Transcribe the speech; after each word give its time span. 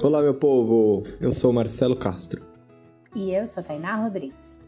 Olá, 0.00 0.22
meu 0.22 0.32
povo! 0.32 1.02
Eu 1.20 1.32
sou 1.32 1.52
Marcelo 1.52 1.96
Castro. 1.96 2.40
E 3.16 3.32
eu 3.34 3.44
sou 3.48 3.64
Tainá 3.64 3.96
Rodrigues. 3.96 4.60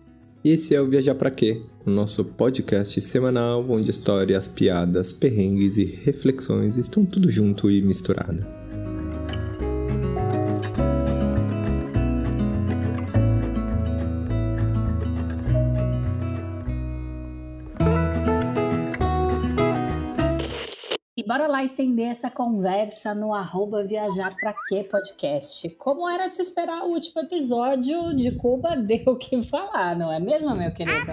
E 0.43 0.51
esse 0.51 0.75
é 0.75 0.81
o 0.81 0.89
Viajar 0.89 1.15
Pra 1.15 1.31
Quê? 1.31 1.63
O 1.87 1.91
nosso 1.91 2.25
podcast 2.25 3.01
semanal 3.01 3.65
onde 3.69 3.91
histórias, 3.91 4.49
piadas, 4.49 5.13
perrengues 5.13 5.77
e 5.77 5.85
reflexões 5.85 6.77
estão 6.77 7.07
tudo 7.07 7.31
junto 7.31 7.71
e 7.71 7.81
misturado. 7.81 8.45
Estender 21.71 22.09
essa 22.09 22.31
conversa 22.31 23.15
no 23.15 23.33
arroba 23.33 23.85
viajar 23.85 24.35
pra 24.35 24.55
quê 24.69 24.85
podcast. 24.85 25.69
Como 25.77 26.09
era 26.09 26.27
de 26.27 26.35
se 26.35 26.43
esperar, 26.43 26.85
o 26.85 26.91
último 26.91 27.23
episódio 27.23 28.15
de 28.15 28.33
Cuba 28.33 28.77
deu 28.83 29.05
o 29.07 29.17
que 29.17 29.41
falar, 29.43 29.97
não 29.97 30.13
é 30.13 30.19
mesmo, 30.19 30.55
meu 30.55 30.73
querido? 30.75 31.13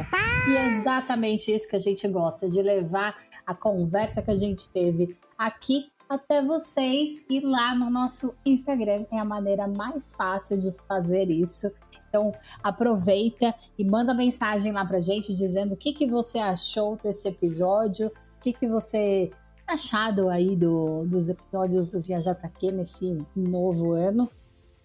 E 0.50 0.58
é 0.58 0.66
exatamente 0.68 1.54
isso 1.54 1.70
que 1.70 1.76
a 1.76 1.80
gente 1.80 2.08
gosta, 2.08 2.50
de 2.50 2.62
levar 2.62 3.16
a 3.46 3.54
conversa 3.54 4.22
que 4.22 4.32
a 4.32 4.36
gente 4.36 4.70
teve 4.70 5.16
aqui 5.38 5.88
até 6.10 6.42
vocês 6.42 7.26
e 7.30 7.40
lá 7.40 7.76
no 7.76 7.90
nosso 7.90 8.34
Instagram 8.46 9.06
é 9.12 9.20
a 9.20 9.26
maneira 9.26 9.68
mais 9.68 10.16
fácil 10.16 10.58
de 10.58 10.72
fazer 10.88 11.30
isso. 11.30 11.70
Então 12.08 12.32
aproveita 12.64 13.54
e 13.78 13.84
manda 13.84 14.14
mensagem 14.14 14.72
lá 14.72 14.86
pra 14.86 15.02
gente 15.02 15.34
dizendo 15.34 15.74
o 15.74 15.78
que, 15.78 15.94
que 15.94 16.08
você 16.08 16.40
achou 16.40 16.96
desse 16.96 17.28
episódio, 17.28 18.08
o 18.08 18.40
que, 18.42 18.54
que 18.54 18.68
você 18.68 19.30
achado 19.68 20.30
aí 20.30 20.56
do, 20.56 21.04
dos 21.06 21.28
episódios 21.28 21.90
do 21.90 22.00
Viajar 22.00 22.34
para 22.34 22.50
Quê 22.50 22.68
nesse 22.72 23.24
novo 23.36 23.92
ano. 23.92 24.30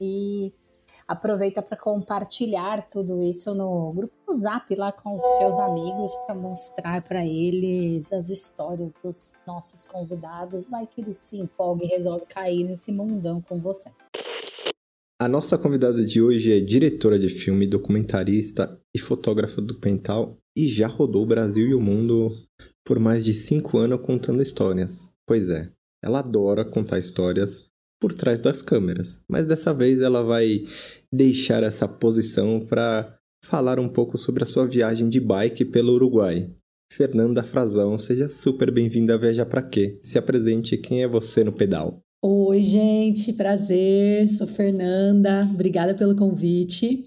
E 0.00 0.52
aproveita 1.06 1.62
para 1.62 1.78
compartilhar 1.78 2.88
tudo 2.90 3.22
isso 3.22 3.54
no 3.54 3.92
grupo 3.92 4.12
do 4.26 4.34
Zap 4.34 4.74
lá 4.74 4.90
com 4.90 5.16
os 5.16 5.24
seus 5.38 5.58
amigos 5.58 6.14
para 6.26 6.34
mostrar 6.34 7.02
para 7.02 7.24
eles 7.24 8.12
as 8.12 8.28
histórias 8.28 8.92
dos 9.02 9.38
nossos 9.46 9.86
convidados. 9.86 10.68
Vai 10.68 10.86
que 10.86 11.00
eles 11.00 11.18
se 11.18 11.38
empolguem 11.38 11.86
e 11.86 11.92
resolvem 11.92 12.26
cair 12.26 12.64
nesse 12.64 12.90
mundão 12.90 13.40
com 13.40 13.58
você. 13.58 13.90
A 15.20 15.28
nossa 15.28 15.56
convidada 15.56 16.04
de 16.04 16.20
hoje 16.20 16.52
é 16.52 16.60
diretora 16.60 17.16
de 17.16 17.28
filme, 17.28 17.64
documentarista 17.64 18.76
e 18.92 18.98
fotógrafa 18.98 19.62
documental 19.62 20.36
e 20.56 20.66
já 20.66 20.88
rodou 20.88 21.22
o 21.22 21.26
Brasil 21.26 21.68
e 21.68 21.74
o 21.74 21.80
mundo 21.80 22.36
por 22.84 22.98
mais 22.98 23.24
de 23.24 23.34
cinco 23.34 23.78
anos 23.78 24.00
contando 24.00 24.42
histórias. 24.42 25.10
Pois 25.26 25.48
é, 25.48 25.70
ela 26.02 26.18
adora 26.18 26.64
contar 26.64 26.98
histórias 26.98 27.66
por 28.00 28.12
trás 28.12 28.40
das 28.40 28.62
câmeras, 28.62 29.20
mas 29.28 29.46
dessa 29.46 29.72
vez 29.72 30.00
ela 30.00 30.22
vai 30.22 30.64
deixar 31.12 31.62
essa 31.62 31.86
posição 31.86 32.58
para 32.60 33.16
falar 33.44 33.78
um 33.78 33.88
pouco 33.88 34.18
sobre 34.18 34.42
a 34.42 34.46
sua 34.46 34.66
viagem 34.66 35.08
de 35.08 35.20
bike 35.20 35.64
pelo 35.64 35.92
Uruguai. 35.94 36.52
Fernanda 36.92 37.42
Frazão, 37.42 37.96
seja 37.96 38.28
super 38.28 38.70
bem-vinda 38.70 39.14
a 39.14 39.16
Viajar 39.16 39.46
Pra 39.46 39.62
Quê? 39.62 39.98
Se 40.02 40.18
apresente, 40.18 40.76
quem 40.76 41.02
é 41.02 41.08
você 41.08 41.42
no 41.42 41.52
pedal? 41.52 42.02
Oi, 42.24 42.62
gente, 42.62 43.32
prazer. 43.32 44.28
Sou 44.28 44.46
Fernanda. 44.46 45.40
Obrigada 45.52 45.94
pelo 45.94 46.14
convite. 46.14 47.02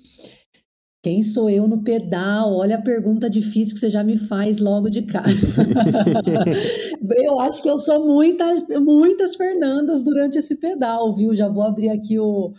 Quem 1.05 1.21
sou 1.21 1.47
eu 1.47 1.67
no 1.67 1.83
pedal? 1.83 2.51
Olha 2.51 2.77
a 2.77 2.81
pergunta 2.81 3.29
difícil 3.29 3.75
que 3.75 3.79
você 3.79 3.91
já 3.91 4.03
me 4.03 4.17
faz 4.17 4.57
logo 4.57 4.89
de 4.89 5.03
cara. 5.03 5.27
eu 7.15 7.39
acho 7.41 7.61
que 7.61 7.69
eu 7.69 7.77
sou 7.77 8.03
muita, 8.03 8.43
muitas 8.79 9.35
Fernandas 9.35 10.03
durante 10.03 10.39
esse 10.39 10.55
pedal, 10.55 11.13
viu? 11.13 11.35
Já 11.35 11.47
vou 11.47 11.61
abrir 11.61 11.89
aqui 11.89 12.17
o 12.17 12.51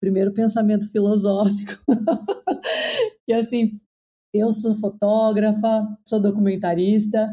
primeiro 0.00 0.32
pensamento 0.32 0.90
filosófico. 0.90 1.74
que 3.28 3.34
assim, 3.34 3.78
eu 4.32 4.50
sou 4.50 4.74
fotógrafa, 4.76 5.86
sou 6.08 6.22
documentarista, 6.22 7.30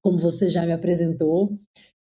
como 0.00 0.18
você 0.18 0.48
já 0.48 0.64
me 0.64 0.72
apresentou, 0.72 1.52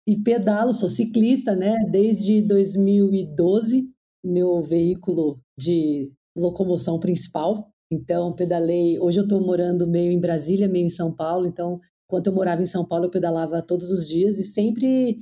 e 0.07 0.17
pedalo, 0.17 0.71
sou 0.71 0.87
ciclista, 0.87 1.53
né? 1.53 1.75
Desde 1.91 2.41
2012, 2.43 3.91
meu 4.23 4.61
veículo 4.61 5.37
de 5.59 6.13
locomoção 6.37 6.97
principal 6.97 7.69
então, 7.91 8.33
pedalei. 8.33 8.99
Hoje 8.99 9.19
eu 9.19 9.23
estou 9.23 9.41
morando 9.41 9.87
meio 9.87 10.11
em 10.11 10.19
Brasília, 10.19 10.67
meio 10.67 10.85
em 10.85 10.89
São 10.89 11.11
Paulo. 11.11 11.47
Então, 11.47 11.79
enquanto 12.05 12.27
eu 12.27 12.33
morava 12.33 12.61
em 12.61 12.65
São 12.65 12.85
Paulo, 12.85 13.05
eu 13.05 13.09
pedalava 13.09 13.61
todos 13.61 13.91
os 13.91 14.07
dias 14.07 14.37
e 14.39 14.43
sempre 14.43 15.19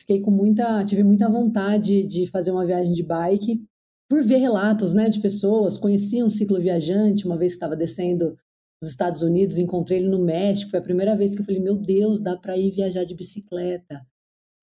fiquei 0.00 0.20
com 0.20 0.30
muita. 0.30 0.84
tive 0.84 1.04
muita 1.04 1.30
vontade 1.30 2.04
de 2.04 2.26
fazer 2.26 2.50
uma 2.50 2.66
viagem 2.66 2.92
de 2.92 3.04
bike 3.04 3.62
por 4.10 4.22
ver 4.22 4.38
relatos 4.38 4.94
né, 4.94 5.08
de 5.08 5.20
pessoas. 5.20 5.76
Conheci 5.76 6.22
um 6.22 6.30
cicloviajante 6.30 7.24
uma 7.24 7.38
vez 7.38 7.52
que 7.52 7.56
estava 7.56 7.76
descendo 7.76 8.36
dos 8.82 8.90
Estados 8.90 9.22
Unidos, 9.22 9.58
encontrei 9.58 9.98
ele 9.98 10.08
no 10.08 10.24
México. 10.24 10.70
Foi 10.70 10.80
a 10.80 10.82
primeira 10.82 11.16
vez 11.16 11.34
que 11.34 11.40
eu 11.40 11.46
falei: 11.46 11.60
meu 11.60 11.76
Deus, 11.76 12.20
dá 12.20 12.36
para 12.36 12.56
ir 12.58 12.70
viajar 12.70 13.04
de 13.04 13.14
bicicleta. 13.14 14.04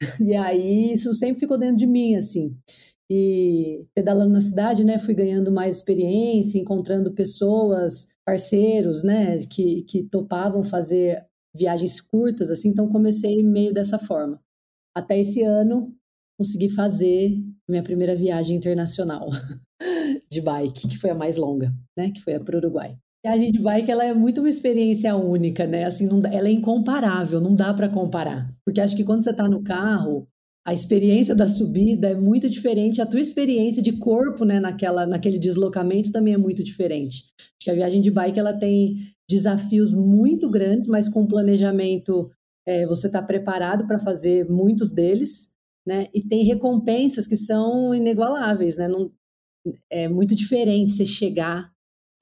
E 0.19 0.35
aí 0.35 0.91
isso 0.91 1.13
sempre 1.13 1.39
ficou 1.39 1.57
dentro 1.57 1.77
de 1.77 1.87
mim, 1.87 2.15
assim 2.15 2.53
e 3.09 3.85
pedalando 3.93 4.33
na 4.33 4.41
cidade, 4.41 4.83
né, 4.83 4.97
fui 4.97 5.13
ganhando 5.13 5.51
mais 5.51 5.75
experiência, 5.77 6.59
encontrando 6.59 7.13
pessoas, 7.13 8.07
parceiros, 8.25 9.03
né, 9.03 9.45
que, 9.45 9.83
que 9.83 10.03
topavam 10.03 10.63
fazer 10.63 11.23
viagens 11.55 12.01
curtas, 12.01 12.51
assim, 12.51 12.69
então 12.69 12.89
comecei 12.89 13.43
meio 13.43 13.73
dessa 13.73 13.99
forma. 13.99 14.41
Até 14.95 15.19
esse 15.19 15.43
ano 15.43 15.93
consegui 16.37 16.69
fazer 16.69 17.31
minha 17.69 17.83
primeira 17.83 18.15
viagem 18.15 18.57
internacional 18.57 19.29
de 20.29 20.41
bike, 20.41 20.87
que 20.89 20.97
foi 20.97 21.11
a 21.11 21.15
mais 21.15 21.37
longa, 21.37 21.73
né, 21.97 22.11
que 22.11 22.21
foi 22.21 22.39
para 22.39 22.55
o 22.55 22.57
Uruguai. 22.57 22.97
A 23.25 23.29
viagem 23.29 23.51
de 23.51 23.59
bike 23.59 23.89
ela 23.89 24.05
é 24.05 24.13
muito 24.13 24.39
uma 24.39 24.49
experiência 24.49 25.15
única, 25.15 25.65
né? 25.65 25.85
Assim, 25.85 26.05
não, 26.05 26.21
ela 26.31 26.47
é 26.47 26.51
incomparável, 26.51 27.41
não 27.41 27.55
dá 27.55 27.73
para 27.73 27.89
comparar. 27.89 28.53
Porque 28.63 28.79
acho 28.79 28.95
que 28.95 29.03
quando 29.03 29.23
você 29.23 29.31
está 29.31 29.49
no 29.49 29.63
carro, 29.63 30.27
a 30.65 30.73
experiência 30.73 31.35
da 31.35 31.47
subida 31.47 32.09
é 32.09 32.15
muito 32.15 32.49
diferente, 32.49 32.99
a 32.99 33.05
tua 33.05 33.21
experiência 33.21 33.83
de 33.83 33.93
corpo, 33.93 34.43
né, 34.43 34.59
naquela, 34.59 35.05
naquele 35.05 35.37
deslocamento 35.37 36.11
também 36.11 36.33
é 36.33 36.37
muito 36.37 36.63
diferente. 36.63 37.25
Acho 37.39 37.51
que 37.59 37.69
a 37.69 37.75
viagem 37.75 38.01
de 38.01 38.09
bike 38.09 38.39
ela 38.39 38.53
tem 38.53 38.95
desafios 39.29 39.93
muito 39.93 40.49
grandes, 40.49 40.87
mas 40.87 41.07
com 41.07 41.27
planejamento 41.27 42.31
é, 42.67 42.87
você 42.87 43.05
está 43.05 43.21
preparado 43.21 43.85
para 43.85 43.99
fazer 43.99 44.49
muitos 44.49 44.91
deles, 44.91 45.51
né? 45.85 46.07
E 46.11 46.21
tem 46.23 46.43
recompensas 46.43 47.27
que 47.27 47.35
são 47.35 47.93
inigualáveis, 47.93 48.75
né? 48.75 48.87
Não, 48.87 49.11
é 49.91 50.07
muito 50.07 50.33
diferente 50.33 50.93
você 50.93 51.05
chegar 51.05 51.71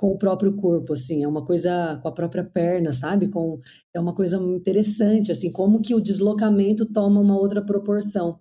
com 0.03 0.11
o 0.11 0.17
próprio 0.17 0.53
corpo, 0.53 0.91
assim, 0.91 1.23
é 1.23 1.27
uma 1.29 1.45
coisa 1.45 1.97
com 2.01 2.09
a 2.09 2.11
própria 2.11 2.43
perna, 2.43 2.91
sabe? 2.91 3.29
Com, 3.29 3.57
é 3.95 3.99
uma 4.01 4.13
coisa 4.13 4.35
interessante, 4.35 5.31
assim, 5.31 5.49
como 5.49 5.81
que 5.81 5.95
o 5.95 6.01
deslocamento 6.01 6.85
toma 6.85 7.21
uma 7.21 7.39
outra 7.39 7.61
proporção. 7.61 8.37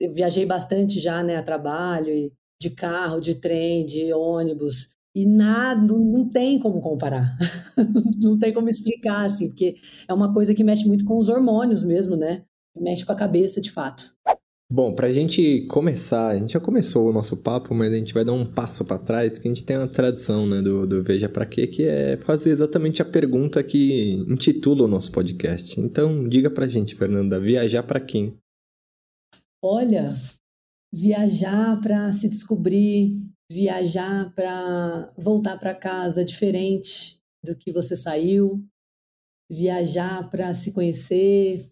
Eu 0.00 0.14
viajei 0.14 0.46
bastante 0.46 0.98
já, 0.98 1.22
né, 1.22 1.36
a 1.36 1.42
trabalho, 1.42 2.32
de 2.58 2.70
carro, 2.70 3.20
de 3.20 3.34
trem, 3.34 3.84
de 3.84 4.10
ônibus, 4.14 4.96
e 5.14 5.26
nada, 5.26 5.92
não 5.92 6.26
tem 6.26 6.58
como 6.58 6.80
comparar, 6.80 7.36
não 8.22 8.38
tem 8.38 8.54
como 8.54 8.70
explicar, 8.70 9.22
assim, 9.22 9.48
porque 9.48 9.74
é 10.08 10.14
uma 10.14 10.32
coisa 10.32 10.54
que 10.54 10.64
mexe 10.64 10.86
muito 10.88 11.04
com 11.04 11.18
os 11.18 11.28
hormônios 11.28 11.84
mesmo, 11.84 12.16
né? 12.16 12.42
Mexe 12.74 13.04
com 13.04 13.12
a 13.12 13.16
cabeça, 13.16 13.60
de 13.60 13.70
fato. 13.70 14.14
Bom, 14.70 14.94
pra 14.94 15.12
gente 15.12 15.66
começar, 15.66 16.28
a 16.28 16.38
gente 16.38 16.54
já 16.54 16.60
começou 16.60 17.08
o 17.08 17.12
nosso 17.12 17.36
papo, 17.36 17.74
mas 17.74 17.92
a 17.92 17.96
gente 17.96 18.14
vai 18.14 18.24
dar 18.24 18.32
um 18.32 18.46
passo 18.46 18.86
para 18.86 18.98
trás, 18.98 19.34
porque 19.34 19.48
a 19.48 19.50
gente 19.50 19.66
tem 19.66 19.76
uma 19.76 19.86
tradição, 19.86 20.46
né, 20.46 20.62
do, 20.62 20.86
do 20.86 21.02
Veja 21.02 21.28
Pra 21.28 21.44
Quê, 21.44 21.66
que 21.66 21.84
é 21.84 22.16
fazer 22.16 22.50
exatamente 22.50 23.02
a 23.02 23.04
pergunta 23.04 23.62
que 23.62 24.14
intitula 24.28 24.84
o 24.84 24.88
nosso 24.88 25.12
podcast. 25.12 25.78
Então, 25.78 26.26
diga 26.26 26.50
pra 26.50 26.66
gente, 26.66 26.94
Fernanda, 26.94 27.38
viajar 27.38 27.82
para 27.82 28.00
quem? 28.00 28.38
Olha, 29.62 30.14
viajar 30.92 31.80
para 31.80 32.12
se 32.12 32.28
descobrir, 32.28 33.12
viajar 33.50 34.34
para 34.34 35.12
voltar 35.18 35.58
para 35.58 35.74
casa 35.74 36.24
diferente 36.24 37.18
do 37.44 37.54
que 37.54 37.70
você 37.70 37.94
saiu, 37.94 38.64
viajar 39.50 40.30
para 40.30 40.54
se 40.54 40.72
conhecer, 40.72 41.70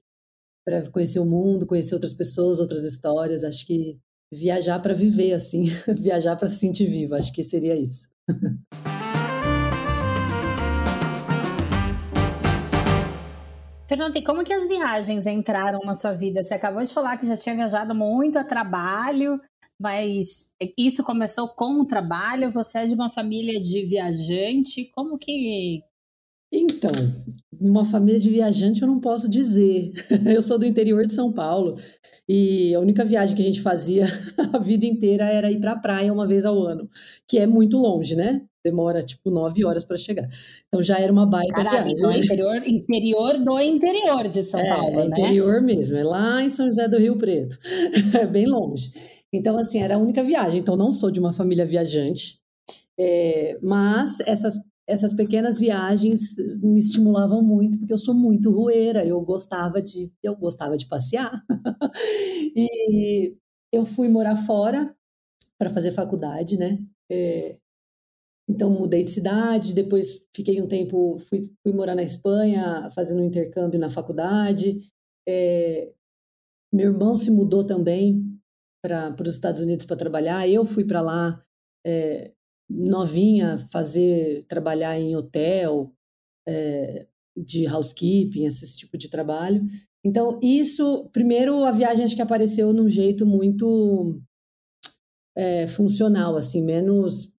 para 0.70 0.88
conhecer 0.88 1.18
o 1.18 1.26
mundo, 1.26 1.66
conhecer 1.66 1.94
outras 1.94 2.14
pessoas, 2.14 2.60
outras 2.60 2.84
histórias. 2.84 3.42
Acho 3.42 3.66
que 3.66 3.98
viajar 4.32 4.78
para 4.78 4.94
viver, 4.94 5.32
assim, 5.32 5.64
viajar 5.98 6.36
para 6.36 6.46
se 6.46 6.60
sentir 6.60 6.86
vivo, 6.86 7.16
acho 7.16 7.32
que 7.32 7.42
seria 7.42 7.74
isso. 7.74 8.08
Fernanda, 13.88 14.16
e 14.16 14.22
como 14.22 14.44
que 14.44 14.52
as 14.52 14.68
viagens 14.68 15.26
entraram 15.26 15.80
na 15.80 15.96
sua 15.96 16.12
vida? 16.12 16.44
Você 16.44 16.54
acabou 16.54 16.84
de 16.84 16.94
falar 16.94 17.16
que 17.16 17.26
já 17.26 17.36
tinha 17.36 17.56
viajado 17.56 17.92
muito 17.92 18.38
a 18.38 18.44
trabalho, 18.44 19.40
mas 19.76 20.48
isso 20.78 21.02
começou 21.02 21.48
com 21.48 21.80
o 21.80 21.84
trabalho? 21.84 22.52
Você 22.52 22.78
é 22.78 22.86
de 22.86 22.94
uma 22.94 23.10
família 23.10 23.58
de 23.58 23.84
viajante? 23.84 24.88
Como 24.94 25.18
que 25.18 25.82
Então, 26.52 26.90
uma 27.60 27.84
família 27.84 28.18
de 28.18 28.30
viajante 28.30 28.80
eu 28.80 28.88
não 28.88 28.98
posso 28.98 29.28
dizer. 29.28 29.92
Eu 30.34 30.40
sou 30.40 30.58
do 30.58 30.64
interior 30.64 31.04
de 31.04 31.12
São 31.12 31.30
Paulo 31.30 31.76
e 32.28 32.74
a 32.74 32.80
única 32.80 33.04
viagem 33.04 33.36
que 33.36 33.42
a 33.42 33.44
gente 33.44 33.60
fazia 33.60 34.04
a 34.52 34.58
vida 34.58 34.86
inteira 34.86 35.24
era 35.24 35.50
ir 35.50 35.60
para 35.60 35.72
a 35.72 35.78
praia 35.78 36.12
uma 36.12 36.26
vez 36.26 36.44
ao 36.44 36.58
ano, 36.58 36.88
que 37.28 37.38
é 37.38 37.46
muito 37.46 37.76
longe, 37.76 38.16
né? 38.16 38.42
Demora 38.64 39.02
tipo 39.02 39.30
nove 39.30 39.64
horas 39.64 39.84
para 39.84 39.96
chegar. 39.96 40.28
Então 40.68 40.82
já 40.82 40.98
era 40.98 41.12
uma 41.12 41.26
baita 41.26 41.62
viagem. 41.62 41.92
Então 41.92 42.10
é 42.10 42.18
interior, 42.18 42.56
interior 42.66 43.38
do 43.38 43.60
interior 43.60 44.28
de 44.28 44.42
São 44.42 44.60
é, 44.60 44.68
Paulo, 44.68 45.00
é 45.00 45.08
né? 45.08 45.16
interior 45.18 45.60
mesmo, 45.60 45.96
é 45.96 46.04
lá 46.04 46.42
em 46.42 46.48
São 46.48 46.66
José 46.66 46.88
do 46.88 46.98
Rio 46.98 47.16
Preto, 47.16 47.56
é 48.18 48.26
bem 48.26 48.46
longe. 48.46 48.90
Então 49.32 49.56
assim 49.56 49.82
era 49.82 49.94
a 49.94 49.98
única 49.98 50.24
viagem. 50.24 50.60
Então 50.60 50.76
não 50.76 50.92
sou 50.92 51.10
de 51.10 51.20
uma 51.20 51.32
família 51.32 51.64
viajante, 51.64 52.38
é, 52.98 53.58
mas 53.62 54.20
essas 54.20 54.54
essas 54.90 55.14
pequenas 55.14 55.58
viagens 55.58 56.36
me 56.60 56.78
estimulavam 56.78 57.42
muito 57.42 57.78
porque 57.78 57.92
eu 57.92 57.98
sou 57.98 58.14
muito 58.14 58.50
rueira, 58.50 59.06
eu 59.06 59.20
gostava 59.20 59.80
de 59.80 60.12
eu 60.22 60.34
gostava 60.36 60.76
de 60.76 60.86
passear. 60.86 61.32
e 62.56 63.36
eu 63.72 63.84
fui 63.84 64.08
morar 64.08 64.36
fora 64.36 64.94
para 65.58 65.70
fazer 65.70 65.92
faculdade, 65.92 66.56
né? 66.56 66.78
É, 67.10 67.58
então 68.48 68.70
mudei 68.70 69.04
de 69.04 69.10
cidade, 69.10 69.74
depois 69.74 70.26
fiquei 70.34 70.60
um 70.60 70.66
tempo, 70.66 71.16
fui, 71.18 71.42
fui 71.62 71.72
morar 71.72 71.94
na 71.94 72.02
Espanha, 72.02 72.90
fazendo 72.94 73.22
um 73.22 73.26
intercâmbio 73.26 73.78
na 73.78 73.88
faculdade. 73.88 74.78
É, 75.28 75.92
meu 76.72 76.92
irmão 76.92 77.16
se 77.16 77.30
mudou 77.30 77.64
também 77.64 78.24
para 78.82 79.14
os 79.20 79.34
Estados 79.34 79.60
Unidos 79.60 79.84
para 79.84 79.96
trabalhar. 79.96 80.48
Eu 80.48 80.64
fui 80.64 80.84
para 80.84 81.00
lá 81.00 81.40
é, 81.86 82.32
novinha 82.70 83.58
fazer 83.72 84.44
trabalhar 84.46 84.98
em 84.98 85.16
hotel, 85.16 85.92
é, 86.48 87.06
de 87.36 87.66
housekeeping, 87.66 88.46
esse 88.46 88.78
tipo 88.78 88.96
de 88.96 89.08
trabalho. 89.08 89.66
Então 90.04 90.38
isso, 90.42 91.08
primeiro 91.12 91.64
a 91.64 91.72
viagem 91.72 92.04
acho 92.04 92.16
que 92.16 92.22
apareceu 92.22 92.72
num 92.72 92.88
jeito 92.88 93.26
muito 93.26 94.20
é, 95.36 95.66
funcional, 95.66 96.36
assim, 96.36 96.64
menos 96.64 97.34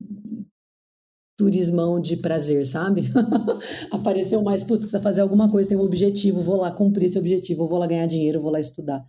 turismão 1.38 2.00
de 2.00 2.18
prazer, 2.18 2.63
sabe? 2.66 3.04
Apareceu 3.89 4.44
mais, 4.44 4.63
putz, 4.63 4.84
precisa 4.84 5.01
fazer 5.01 5.22
alguma 5.22 5.50
coisa, 5.50 5.69
tem 5.69 5.77
um 5.77 5.81
objetivo, 5.81 6.39
vou 6.39 6.56
lá 6.56 6.72
cumprir 6.72 7.06
esse 7.06 7.18
objetivo, 7.18 7.68
vou 7.68 7.80
lá 7.80 7.88
ganhar 7.88 8.06
dinheiro, 8.06 8.39
vou 8.39 8.51
lá 8.51 8.60
estudar. 8.60 9.04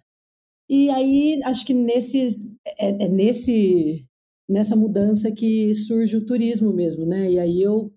E 0.69 0.89
aí, 0.89 1.41
acho 1.45 1.67
que 1.67 1.75
nesse, 1.75 2.25
é, 2.79 3.05
é 3.05 3.09
nesse, 3.09 4.09
nessa 4.53 4.77
mudança 4.77 5.33
que 5.33 5.75
surge 5.75 6.17
o 6.17 6.27
turismo 6.27 6.73
mesmo, 6.75 7.07
né? 7.07 7.31
E 7.33 7.39
aí 7.39 7.63
eu 7.63 7.91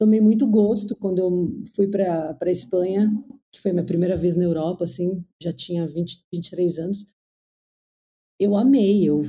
tomei 0.00 0.20
muito 0.20 0.46
gosto 0.46 0.96
quando 0.96 1.18
eu 1.18 1.62
fui 1.74 1.88
para 1.88 2.38
a 2.40 2.50
Espanha, 2.50 3.10
que 3.52 3.60
foi 3.60 3.72
minha 3.72 3.84
primeira 3.84 4.16
vez 4.16 4.36
na 4.36 4.44
Europa, 4.44 4.84
assim, 4.84 5.24
já 5.42 5.52
tinha 5.52 5.86
20, 5.86 6.24
23 6.32 6.78
anos. 6.78 7.06
Eu 8.40 8.56
amei, 8.56 9.04
eu 9.08 9.22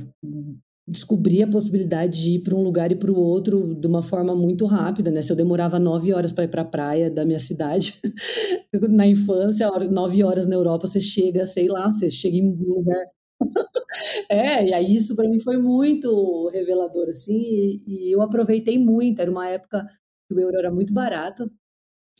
descobri 0.86 1.42
a 1.42 1.48
possibilidade 1.48 2.22
de 2.22 2.32
ir 2.32 2.40
para 2.40 2.54
um 2.54 2.62
lugar 2.62 2.92
e 2.92 2.96
para 2.96 3.10
o 3.10 3.18
outro 3.18 3.74
de 3.74 3.86
uma 3.86 4.02
forma 4.02 4.34
muito 4.34 4.66
rápida, 4.66 5.10
né? 5.10 5.22
Se 5.22 5.32
eu 5.32 5.36
demorava 5.36 5.78
nove 5.78 6.12
horas 6.12 6.32
para 6.32 6.44
ir 6.44 6.48
para 6.48 6.62
a 6.62 6.64
praia 6.64 7.10
da 7.10 7.24
minha 7.24 7.38
cidade, 7.38 8.00
na 8.90 9.06
infância, 9.06 9.68
nove 9.90 10.22
horas 10.22 10.46
na 10.46 10.54
Europa, 10.54 10.86
você 10.86 11.00
chega, 11.00 11.46
sei 11.46 11.68
lá, 11.68 11.90
você 11.90 12.10
chega 12.10 12.36
em 12.36 12.46
um 12.48 12.74
lugar. 12.74 13.06
é, 14.28 14.66
e 14.66 14.74
aí 14.74 14.94
isso 14.94 15.16
para 15.16 15.28
mim 15.28 15.40
foi 15.40 15.56
muito 15.56 16.48
revelador, 16.48 17.08
assim, 17.08 17.38
e, 17.38 17.82
e, 17.86 18.14
eu 18.14 18.22
aproveitei 18.22 18.78
muito. 18.78 19.20
Era 19.20 19.30
uma 19.30 19.48
época 19.48 19.86
que 20.28 20.34
o 20.34 20.40
euro 20.40 20.58
era 20.58 20.70
muito 20.70 20.92
barato, 20.92 21.50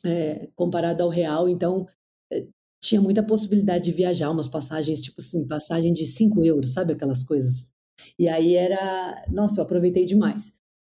é, 0.05 0.49
comparado 0.55 1.02
ao 1.02 1.08
real, 1.08 1.49
então 1.49 1.87
é, 2.32 2.46
tinha 2.82 3.00
muita 3.00 3.22
possibilidade 3.22 3.84
de 3.84 3.93
viajar, 3.93 4.31
umas 4.31 4.49
passagens, 4.49 5.02
tipo 5.02 5.20
assim, 5.20 5.46
passagem 5.46 5.93
de 5.93 6.06
cinco 6.06 6.44
euros, 6.44 6.72
sabe 6.72 6.93
aquelas 6.94 7.23
coisas? 7.23 7.73
E 8.19 8.28
aí 8.28 8.55
era. 8.55 9.26
Nossa, 9.31 9.61
eu 9.61 9.64
aproveitei 9.64 10.05
demais. 10.05 10.55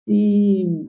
E 0.08 0.88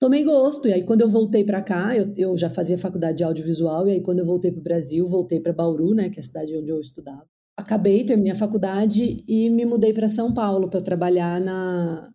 tomei 0.00 0.24
gosto. 0.24 0.68
E 0.68 0.72
aí, 0.72 0.84
quando 0.84 1.00
eu 1.02 1.08
voltei 1.08 1.44
para 1.44 1.62
cá, 1.62 1.96
eu, 1.96 2.14
eu 2.16 2.36
já 2.36 2.48
fazia 2.50 2.78
faculdade 2.78 3.18
de 3.18 3.24
audiovisual. 3.24 3.88
E 3.88 3.92
aí, 3.92 4.02
quando 4.02 4.20
eu 4.20 4.26
voltei 4.26 4.52
para 4.52 4.60
o 4.60 4.64
Brasil, 4.64 5.06
voltei 5.08 5.40
para 5.40 5.52
Bauru, 5.52 5.94
né, 5.94 6.10
que 6.10 6.18
é 6.18 6.20
a 6.20 6.24
cidade 6.24 6.56
onde 6.56 6.70
eu 6.70 6.80
estudava. 6.80 7.26
Acabei, 7.56 8.04
terminei 8.04 8.32
a 8.32 8.36
faculdade 8.36 9.24
e 9.28 9.48
me 9.48 9.64
mudei 9.64 9.92
para 9.92 10.08
São 10.08 10.34
Paulo 10.34 10.68
para 10.68 10.82
trabalhar 10.82 11.40
na, 11.40 12.12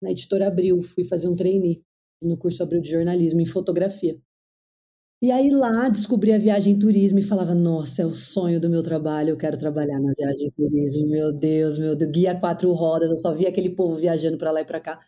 na 0.00 0.10
editora 0.10 0.46
Abril. 0.46 0.82
Fui 0.82 1.04
fazer 1.04 1.28
um 1.28 1.36
trainee 1.36 1.82
no 2.22 2.36
curso 2.36 2.62
Abril 2.62 2.80
de 2.80 2.90
jornalismo 2.90 3.40
em 3.40 3.46
fotografia. 3.46 4.20
E 5.20 5.32
aí 5.32 5.50
lá 5.50 5.88
descobri 5.88 6.32
a 6.32 6.38
viagem 6.38 6.78
turismo 6.78 7.18
e 7.18 7.22
falava, 7.22 7.52
nossa, 7.52 8.02
é 8.02 8.06
o 8.06 8.14
sonho 8.14 8.60
do 8.60 8.70
meu 8.70 8.84
trabalho, 8.84 9.30
eu 9.30 9.36
quero 9.36 9.58
trabalhar 9.58 9.98
na 9.98 10.12
viagem 10.16 10.48
turismo, 10.52 11.08
meu 11.08 11.32
Deus, 11.32 11.76
meu 11.76 11.96
Deus, 11.96 12.12
guia 12.12 12.38
quatro 12.38 12.72
rodas, 12.72 13.10
eu 13.10 13.16
só 13.16 13.34
via 13.34 13.48
aquele 13.48 13.70
povo 13.70 13.96
viajando 13.96 14.38
para 14.38 14.52
lá 14.52 14.60
e 14.60 14.64
para 14.64 14.78
cá. 14.78 15.00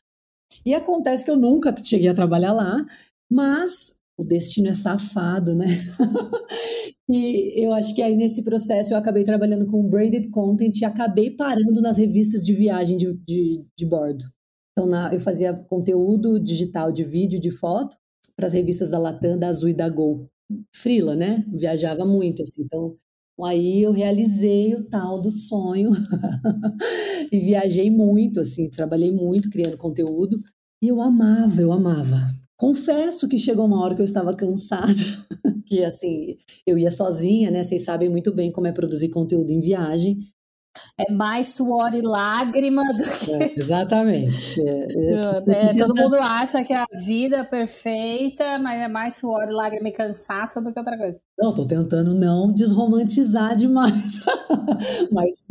E 0.66 0.74
acontece 0.74 1.24
que 1.24 1.30
eu 1.30 1.36
nunca 1.36 1.72
cheguei 1.80 2.08
a 2.08 2.14
trabalhar 2.14 2.52
lá, 2.52 2.84
mas 3.30 3.94
o 4.20 4.24
destino 4.24 4.68
é 4.68 4.74
safado, 4.74 5.54
né? 5.54 5.66
e 7.08 7.64
eu 7.64 7.72
acho 7.72 7.94
que 7.94 8.02
aí 8.02 8.14
nesse 8.14 8.44
processo 8.44 8.92
eu 8.92 8.98
acabei 8.98 9.24
trabalhando 9.24 9.66
com 9.66 9.88
branded 9.88 10.28
content 10.28 10.78
e 10.78 10.84
acabei 10.84 11.30
parando 11.30 11.80
nas 11.80 11.96
revistas 11.96 12.44
de 12.44 12.52
viagem 12.52 12.98
de, 12.98 13.14
de, 13.26 13.64
de 13.74 13.86
bordo. 13.86 14.22
Então 14.72 14.86
na, 14.86 15.12
eu 15.14 15.20
fazia 15.20 15.54
conteúdo 15.54 16.38
digital 16.38 16.92
de 16.92 17.02
vídeo, 17.02 17.40
de 17.40 17.50
foto, 17.50 17.96
para 18.36 18.46
as 18.46 18.52
revistas 18.52 18.90
da 18.90 18.98
Latam, 18.98 19.38
da 19.38 19.48
Azul 19.48 19.70
e 19.70 19.74
da 19.74 19.88
Gol. 19.88 20.28
Frila, 20.74 21.16
né? 21.16 21.44
Viajava 21.48 22.04
muito, 22.04 22.42
assim. 22.42 22.62
Então, 22.64 22.96
aí 23.42 23.82
eu 23.82 23.92
realizei 23.92 24.74
o 24.74 24.84
tal 24.84 25.20
do 25.20 25.30
sonho 25.30 25.92
e 27.32 27.38
viajei 27.38 27.90
muito, 27.90 28.40
assim, 28.40 28.68
trabalhei 28.68 29.12
muito 29.12 29.48
criando 29.48 29.78
conteúdo 29.78 30.38
e 30.82 30.88
eu 30.88 31.00
amava, 31.00 31.60
eu 31.60 31.72
amava. 31.72 32.18
Confesso 32.60 33.26
que 33.26 33.38
chegou 33.38 33.64
uma 33.64 33.82
hora 33.82 33.94
que 33.94 34.02
eu 34.02 34.04
estava 34.04 34.36
cansada, 34.36 34.92
que 35.64 35.82
assim, 35.82 36.36
eu 36.66 36.76
ia 36.76 36.90
sozinha, 36.90 37.50
né? 37.50 37.62
Vocês 37.62 37.86
sabem 37.86 38.10
muito 38.10 38.34
bem 38.34 38.52
como 38.52 38.66
é 38.66 38.72
produzir 38.72 39.08
conteúdo 39.08 39.50
em 39.50 39.58
viagem. 39.58 40.18
É 40.98 41.12
mais 41.12 41.48
suor 41.54 41.92
e 41.94 42.00
lágrima 42.00 42.82
do 42.94 43.02
que. 43.02 43.32
É, 43.32 43.58
exatamente. 43.58 44.60
É, 44.70 45.52
é, 45.52 45.70
é 45.70 45.74
todo 45.74 45.94
mundo 46.00 46.16
acha 46.16 46.62
que 46.62 46.72
a 46.72 46.86
vida 47.04 47.38
é 47.38 47.44
perfeita, 47.44 48.58
mas 48.58 48.80
é 48.80 48.88
mais 48.88 49.16
suor 49.16 49.48
e 49.48 49.52
lágrima 49.52 49.88
e 49.88 49.92
cansaço 49.92 50.60
do 50.60 50.72
que 50.72 50.78
outra 50.78 50.96
coisa. 50.96 51.18
Não, 51.38 51.54
tô 51.54 51.66
tentando 51.66 52.14
não 52.14 52.52
desromantizar 52.52 53.56
demais. 53.56 54.20
mas, 55.10 55.46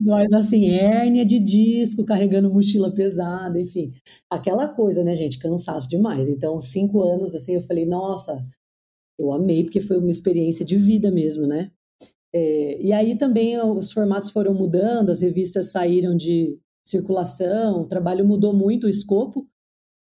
mas 0.00 0.32
assim, 0.32 0.70
hérnia 0.70 1.24
de 1.24 1.38
disco, 1.38 2.04
carregando 2.04 2.52
mochila 2.52 2.92
pesada, 2.92 3.58
enfim. 3.58 3.92
Aquela 4.28 4.68
coisa, 4.68 5.02
né, 5.04 5.14
gente? 5.14 5.38
Cansaço 5.38 5.88
demais. 5.88 6.28
Então, 6.28 6.60
cinco 6.60 7.02
anos, 7.02 7.34
assim, 7.34 7.54
eu 7.54 7.62
falei, 7.62 7.86
nossa, 7.86 8.44
eu 9.18 9.32
amei, 9.32 9.64
porque 9.64 9.80
foi 9.80 9.98
uma 9.98 10.10
experiência 10.10 10.64
de 10.64 10.76
vida 10.76 11.10
mesmo, 11.10 11.46
né? 11.46 11.70
É, 12.34 12.82
e 12.82 12.92
aí 12.92 13.16
também 13.16 13.58
os 13.60 13.92
formatos 13.92 14.30
foram 14.30 14.52
mudando, 14.54 15.10
as 15.10 15.22
revistas 15.22 15.72
saíram 15.72 16.16
de 16.16 16.58
circulação, 16.86 17.82
o 17.82 17.86
trabalho 17.86 18.24
mudou 18.24 18.52
muito 18.52 18.86
o 18.86 18.90
escopo, 18.90 19.46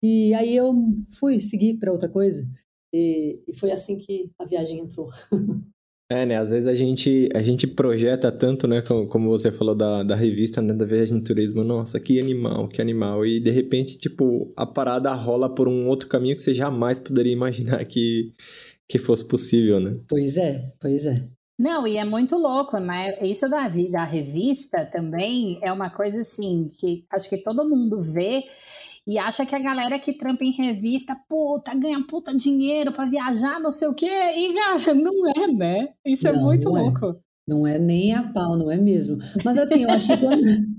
e 0.04 0.34
aí 0.34 0.56
eu 0.56 0.74
fui 1.20 1.40
seguir 1.40 1.78
para 1.78 1.92
outra 1.92 2.10
coisa. 2.10 2.48
E, 2.94 3.42
e, 3.48 3.54
foi 3.54 3.72
assim 3.72 3.98
que 3.98 4.32
a 4.40 4.46
viagem 4.46 4.80
entrou. 4.80 5.10
É, 6.08 6.24
né? 6.24 6.38
Às 6.38 6.52
vezes 6.52 6.68
a 6.68 6.74
gente, 6.76 7.28
a 7.34 7.42
gente 7.42 7.66
projeta 7.66 8.32
tanto, 8.32 8.68
né? 8.68 8.80
Como, 8.80 9.08
como 9.08 9.28
você 9.28 9.52
falou 9.52 9.74
da, 9.74 10.04
da 10.04 10.16
revista, 10.16 10.62
né? 10.62 10.72
Da 10.72 10.86
viagem 10.86 11.20
turismo. 11.20 11.64
Nossa, 11.64 12.00
que 12.00 12.20
animal, 12.20 12.68
que 12.68 12.80
animal. 12.80 13.26
E 13.26 13.40
de 13.40 13.50
repente, 13.50 13.98
tipo, 13.98 14.54
a 14.56 14.68
parada 14.68 15.12
rola 15.14 15.50
por 15.50 15.68
um 15.68 15.88
outro 15.88 16.08
caminho 16.08 16.36
que 16.36 16.44
você 16.44 16.54
jamais 16.54 17.00
poderia 17.00 17.34
imaginar 17.34 17.84
que, 17.86 18.32
que 18.88 19.00
fosse 19.00 19.28
possível, 19.28 19.80
né? 19.80 20.00
Pois 20.08 20.38
é, 20.38 20.72
pois 20.80 21.08
é. 21.08 21.28
Não, 21.58 21.88
e 21.88 21.98
é 21.98 22.04
muito 22.04 22.36
louco, 22.38 22.78
né? 22.80 23.18
Isso 23.22 23.50
da, 23.50 23.68
da 23.92 24.04
revista 24.04 24.86
também 24.86 25.58
é 25.62 25.72
uma 25.72 25.90
coisa 25.90 26.22
assim 26.22 26.70
que 26.78 27.06
acho 27.12 27.30
que 27.30 27.38
todo 27.38 27.68
mundo 27.68 28.02
vê 28.02 28.44
e 29.08 29.18
acha 29.18 29.46
que 29.46 29.56
a 29.56 29.60
galera 29.60 30.00
que 30.00 30.14
trampa 30.14 30.44
em 30.44 30.52
revista, 30.52 31.16
puta, 31.30 31.74
ganha 31.76 32.04
puta 32.06 32.36
dinheiro 32.36 32.92
para 32.92 33.06
viajar, 33.06 33.60
não 33.60 33.72
sei 33.72 33.88
o 33.88 33.94
quê. 33.94 34.06
E, 34.06 34.54
cara, 34.54 34.94
não 34.96 35.30
é, 35.30 35.48
né? 35.48 35.90
Isso 36.06 36.28
é 36.28 36.34
não, 36.34 36.40
é 36.40 36.44
muito 36.44 36.70
louco. 36.70 37.06
É. 37.08 37.16
Não 37.48 37.68
é 37.68 37.78
nem 37.78 38.14
a 38.14 38.24
pau, 38.34 38.58
não 38.58 38.72
é 38.72 38.78
mesmo? 38.78 39.18
Mas 39.44 39.58
assim, 39.58 39.84
eu 39.84 39.90
acho 39.90 40.08
que 40.08 40.18
quando. 40.18 40.42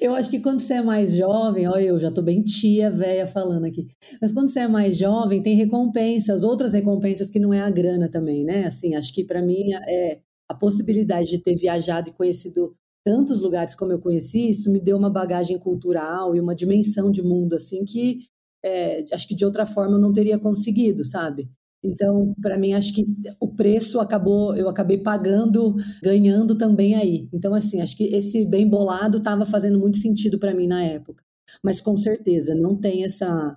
Eu 0.00 0.14
acho 0.14 0.30
que 0.30 0.40
quando 0.40 0.60
você 0.60 0.74
é 0.74 0.82
mais 0.82 1.14
jovem, 1.14 1.66
olha, 1.68 1.82
eu 1.82 2.00
já 2.00 2.10
tô 2.10 2.22
bem 2.22 2.42
tia 2.42 2.90
velha 2.90 3.26
falando 3.26 3.64
aqui. 3.64 3.86
Mas 4.20 4.32
quando 4.32 4.48
você 4.48 4.60
é 4.60 4.68
mais 4.68 4.96
jovem, 4.96 5.42
tem 5.42 5.56
recompensas, 5.56 6.42
outras 6.44 6.72
recompensas 6.72 7.30
que 7.30 7.38
não 7.38 7.52
é 7.52 7.60
a 7.60 7.70
grana 7.70 8.08
também, 8.08 8.44
né? 8.44 8.64
Assim, 8.64 8.94
acho 8.94 9.12
que 9.12 9.24
para 9.24 9.42
mim 9.42 9.72
é 9.88 10.20
a 10.48 10.54
possibilidade 10.54 11.28
de 11.30 11.38
ter 11.38 11.54
viajado 11.56 12.10
e 12.10 12.12
conhecido 12.12 12.74
tantos 13.04 13.40
lugares 13.40 13.74
como 13.74 13.92
eu 13.92 14.00
conheci, 14.00 14.50
isso 14.50 14.70
me 14.70 14.80
deu 14.80 14.96
uma 14.96 15.10
bagagem 15.10 15.58
cultural 15.58 16.34
e 16.34 16.40
uma 16.40 16.54
dimensão 16.54 17.10
de 17.10 17.22
mundo 17.22 17.54
assim 17.54 17.84
que 17.84 18.18
é, 18.62 19.04
acho 19.12 19.26
que 19.26 19.34
de 19.34 19.44
outra 19.44 19.64
forma 19.64 19.94
eu 19.94 20.00
não 20.00 20.12
teria 20.12 20.38
conseguido, 20.38 21.04
sabe? 21.04 21.48
Então, 21.82 22.34
para 22.42 22.58
mim, 22.58 22.74
acho 22.74 22.94
que 22.94 23.06
o 23.40 23.48
preço 23.48 24.00
acabou, 24.00 24.54
eu 24.54 24.68
acabei 24.68 24.98
pagando, 24.98 25.74
ganhando 26.02 26.56
também 26.56 26.94
aí. 26.94 27.28
Então, 27.32 27.54
assim, 27.54 27.80
acho 27.80 27.96
que 27.96 28.04
esse 28.04 28.44
bem 28.44 28.68
bolado 28.68 29.18
estava 29.18 29.46
fazendo 29.46 29.78
muito 29.78 29.96
sentido 29.96 30.38
para 30.38 30.54
mim 30.54 30.66
na 30.66 30.82
época. 30.84 31.24
Mas 31.62 31.80
com 31.80 31.96
certeza, 31.96 32.54
não 32.54 32.76
tem 32.76 33.04
essa. 33.04 33.56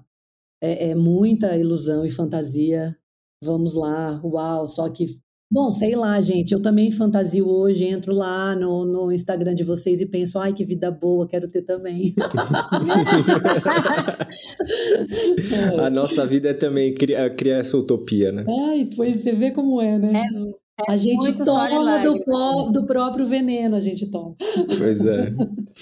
É, 0.62 0.92
é, 0.92 0.96
muita 0.96 1.58
ilusão 1.58 2.06
e 2.06 2.10
fantasia. 2.10 2.98
Vamos 3.44 3.74
lá, 3.74 4.22
uau, 4.24 4.68
só 4.68 4.90
que. 4.90 5.06
Bom, 5.54 5.72
sei 5.72 5.96
lá, 5.96 6.20
gente, 6.20 6.52
eu 6.52 6.60
também 6.60 6.90
fantasio 6.90 7.48
hoje, 7.48 7.86
entro 7.86 8.12
lá 8.12 8.56
no, 8.56 8.86
no 8.86 9.12
Instagram 9.12 9.54
de 9.54 9.64
vocês 9.64 10.02
e 10.02 10.08
penso, 10.08 10.40
ai, 10.40 10.52
que 10.52 10.66
vida 10.66 10.90
boa, 10.90 11.28
quero 11.28 11.48
ter 11.48 11.62
também. 11.62 12.16
A 15.78 15.92
nossa 15.92 16.26
vida 16.26 16.50
é 16.50 16.56
também 16.56 16.92
criar, 16.92 17.30
criar 17.30 17.58
essa 17.58 17.78
utopia, 17.78 18.32
né? 18.32 18.44
Ai, 18.68 18.90
pois 18.96 19.18
você 19.18 19.32
vê 19.32 19.52
como 19.52 19.80
é, 19.80 20.00
né? 20.00 20.24
É, 20.24 20.90
é 20.90 20.92
a 20.92 20.98
gente 20.98 21.38
toma 21.46 21.70
do, 21.70 21.76
storyline. 21.84 22.26
pó- 22.26 22.72
do 22.72 22.88
próprio 22.88 23.28
veneno, 23.28 23.76
a 23.76 23.80
gente 23.80 24.10
toma. 24.10 24.34
Pois 24.76 25.06
é. 25.06 25.36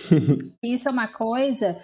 Isso 0.61 0.89
é 0.89 0.91
uma 0.91 1.07
coisa 1.07 1.77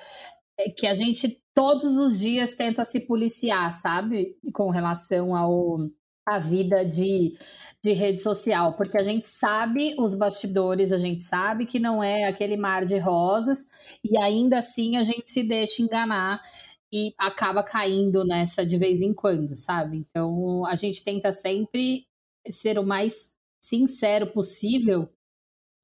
é, 0.59 0.69
que 0.69 0.85
a 0.85 0.93
gente 0.93 1.37
todos 1.55 1.95
os 1.95 2.19
dias 2.19 2.53
tenta 2.53 2.83
se 2.83 3.07
policiar, 3.07 3.71
sabe? 3.71 4.35
Com 4.53 4.71
relação 4.71 5.33
ao 5.33 5.77
à 6.27 6.39
vida 6.39 6.83
de, 6.83 7.37
de 7.87 7.93
rede 7.93 8.21
social, 8.21 8.73
porque 8.73 8.97
a 8.97 9.03
gente 9.03 9.29
sabe 9.29 9.95
os 9.97 10.13
bastidores, 10.13 10.91
a 10.91 10.97
gente 10.97 11.23
sabe 11.23 11.65
que 11.65 11.79
não 11.79 12.03
é 12.03 12.25
aquele 12.25 12.57
mar 12.57 12.83
de 12.83 12.97
rosas, 12.97 13.99
e 14.03 14.17
ainda 14.21 14.57
assim 14.57 14.97
a 14.97 15.03
gente 15.03 15.29
se 15.29 15.41
deixa 15.41 15.81
enganar 15.81 16.41
e 16.91 17.13
acaba 17.17 17.63
caindo 17.63 18.25
nessa 18.25 18.65
de 18.65 18.77
vez 18.77 19.01
em 19.01 19.13
quando, 19.13 19.55
sabe? 19.55 19.97
Então 19.97 20.65
a 20.65 20.75
gente 20.75 21.03
tenta 21.03 21.31
sempre 21.31 22.05
ser 22.49 22.77
o 22.77 22.85
mais 22.85 23.33
sincero 23.61 24.27
possível 24.27 25.09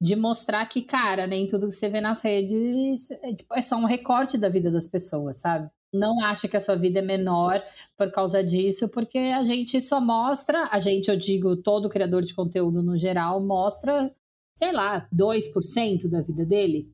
de 0.00 0.14
mostrar 0.14 0.66
que, 0.66 0.82
cara, 0.82 1.26
nem 1.26 1.46
tudo 1.46 1.68
que 1.68 1.74
você 1.74 1.88
vê 1.88 2.00
nas 2.00 2.22
redes 2.22 3.10
é, 3.10 3.34
tipo, 3.34 3.54
é 3.54 3.62
só 3.62 3.76
um 3.76 3.86
recorte 3.86 4.36
da 4.36 4.50
vida 4.50 4.70
das 4.70 4.86
pessoas, 4.86 5.38
sabe? 5.38 5.70
Não 5.94 6.20
acha 6.20 6.48
que 6.48 6.56
a 6.56 6.60
sua 6.60 6.74
vida 6.74 6.98
é 6.98 7.02
menor 7.02 7.62
por 7.96 8.10
causa 8.10 8.42
disso, 8.42 8.88
porque 8.88 9.16
a 9.16 9.44
gente 9.44 9.80
só 9.80 10.00
mostra, 10.00 10.68
a 10.72 10.80
gente, 10.80 11.08
eu 11.08 11.16
digo, 11.16 11.56
todo 11.56 11.88
criador 11.88 12.22
de 12.22 12.34
conteúdo 12.34 12.82
no 12.82 12.98
geral, 12.98 13.40
mostra, 13.40 14.12
sei 14.52 14.72
lá, 14.72 15.08
2% 15.14 16.10
da 16.10 16.20
vida 16.20 16.44
dele. 16.44 16.92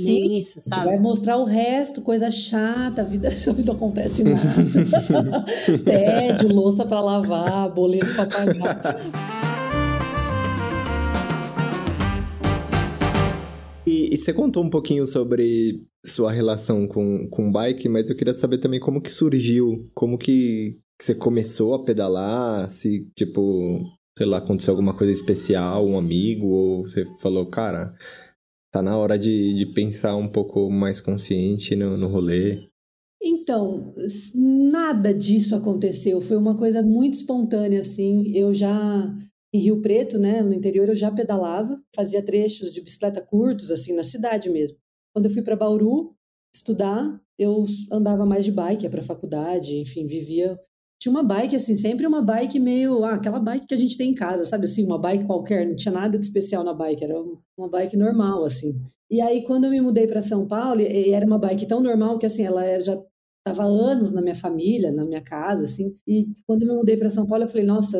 Nem 0.00 0.38
isso, 0.38 0.60
sabe? 0.60 0.86
vai 0.86 0.98
mostrar 0.98 1.36
o 1.36 1.44
resto, 1.44 2.00
coisa 2.02 2.30
chata, 2.30 3.02
a 3.02 3.04
vida, 3.04 3.28
a 3.32 3.52
vida 3.52 3.72
não 3.72 3.74
acontece 3.74 4.22
nada. 4.22 5.44
Tédio, 5.84 6.48
louça 6.48 6.86
para 6.86 7.00
lavar, 7.00 7.70
boleto 7.70 8.14
para 8.14 8.26
pagar. 8.26 8.96
E, 13.86 14.14
e 14.14 14.16
você 14.16 14.32
contou 14.32 14.62
um 14.64 14.70
pouquinho 14.70 15.06
sobre 15.06 15.82
sua 16.04 16.32
relação 16.32 16.86
com, 16.86 17.28
com 17.28 17.50
bike, 17.50 17.88
mas 17.88 18.10
eu 18.10 18.16
queria 18.16 18.34
saber 18.34 18.58
também 18.58 18.80
como 18.80 19.00
que 19.00 19.10
surgiu, 19.10 19.88
como 19.94 20.18
que, 20.18 20.72
que 20.98 21.04
você 21.04 21.14
começou 21.14 21.74
a 21.74 21.84
pedalar, 21.84 22.68
se, 22.68 23.08
tipo, 23.16 23.80
sei 24.16 24.26
lá, 24.26 24.38
aconteceu 24.38 24.72
alguma 24.72 24.96
coisa 24.96 25.12
especial, 25.12 25.86
um 25.86 25.96
amigo, 25.96 26.46
ou 26.46 26.82
você 26.82 27.06
falou, 27.20 27.46
cara, 27.46 27.94
tá 28.72 28.82
na 28.82 28.96
hora 28.96 29.18
de, 29.18 29.54
de 29.54 29.66
pensar 29.66 30.16
um 30.16 30.28
pouco 30.28 30.70
mais 30.70 31.00
consciente 31.00 31.76
no, 31.76 31.96
no 31.96 32.08
rolê. 32.08 32.68
Então, 33.22 33.94
nada 34.34 35.14
disso 35.14 35.54
aconteceu. 35.54 36.20
Foi 36.20 36.36
uma 36.36 36.56
coisa 36.56 36.82
muito 36.82 37.14
espontânea, 37.14 37.78
assim. 37.78 38.32
Eu 38.34 38.52
já, 38.52 39.14
em 39.54 39.60
Rio 39.60 39.80
Preto, 39.80 40.18
né, 40.18 40.42
no 40.42 40.52
interior, 40.52 40.88
eu 40.88 40.94
já 40.96 41.08
pedalava, 41.08 41.76
fazia 41.94 42.24
trechos 42.24 42.72
de 42.72 42.80
bicicleta 42.80 43.20
curtos, 43.20 43.70
assim, 43.70 43.94
na 43.94 44.02
cidade 44.02 44.50
mesmo. 44.50 44.76
Quando 45.14 45.26
eu 45.26 45.30
fui 45.30 45.42
para 45.42 45.56
Bauru 45.56 46.14
estudar, 46.54 47.20
eu 47.38 47.64
andava 47.90 48.24
mais 48.26 48.44
de 48.44 48.52
bike, 48.52 48.84
ia 48.84 48.90
para 48.90 49.02
faculdade, 49.02 49.76
enfim, 49.76 50.06
vivia. 50.06 50.58
Tinha 51.00 51.10
uma 51.10 51.22
bike, 51.22 51.56
assim, 51.56 51.74
sempre 51.74 52.06
uma 52.06 52.22
bike 52.22 52.60
meio. 52.60 53.04
Ah, 53.04 53.14
aquela 53.14 53.40
bike 53.40 53.66
que 53.66 53.74
a 53.74 53.76
gente 53.76 53.96
tem 53.96 54.10
em 54.10 54.14
casa, 54.14 54.44
sabe? 54.44 54.66
Assim, 54.66 54.84
uma 54.84 54.98
bike 54.98 55.24
qualquer, 55.26 55.66
não 55.66 55.74
tinha 55.74 55.92
nada 55.92 56.18
de 56.18 56.24
especial 56.24 56.62
na 56.62 56.72
bike, 56.72 57.02
era 57.04 57.20
um- 57.20 57.38
uma 57.58 57.68
bike 57.68 57.96
normal, 57.96 58.44
assim. 58.44 58.80
E 59.10 59.20
aí, 59.20 59.42
quando 59.44 59.64
eu 59.64 59.70
me 59.70 59.80
mudei 59.80 60.06
para 60.06 60.22
São 60.22 60.46
Paulo, 60.46 60.80
e- 60.80 61.10
era 61.10 61.26
uma 61.26 61.38
bike 61.38 61.66
tão 61.66 61.80
normal 61.80 62.18
que, 62.18 62.26
assim, 62.26 62.44
ela 62.44 62.62
já 62.78 62.96
estava 63.46 63.64
anos 63.64 64.12
na 64.12 64.22
minha 64.22 64.36
família, 64.36 64.92
na 64.92 65.04
minha 65.04 65.20
casa, 65.20 65.64
assim. 65.64 65.92
E 66.06 66.28
quando 66.46 66.62
eu 66.62 66.68
me 66.68 66.74
mudei 66.74 66.96
para 66.96 67.08
São 67.08 67.26
Paulo, 67.26 67.44
eu 67.44 67.48
falei, 67.48 67.66
nossa, 67.66 67.98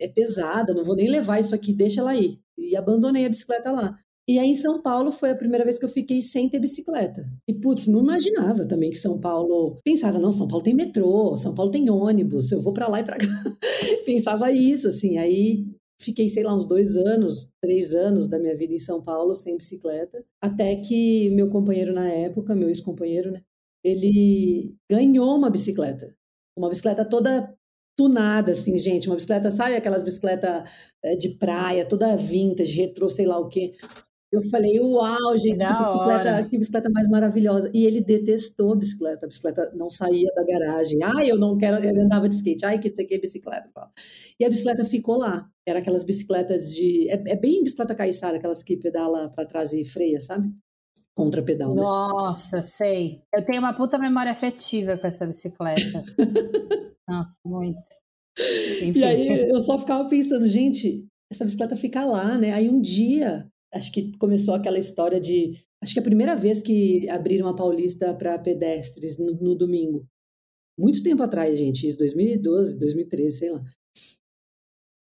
é 0.00 0.08
pesada, 0.08 0.74
não 0.74 0.84
vou 0.84 0.96
nem 0.96 1.08
levar 1.08 1.38
isso 1.38 1.54
aqui, 1.54 1.72
deixa 1.72 2.00
ela 2.00 2.10
aí. 2.10 2.38
E 2.58 2.76
abandonei 2.76 3.24
a 3.24 3.28
bicicleta 3.28 3.70
lá. 3.70 3.94
E 4.28 4.38
aí 4.38 4.50
em 4.50 4.54
São 4.54 4.80
Paulo 4.80 5.10
foi 5.10 5.30
a 5.30 5.36
primeira 5.36 5.64
vez 5.64 5.78
que 5.78 5.84
eu 5.84 5.88
fiquei 5.88 6.22
sem 6.22 6.48
ter 6.48 6.60
bicicleta. 6.60 7.24
E 7.48 7.54
putz, 7.54 7.88
não 7.88 8.00
imaginava 8.00 8.66
também 8.66 8.90
que 8.90 8.98
São 8.98 9.18
Paulo. 9.18 9.80
Pensava, 9.84 10.18
não, 10.18 10.30
São 10.30 10.46
Paulo 10.46 10.62
tem 10.62 10.74
metrô, 10.74 11.34
São 11.34 11.54
Paulo 11.54 11.70
tem 11.70 11.90
ônibus, 11.90 12.52
eu 12.52 12.60
vou 12.60 12.72
para 12.72 12.88
lá 12.88 13.00
e 13.00 13.04
para 13.04 13.18
cá. 13.18 13.26
Pensava 14.06 14.52
isso, 14.52 14.86
assim. 14.86 15.18
Aí 15.18 15.66
fiquei, 16.00 16.28
sei 16.28 16.42
lá, 16.44 16.54
uns 16.54 16.66
dois 16.66 16.96
anos, 16.96 17.48
três 17.62 17.94
anos 17.94 18.28
da 18.28 18.38
minha 18.38 18.56
vida 18.56 18.72
em 18.72 18.78
São 18.78 19.02
Paulo 19.02 19.34
sem 19.34 19.56
bicicleta. 19.56 20.24
Até 20.40 20.76
que 20.76 21.30
meu 21.30 21.50
companheiro 21.50 21.92
na 21.92 22.08
época, 22.08 22.54
meu 22.54 22.68
ex-companheiro, 22.68 23.32
né? 23.32 23.42
Ele 23.84 24.74
ganhou 24.90 25.36
uma 25.36 25.50
bicicleta. 25.50 26.14
Uma 26.56 26.68
bicicleta 26.68 27.04
toda 27.04 27.54
tunada, 27.96 28.52
assim, 28.52 28.78
gente. 28.78 29.08
Uma 29.08 29.16
bicicleta, 29.16 29.50
sabe 29.50 29.74
aquelas 29.74 30.02
bicicletas 30.02 30.92
eh, 31.04 31.16
de 31.16 31.30
praia, 31.36 31.84
toda 31.84 32.16
vintage, 32.16 32.74
retrô, 32.76 33.08
sei 33.08 33.26
lá 33.26 33.38
o 33.38 33.48
quê. 33.48 33.72
Eu 34.32 34.40
falei, 34.48 34.78
uau, 34.78 35.36
gente, 35.36 35.66
que 35.66 35.74
bicicleta, 35.74 36.48
que 36.48 36.58
bicicleta 36.58 36.90
mais 36.90 37.08
maravilhosa. 37.08 37.68
E 37.74 37.84
ele 37.84 38.00
detestou 38.00 38.72
a 38.72 38.76
bicicleta. 38.76 39.26
A 39.26 39.28
bicicleta 39.28 39.72
não 39.74 39.90
saía 39.90 40.30
da 40.36 40.44
garagem. 40.44 41.02
Ai, 41.02 41.28
eu 41.28 41.36
não 41.36 41.58
quero. 41.58 41.84
Ele 41.84 42.00
andava 42.00 42.28
de 42.28 42.36
skate. 42.36 42.64
Ai, 42.64 42.78
que 42.78 42.86
isso 42.86 43.00
aqui 43.00 43.14
é 43.14 43.18
bicicleta. 43.18 43.68
E 44.38 44.44
a 44.44 44.48
bicicleta 44.48 44.84
ficou 44.84 45.18
lá. 45.18 45.50
Era 45.66 45.80
aquelas 45.80 46.04
bicicletas 46.04 46.72
de. 46.72 47.10
É, 47.10 47.32
é 47.32 47.36
bem 47.36 47.64
bicicleta 47.64 47.94
caiçara, 47.94 48.36
aquelas 48.36 48.62
que 48.62 48.76
pedala 48.76 49.30
para 49.30 49.46
trás 49.46 49.72
e 49.72 49.84
freia, 49.84 50.20
sabe? 50.20 50.48
Contra 51.16 51.42
pedal, 51.42 51.74
né? 51.74 51.82
Nossa, 51.82 52.62
sei. 52.62 53.22
Eu 53.34 53.44
tenho 53.44 53.60
uma 53.60 53.74
puta 53.74 53.98
memória 53.98 54.30
afetiva 54.30 54.96
com 54.96 55.08
essa 55.08 55.26
bicicleta. 55.26 56.04
Nossa, 57.08 57.34
muito. 57.44 57.80
Enfim. 58.82 59.00
E 59.00 59.04
aí 59.04 59.48
eu 59.50 59.60
só 59.60 59.76
ficava 59.76 60.08
pensando, 60.08 60.46
gente, 60.46 61.04
essa 61.30 61.44
bicicleta 61.44 61.76
fica 61.76 62.04
lá, 62.04 62.38
né? 62.38 62.52
Aí 62.52 62.68
um 62.68 62.80
dia, 62.80 63.49
acho 63.74 63.92
que 63.92 64.16
começou 64.18 64.54
aquela 64.54 64.78
história 64.78 65.20
de. 65.20 65.58
Acho 65.82 65.94
que 65.94 65.98
é 65.98 66.02
a 66.02 66.04
primeira 66.04 66.36
vez 66.36 66.60
que 66.60 67.08
abriram 67.08 67.48
a 67.48 67.54
Paulista 67.54 68.14
para 68.14 68.38
pedestres 68.38 69.18
no, 69.18 69.34
no 69.34 69.54
domingo. 69.54 70.06
Muito 70.78 71.02
tempo 71.02 71.22
atrás, 71.22 71.58
gente, 71.58 71.86
isso 71.86 71.98
2012, 71.98 72.78
2013, 72.78 73.36
sei 73.36 73.50
lá. 73.50 73.62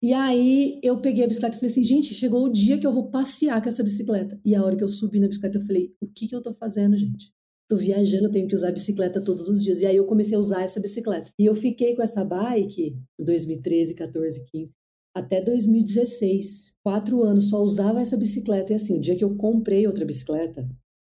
E 0.06 0.14
aí 0.14 0.80
eu 0.84 1.02
peguei 1.02 1.24
a 1.24 1.28
bicicleta 1.28 1.58
e 1.58 1.60
falei 1.60 1.72
assim, 1.72 1.84
gente, 1.84 2.14
chegou 2.14 2.46
o 2.46 2.52
dia 2.52 2.78
que 2.78 2.86
eu 2.86 2.94
vou 2.94 3.10
passear 3.10 3.62
com 3.62 3.70
essa 3.70 3.84
bicicleta. 3.84 4.40
E 4.46 4.54
a 4.54 4.64
hora 4.64 4.76
que 4.76 4.84
eu 4.84 4.88
subi 4.88 5.20
na 5.20 5.28
bicicleta, 5.28 5.58
eu 5.58 5.66
falei, 5.66 5.96
o 6.00 6.08
que 6.08 6.28
que 6.28 6.36
eu 6.36 6.42
tô 6.42 6.54
fazendo, 6.54 6.96
gente? 6.96 7.34
Tô 7.68 7.76
viajando, 7.76 8.26
eu 8.26 8.32
tenho 8.32 8.48
que 8.48 8.54
usar 8.54 8.70
a 8.70 8.72
bicicleta 8.72 9.24
todos 9.24 9.48
os 9.50 9.64
dias. 9.64 9.82
E 9.82 9.86
aí 9.88 9.96
eu 9.96 10.06
comecei 10.06 10.38
a 10.38 10.40
usar 10.40 10.62
essa 10.62 10.80
bicicleta. 10.80 11.32
E 11.40 11.46
eu 11.46 11.56
fiquei 11.56 11.96
com 11.96 12.04
essa 12.04 12.24
bike 12.24 12.96
em 13.20 13.26
2013, 13.26 13.96
14, 13.96 14.46
15, 14.52 14.72
até 15.16 15.42
2016. 15.42 16.76
Quatro 16.84 17.24
anos, 17.24 17.50
só 17.50 17.64
usava 17.64 18.02
essa 18.02 18.18
bicicleta. 18.18 18.74
E 18.74 18.76
assim, 18.76 18.98
o 18.98 19.02
dia 19.02 19.16
que 19.16 19.24
eu 19.24 19.36
comprei 19.36 19.88
outra 19.88 20.06
bicicleta, 20.06 20.70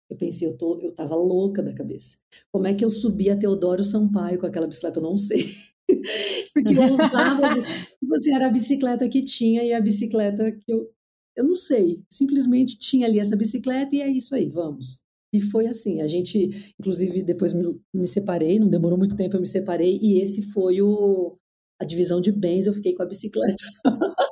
eu 0.09 0.17
pensei, 0.17 0.47
eu, 0.47 0.57
tô, 0.57 0.79
eu 0.81 0.91
tava 0.93 1.15
louca 1.15 1.61
da 1.61 1.73
cabeça. 1.73 2.17
Como 2.51 2.67
é 2.67 2.73
que 2.73 2.83
eu 2.83 2.89
subi 2.89 3.29
a 3.29 3.37
Teodoro 3.37 3.83
Sampaio 3.83 4.39
com 4.39 4.47
aquela 4.47 4.67
bicicleta? 4.67 4.99
Eu 4.99 5.03
não 5.03 5.15
sei. 5.15 5.45
Porque 6.53 6.73
eu 6.73 6.85
usava, 6.85 7.53
tipo 7.53 8.15
assim, 8.15 8.33
era 8.33 8.47
a 8.47 8.51
bicicleta 8.51 9.07
que 9.07 9.21
tinha 9.21 9.63
e 9.63 9.71
a 9.71 9.79
bicicleta 9.79 10.51
que 10.51 10.73
eu. 10.73 10.89
Eu 11.33 11.45
não 11.45 11.55
sei, 11.55 12.03
simplesmente 12.11 12.77
tinha 12.77 13.07
ali 13.07 13.17
essa 13.17 13.37
bicicleta 13.37 13.95
e 13.95 14.01
é 14.01 14.09
isso 14.09 14.35
aí, 14.35 14.49
vamos. 14.49 14.99
E 15.33 15.39
foi 15.39 15.65
assim, 15.65 16.01
a 16.01 16.07
gente, 16.07 16.73
inclusive, 16.77 17.23
depois 17.23 17.53
me, 17.53 17.79
me 17.93 18.05
separei, 18.05 18.59
não 18.59 18.67
demorou 18.67 18.97
muito 18.97 19.15
tempo, 19.15 19.37
eu 19.37 19.39
me 19.39 19.47
separei, 19.47 19.97
e 20.01 20.19
esse 20.19 20.41
foi 20.51 20.81
o, 20.81 21.37
a 21.81 21.85
divisão 21.85 22.21
de 22.21 22.31
bens, 22.31 22.67
eu 22.67 22.73
fiquei 22.73 22.93
com 22.93 23.01
a 23.01 23.07
bicicleta. 23.07 23.63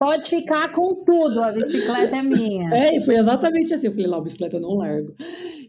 Pode 0.00 0.28
ficar 0.28 0.72
com 0.72 1.04
tudo, 1.04 1.40
a 1.42 1.52
bicicleta 1.52 2.16
é 2.16 2.22
minha. 2.22 2.68
É, 2.74 2.96
e 2.96 3.00
foi 3.00 3.16
exatamente 3.16 3.74
assim, 3.74 3.88
eu 3.88 3.92
falei, 3.92 4.06
lá, 4.06 4.18
a 4.18 4.20
bicicleta 4.20 4.56
eu 4.56 4.60
não 4.60 4.74
largo. 4.74 5.12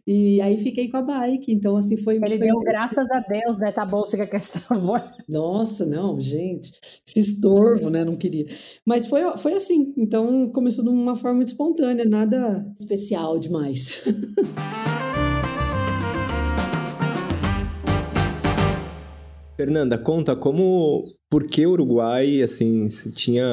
E 0.06 0.42
aí 0.42 0.58
fiquei 0.58 0.90
com 0.90 0.98
a 0.98 1.02
bike, 1.02 1.52
então 1.52 1.76
assim, 1.76 1.98
foi... 1.98 2.16
Ele 2.16 2.38
foi 2.38 2.48
deu 2.48 2.60
graças 2.60 3.10
a 3.12 3.20
Deus, 3.20 3.60
né? 3.60 3.72
Tá 3.72 3.86
bom, 3.86 4.06
fica 4.06 4.28
com 4.28 4.36
essa. 4.36 4.62
Nossa, 5.30 5.86
não, 5.86 6.20
gente, 6.20 6.72
esse 7.08 7.20
estorvo, 7.20 7.90
né? 7.90 8.04
Não 8.04 8.16
queria. 8.16 8.46
Mas 8.86 9.08
foi, 9.08 9.22
foi 9.38 9.54
assim, 9.54 9.94
então 9.98 10.50
começou 10.52 10.84
de 10.84 10.90
uma 10.90 11.16
forma 11.16 11.38
muito 11.38 11.50
espontânea, 11.50 12.06
nada 12.06 12.66
especial 12.80 13.40
demais. 13.40 14.04
Fernanda, 19.60 19.98
conta 19.98 20.38
como, 20.38 21.14
por 21.30 21.46
que 21.46 21.66
o 21.66 21.72
Uruguai, 21.72 22.42
assim, 22.42 22.88
se 22.88 23.12
tinha 23.12 23.44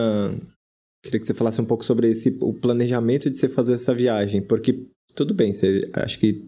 Queria 1.07 1.21
que 1.21 1.27
você 1.27 1.35
falasse 1.35 1.61
um 1.61 1.65
pouco 1.65 1.85
sobre 1.85 2.09
esse, 2.09 2.37
o 2.41 2.53
planejamento 2.53 3.29
de 3.29 3.37
você 3.37 3.49
fazer 3.49 3.75
essa 3.75 3.95
viagem, 3.95 4.41
porque 4.41 4.87
tudo 5.15 5.35
bem, 5.35 5.53
você, 5.53 5.89
acho 5.95 6.19
que 6.19 6.45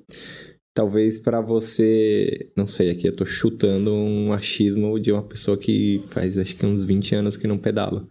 talvez 0.75 1.19
para 1.19 1.41
você, 1.41 2.51
não 2.57 2.67
sei, 2.67 2.91
aqui 2.91 3.09
eu 3.09 3.15
tô 3.15 3.25
chutando 3.25 3.93
um 3.93 4.33
achismo 4.33 4.99
de 4.99 5.13
uma 5.13 5.23
pessoa 5.23 5.57
que 5.57 6.03
faz 6.07 6.37
acho 6.37 6.57
que 6.57 6.67
uns 6.67 6.85
20 6.85 7.15
anos 7.15 7.37
que 7.37 7.47
não 7.47 7.57
pedala. 7.57 8.07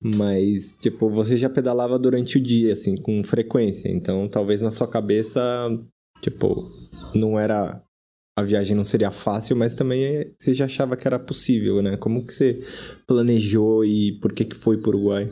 Mas, 0.00 0.72
tipo, 0.80 1.08
você 1.10 1.36
já 1.36 1.48
pedalava 1.48 1.96
durante 1.98 2.38
o 2.38 2.40
dia, 2.40 2.72
assim, 2.72 2.96
com 2.96 3.22
frequência. 3.22 3.88
Então, 3.88 4.26
talvez 4.28 4.60
na 4.60 4.72
sua 4.72 4.88
cabeça, 4.88 5.40
tipo, 6.20 6.68
não 7.14 7.38
era. 7.38 7.81
A 8.36 8.42
viagem 8.42 8.74
não 8.74 8.84
seria 8.84 9.10
fácil, 9.10 9.54
mas 9.54 9.74
também 9.74 10.32
você 10.38 10.54
já 10.54 10.64
achava 10.64 10.96
que 10.96 11.06
era 11.06 11.18
possível, 11.18 11.82
né? 11.82 11.96
Como 11.98 12.24
que 12.24 12.32
você 12.32 12.60
planejou 13.06 13.84
e 13.84 14.18
por 14.20 14.32
que 14.32 14.44
que 14.44 14.56
foi 14.56 14.80
pro 14.80 14.90
Uruguai? 14.90 15.30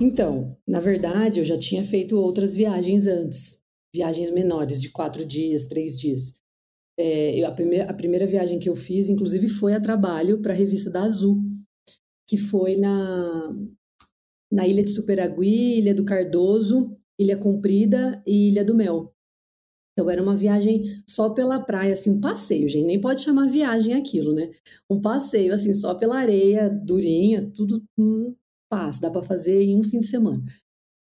Então, 0.00 0.56
na 0.66 0.80
verdade, 0.80 1.38
eu 1.38 1.44
já 1.44 1.56
tinha 1.56 1.84
feito 1.84 2.16
outras 2.16 2.56
viagens 2.56 3.06
antes, 3.06 3.60
viagens 3.94 4.30
menores, 4.30 4.80
de 4.82 4.90
quatro 4.90 5.24
dias, 5.24 5.66
três 5.66 5.96
dias. 5.96 6.34
É, 6.98 7.40
eu, 7.40 7.46
a, 7.46 7.52
primeira, 7.52 7.88
a 7.88 7.94
primeira 7.94 8.26
viagem 8.26 8.58
que 8.58 8.68
eu 8.68 8.74
fiz, 8.74 9.08
inclusive, 9.08 9.48
foi 9.48 9.74
a 9.74 9.80
trabalho 9.80 10.42
para 10.42 10.52
a 10.52 10.56
revista 10.56 10.90
da 10.90 11.04
Azul, 11.04 11.40
que 12.28 12.36
foi 12.36 12.76
na, 12.76 13.54
na 14.50 14.66
Ilha 14.66 14.82
de 14.82 14.90
Superagui, 14.90 15.78
Ilha 15.78 15.94
do 15.94 16.04
Cardoso, 16.04 16.96
Ilha 17.18 17.36
Comprida 17.36 18.20
e 18.26 18.48
Ilha 18.48 18.64
do 18.64 18.74
Mel. 18.74 19.14
Então 20.02 20.10
era 20.10 20.22
uma 20.22 20.34
viagem 20.34 20.82
só 21.08 21.30
pela 21.30 21.60
praia, 21.60 21.92
assim, 21.92 22.10
um 22.10 22.20
passeio, 22.20 22.68
gente, 22.68 22.86
nem 22.86 23.00
pode 23.00 23.20
chamar 23.20 23.46
viagem 23.46 23.94
aquilo, 23.94 24.34
né? 24.34 24.50
Um 24.90 25.00
passeio, 25.00 25.54
assim, 25.54 25.72
só 25.72 25.94
pela 25.94 26.18
areia 26.18 26.68
durinha, 26.68 27.48
tudo 27.54 27.82
hum, 27.96 28.34
paz, 28.68 28.98
dá 28.98 29.10
para 29.10 29.22
fazer 29.22 29.62
em 29.62 29.78
um 29.78 29.84
fim 29.84 30.00
de 30.00 30.08
semana. 30.08 30.42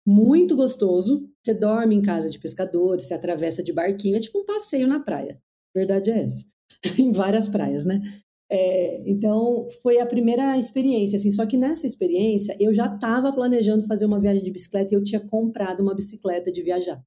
Muito 0.07 0.55
gostoso. 0.55 1.29
Você 1.45 1.53
dorme 1.53 1.95
em 1.95 2.01
casa 2.01 2.29
de 2.29 2.39
pescadores, 2.39 3.03
você 3.03 3.13
atravessa 3.13 3.61
de 3.61 3.73
barquinho, 3.73 4.15
é 4.15 4.19
tipo 4.21 4.39
um 4.39 4.45
passeio 4.45 4.87
na 4.87 5.01
praia. 5.01 5.37
Verdade 5.75 6.11
é 6.11 6.23
essa. 6.23 6.45
em 6.97 7.11
várias 7.11 7.49
praias, 7.49 7.83
né? 7.83 8.01
É, 8.49 9.09
então, 9.09 9.67
foi 9.81 9.99
a 9.99 10.05
primeira 10.05 10.57
experiência, 10.57 11.17
assim, 11.17 11.29
só 11.29 11.45
que 11.45 11.57
nessa 11.57 11.85
experiência 11.85 12.55
eu 12.57 12.73
já 12.73 12.85
estava 12.85 13.33
planejando 13.33 13.85
fazer 13.85 14.05
uma 14.05 14.21
viagem 14.21 14.41
de 14.41 14.51
bicicleta 14.51 14.93
e 14.93 14.97
eu 14.97 15.03
tinha 15.03 15.19
comprado 15.19 15.81
uma 15.81 15.93
bicicleta 15.93 16.49
de 16.49 16.61
viajar 16.61 17.03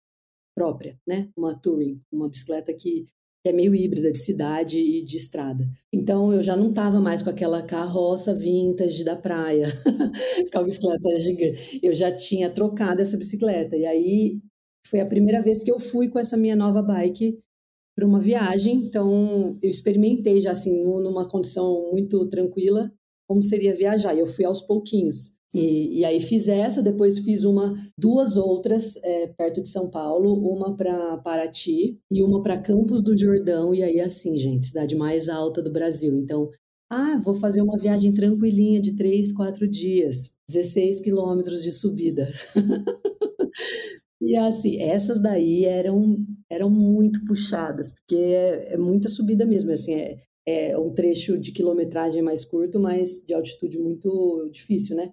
própria, 0.61 0.95
né? 1.09 1.31
Uma 1.35 1.59
touring, 1.59 1.99
uma 2.13 2.29
bicicleta 2.29 2.71
que 2.75 3.07
é 3.43 3.51
meio 3.51 3.75
híbrida 3.75 4.13
de 4.13 4.19
cidade 4.19 4.79
e 4.79 5.03
de 5.03 5.17
estrada. 5.17 5.67
Então 5.91 6.35
eu 6.35 6.43
já 6.43 6.55
não 6.55 6.69
estava 6.69 7.01
mais 7.01 7.23
com 7.23 7.31
aquela 7.31 7.63
carroça 7.63 8.35
vintage 8.35 9.03
da 9.03 9.17
praia, 9.17 9.67
com 10.53 10.59
a 10.59 10.63
bicicleta 10.63 11.19
gigante. 11.19 11.81
Eu 11.83 11.95
já 11.95 12.15
tinha 12.15 12.51
trocado 12.51 13.01
essa 13.01 13.17
bicicleta. 13.17 13.75
E 13.75 13.87
aí 13.87 14.39
foi 14.87 15.01
a 15.01 15.07
primeira 15.07 15.41
vez 15.41 15.65
que 15.65 15.73
eu 15.73 15.81
fui 15.81 16.11
com 16.11 16.19
essa 16.19 16.37
minha 16.37 16.55
nova 16.55 16.83
bike 16.83 17.39
para 17.97 18.07
uma 18.07 18.21
viagem. 18.21 18.75
Então 18.85 19.59
eu 19.63 19.71
experimentei 19.71 20.43
já 20.43 20.51
assim, 20.51 20.85
numa 20.85 21.27
condição 21.27 21.91
muito 21.91 22.29
tranquila, 22.29 22.93
como 23.27 23.41
seria 23.41 23.75
viajar. 23.75 24.15
E 24.15 24.19
eu 24.19 24.27
fui 24.27 24.45
aos 24.45 24.61
pouquinhos. 24.61 25.33
E, 25.53 25.99
e, 25.99 26.05
aí 26.05 26.21
fiz 26.21 26.47
essa, 26.47 26.81
depois 26.81 27.19
fiz 27.19 27.45
uma, 27.45 27.75
duas 27.99 28.37
outras 28.37 28.97
é, 29.03 29.27
perto 29.27 29.61
de 29.61 29.69
São 29.69 29.91
Paulo, 29.91 30.33
uma 30.35 30.77
para 30.77 31.19
Paraty 31.19 31.99
e 32.09 32.23
uma 32.23 32.41
para 32.41 32.61
Campos 32.61 33.03
do 33.03 33.19
Jordão, 33.19 33.75
e 33.75 33.83
aí 33.83 34.01
assim, 34.01 34.39
gente, 34.39 34.67
cidade 34.67 34.95
mais 34.95 35.29
alta 35.29 35.61
do 35.61 35.73
Brasil. 35.73 36.17
Então, 36.17 36.49
ah, 36.89 37.19
vou 37.19 37.35
fazer 37.35 37.63
uma 37.63 37.79
viagem 37.79 38.13
tranquilinha 38.15 38.81
de 38.81 38.97
três, 38.97 39.33
quatro 39.33 39.67
dias, 39.67 40.33
16 40.49 41.01
quilômetros 41.01 41.65
de 41.65 41.73
subida. 41.73 42.29
e 44.23 44.37
assim, 44.37 44.81
essas 44.81 45.21
daí 45.21 45.65
eram, 45.65 46.17
eram 46.49 46.71
muito 46.71 47.25
puxadas, 47.25 47.91
porque 47.91 48.15
é, 48.15 48.75
é 48.75 48.77
muita 48.77 49.09
subida 49.09 49.45
mesmo, 49.45 49.73
assim, 49.73 49.95
é, 49.95 50.19
é 50.47 50.79
um 50.79 50.93
trecho 50.93 51.39
de 51.39 51.51
quilometragem 51.53 52.23
mais 52.23 52.45
curto, 52.45 52.79
mas 52.79 53.23
de 53.27 53.35
altitude 53.35 53.79
muito 53.79 54.49
difícil, 54.53 54.97
né? 54.97 55.13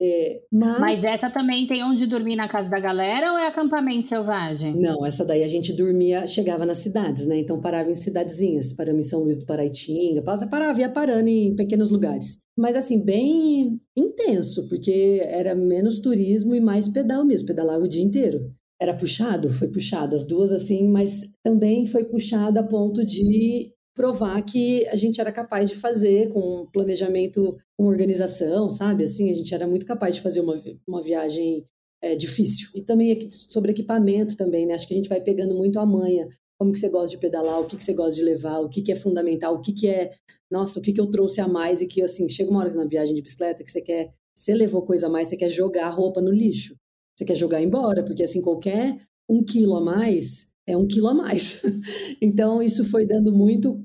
É, 0.00 0.42
mas... 0.50 0.80
mas... 0.80 1.04
essa 1.04 1.30
também 1.30 1.66
tem 1.66 1.84
onde 1.84 2.06
dormir 2.06 2.36
na 2.36 2.48
casa 2.48 2.68
da 2.68 2.80
galera 2.80 3.32
ou 3.32 3.38
é 3.38 3.46
acampamento 3.46 4.08
selvagem? 4.08 4.74
Não, 4.76 5.04
essa 5.06 5.24
daí 5.24 5.42
a 5.42 5.48
gente 5.48 5.72
dormia, 5.72 6.26
chegava 6.26 6.66
nas 6.66 6.78
cidades, 6.78 7.26
né? 7.26 7.38
Então 7.38 7.60
parava 7.60 7.90
em 7.90 7.94
cidadezinhas, 7.94 8.72
paramos 8.72 9.06
em 9.06 9.08
São 9.08 9.20
Luís 9.20 9.38
do 9.38 9.46
Paraitinga, 9.46 10.22
parava, 10.22 10.80
ia 10.80 10.88
parando 10.88 11.28
em 11.28 11.54
pequenos 11.54 11.90
lugares. 11.90 12.38
Mas 12.56 12.76
assim, 12.76 13.04
bem 13.04 13.80
intenso, 13.96 14.68
porque 14.68 15.20
era 15.24 15.54
menos 15.54 16.00
turismo 16.00 16.54
e 16.54 16.60
mais 16.60 16.88
pedal 16.88 17.24
mesmo, 17.24 17.46
pedalava 17.46 17.84
o 17.84 17.88
dia 17.88 18.02
inteiro. 18.02 18.52
Era 18.80 18.94
puxado, 18.94 19.48
foi 19.48 19.68
puxado, 19.68 20.14
as 20.14 20.26
duas 20.26 20.52
assim, 20.52 20.88
mas 20.88 21.22
também 21.42 21.86
foi 21.86 22.04
puxado 22.04 22.58
a 22.58 22.62
ponto 22.62 23.04
de 23.04 23.72
provar 23.94 24.42
que 24.42 24.86
a 24.88 24.96
gente 24.96 25.20
era 25.20 25.30
capaz 25.30 25.70
de 25.70 25.76
fazer 25.76 26.28
com 26.30 26.66
planejamento, 26.72 27.56
com 27.78 27.86
organização, 27.86 28.68
sabe? 28.68 29.04
Assim, 29.04 29.30
a 29.30 29.34
gente 29.34 29.54
era 29.54 29.66
muito 29.66 29.86
capaz 29.86 30.16
de 30.16 30.20
fazer 30.20 30.40
uma, 30.40 30.60
uma 30.86 31.00
viagem 31.00 31.64
é, 32.02 32.16
difícil. 32.16 32.68
E 32.74 32.82
também 32.82 33.18
sobre 33.30 33.70
equipamento 33.70 34.36
também, 34.36 34.66
né? 34.66 34.74
Acho 34.74 34.88
que 34.88 34.94
a 34.94 34.96
gente 34.96 35.08
vai 35.08 35.20
pegando 35.20 35.54
muito 35.54 35.78
a 35.78 35.86
manha. 35.86 36.28
Como 36.58 36.72
que 36.72 36.78
você 36.78 36.88
gosta 36.88 37.16
de 37.16 37.20
pedalar, 37.20 37.60
o 37.60 37.66
que, 37.66 37.76
que 37.76 37.84
você 37.84 37.94
gosta 37.94 38.14
de 38.14 38.22
levar, 38.22 38.60
o 38.60 38.68
que, 38.68 38.82
que 38.82 38.92
é 38.92 38.96
fundamental, 38.96 39.54
o 39.54 39.60
que, 39.60 39.72
que 39.72 39.88
é, 39.88 40.10
nossa, 40.50 40.78
o 40.78 40.82
que, 40.82 40.92
que 40.92 41.00
eu 41.00 41.10
trouxe 41.10 41.40
a 41.40 41.48
mais 41.48 41.80
e 41.80 41.86
que, 41.86 42.02
assim, 42.02 42.28
chega 42.28 42.50
uma 42.50 42.60
hora 42.60 42.74
na 42.74 42.84
viagem 42.84 43.14
de 43.14 43.22
bicicleta 43.22 43.64
que 43.64 43.70
você 43.70 43.80
quer, 43.80 44.12
você 44.36 44.54
levou 44.54 44.82
coisa 44.82 45.06
a 45.06 45.10
mais, 45.10 45.28
você 45.28 45.36
quer 45.36 45.48
jogar 45.48 45.86
a 45.86 45.90
roupa 45.90 46.20
no 46.20 46.30
lixo, 46.30 46.76
você 47.14 47.24
quer 47.24 47.34
jogar 47.34 47.62
embora, 47.62 48.04
porque, 48.04 48.22
assim, 48.22 48.40
qualquer 48.40 48.96
um 49.28 49.42
quilo 49.42 49.76
a 49.76 49.80
mais 49.80 50.52
é 50.66 50.76
um 50.76 50.86
quilo 50.86 51.08
a 51.08 51.14
mais. 51.14 51.62
então, 52.20 52.62
isso 52.62 52.84
foi 52.84 53.06
dando 53.06 53.32
muito, 53.32 53.84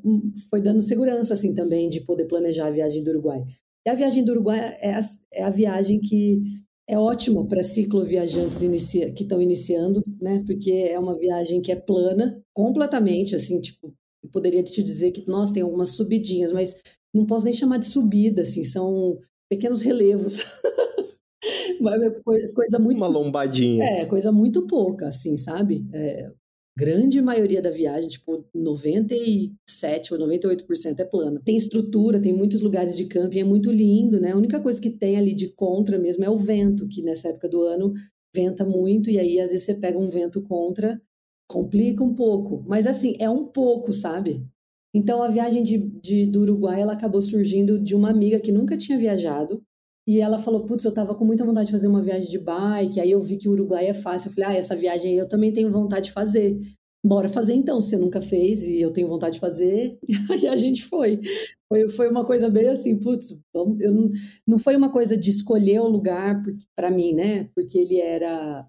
foi 0.49 0.61
dando 0.61 0.81
segurança, 0.81 1.33
assim, 1.33 1.53
também, 1.53 1.89
de 1.89 2.01
poder 2.01 2.25
planejar 2.25 2.67
a 2.67 2.71
viagem 2.71 3.03
do 3.03 3.11
Uruguai. 3.11 3.43
E 3.85 3.89
a 3.89 3.95
viagem 3.95 4.23
do 4.23 4.31
Uruguai 4.31 4.77
é 4.81 4.93
a, 4.93 4.99
é 5.33 5.43
a 5.43 5.49
viagem 5.49 5.99
que 5.99 6.41
é 6.87 6.97
ótima 6.97 7.45
para 7.47 7.61
cicloviajantes 7.61 8.63
inicia, 8.63 9.13
que 9.13 9.23
estão 9.23 9.41
iniciando, 9.41 10.01
né? 10.19 10.43
Porque 10.45 10.71
é 10.71 10.97
uma 10.97 11.17
viagem 11.17 11.61
que 11.61 11.71
é 11.71 11.75
plana, 11.75 12.41
completamente, 12.53 13.35
assim, 13.35 13.61
tipo, 13.61 13.93
eu 14.23 14.29
poderia 14.31 14.63
te 14.63 14.83
dizer 14.83 15.11
que, 15.11 15.25
nós 15.27 15.51
tem 15.51 15.61
algumas 15.61 15.89
subidinhas, 15.89 16.51
mas 16.51 16.75
não 17.13 17.25
posso 17.25 17.45
nem 17.45 17.53
chamar 17.53 17.77
de 17.77 17.85
subida, 17.85 18.41
assim, 18.41 18.63
são 18.63 19.19
pequenos 19.49 19.81
relevos. 19.81 20.39
coisa, 22.25 22.53
coisa 22.53 22.79
muito... 22.79 22.97
Uma 22.97 23.07
lombadinha. 23.07 23.83
É, 23.83 24.05
coisa 24.05 24.31
muito 24.31 24.65
pouca, 24.65 25.07
assim, 25.07 25.37
sabe? 25.37 25.85
É, 25.93 26.31
grande 26.79 27.21
maioria 27.21 27.61
da 27.61 27.69
viagem, 27.69 28.07
tipo 28.07 28.45
97 28.55 30.13
ou 30.13 30.19
98% 30.21 30.97
é 30.97 31.03
plana. 31.03 31.41
Tem 31.43 31.57
estrutura, 31.57 32.21
tem 32.21 32.33
muitos 32.33 32.61
lugares 32.61 32.95
de 32.95 33.03
camping, 33.05 33.39
é 33.39 33.43
muito 33.43 33.69
lindo, 33.69 34.21
né? 34.21 34.31
A 34.31 34.37
única 34.37 34.61
coisa 34.61 34.79
que 34.79 34.89
tem 34.89 35.17
ali 35.17 35.33
de 35.33 35.49
contra 35.49 35.99
mesmo 35.99 36.23
é 36.23 36.29
o 36.29 36.37
vento, 36.37 36.87
que 36.87 37.01
nessa 37.01 37.27
época 37.27 37.49
do 37.49 37.61
ano 37.63 37.91
venta 38.33 38.65
muito 38.65 39.09
e 39.09 39.19
aí 39.19 39.41
às 39.41 39.49
vezes 39.49 39.65
você 39.65 39.73
pega 39.73 39.99
um 39.99 40.09
vento 40.09 40.41
contra, 40.41 41.01
complica 41.49 42.01
um 42.01 42.15
pouco, 42.15 42.63
mas 42.65 42.87
assim, 42.87 43.13
é 43.19 43.29
um 43.29 43.45
pouco, 43.45 43.91
sabe? 43.91 44.41
Então 44.95 45.21
a 45.21 45.27
viagem 45.27 45.61
de, 45.61 45.77
de, 45.77 46.27
do 46.27 46.41
Uruguai 46.41 46.79
ela 46.79 46.93
acabou 46.93 47.21
surgindo 47.21 47.77
de 47.77 47.93
uma 47.93 48.09
amiga 48.09 48.39
que 48.39 48.53
nunca 48.53 48.77
tinha 48.77 48.97
viajado 48.97 49.61
e 50.09 50.19
ela 50.21 50.39
falou: 50.39 50.65
Putz, 50.65 50.83
eu 50.83 50.91
tava 50.91 51.13
com 51.13 51.23
muita 51.23 51.45
vontade 51.45 51.67
de 51.67 51.71
fazer 51.71 51.87
uma 51.87 52.01
viagem 52.01 52.31
de 52.31 52.39
bike. 52.39 52.99
Aí 52.99 53.11
eu 53.11 53.21
vi 53.21 53.37
que 53.37 53.47
o 53.47 53.51
Uruguai 53.51 53.85
é 53.85 53.93
fácil. 53.93 54.29
Eu 54.29 54.33
falei: 54.33 54.49
Ah, 54.49 54.57
essa 54.57 54.75
viagem 54.75 55.11
aí 55.11 55.17
eu 55.19 55.27
também 55.29 55.53
tenho 55.53 55.71
vontade 55.71 56.05
de 56.05 56.11
fazer. 56.11 56.59
Bora 57.05 57.29
fazer 57.29 57.53
então, 57.53 57.79
você 57.79 57.95
nunca 57.95 58.19
fez 58.19 58.67
e 58.67 58.81
eu 58.81 58.91
tenho 58.91 59.07
vontade 59.07 59.35
de 59.35 59.39
fazer. 59.39 59.99
E 60.41 60.47
a 60.47 60.57
gente 60.57 60.83
foi. 60.83 61.19
Foi, 61.71 61.89
foi 61.89 62.09
uma 62.09 62.25
coisa 62.25 62.49
bem 62.49 62.67
assim, 62.67 62.99
putz, 62.99 63.39
eu 63.53 63.93
não, 63.93 64.09
não 64.47 64.57
foi 64.57 64.75
uma 64.75 64.91
coisa 64.91 65.15
de 65.15 65.29
escolher 65.29 65.79
o 65.79 65.87
lugar 65.87 66.41
para 66.75 66.89
mim, 66.89 67.13
né? 67.13 67.47
Porque 67.53 67.77
ele 67.77 67.99
era 67.99 68.67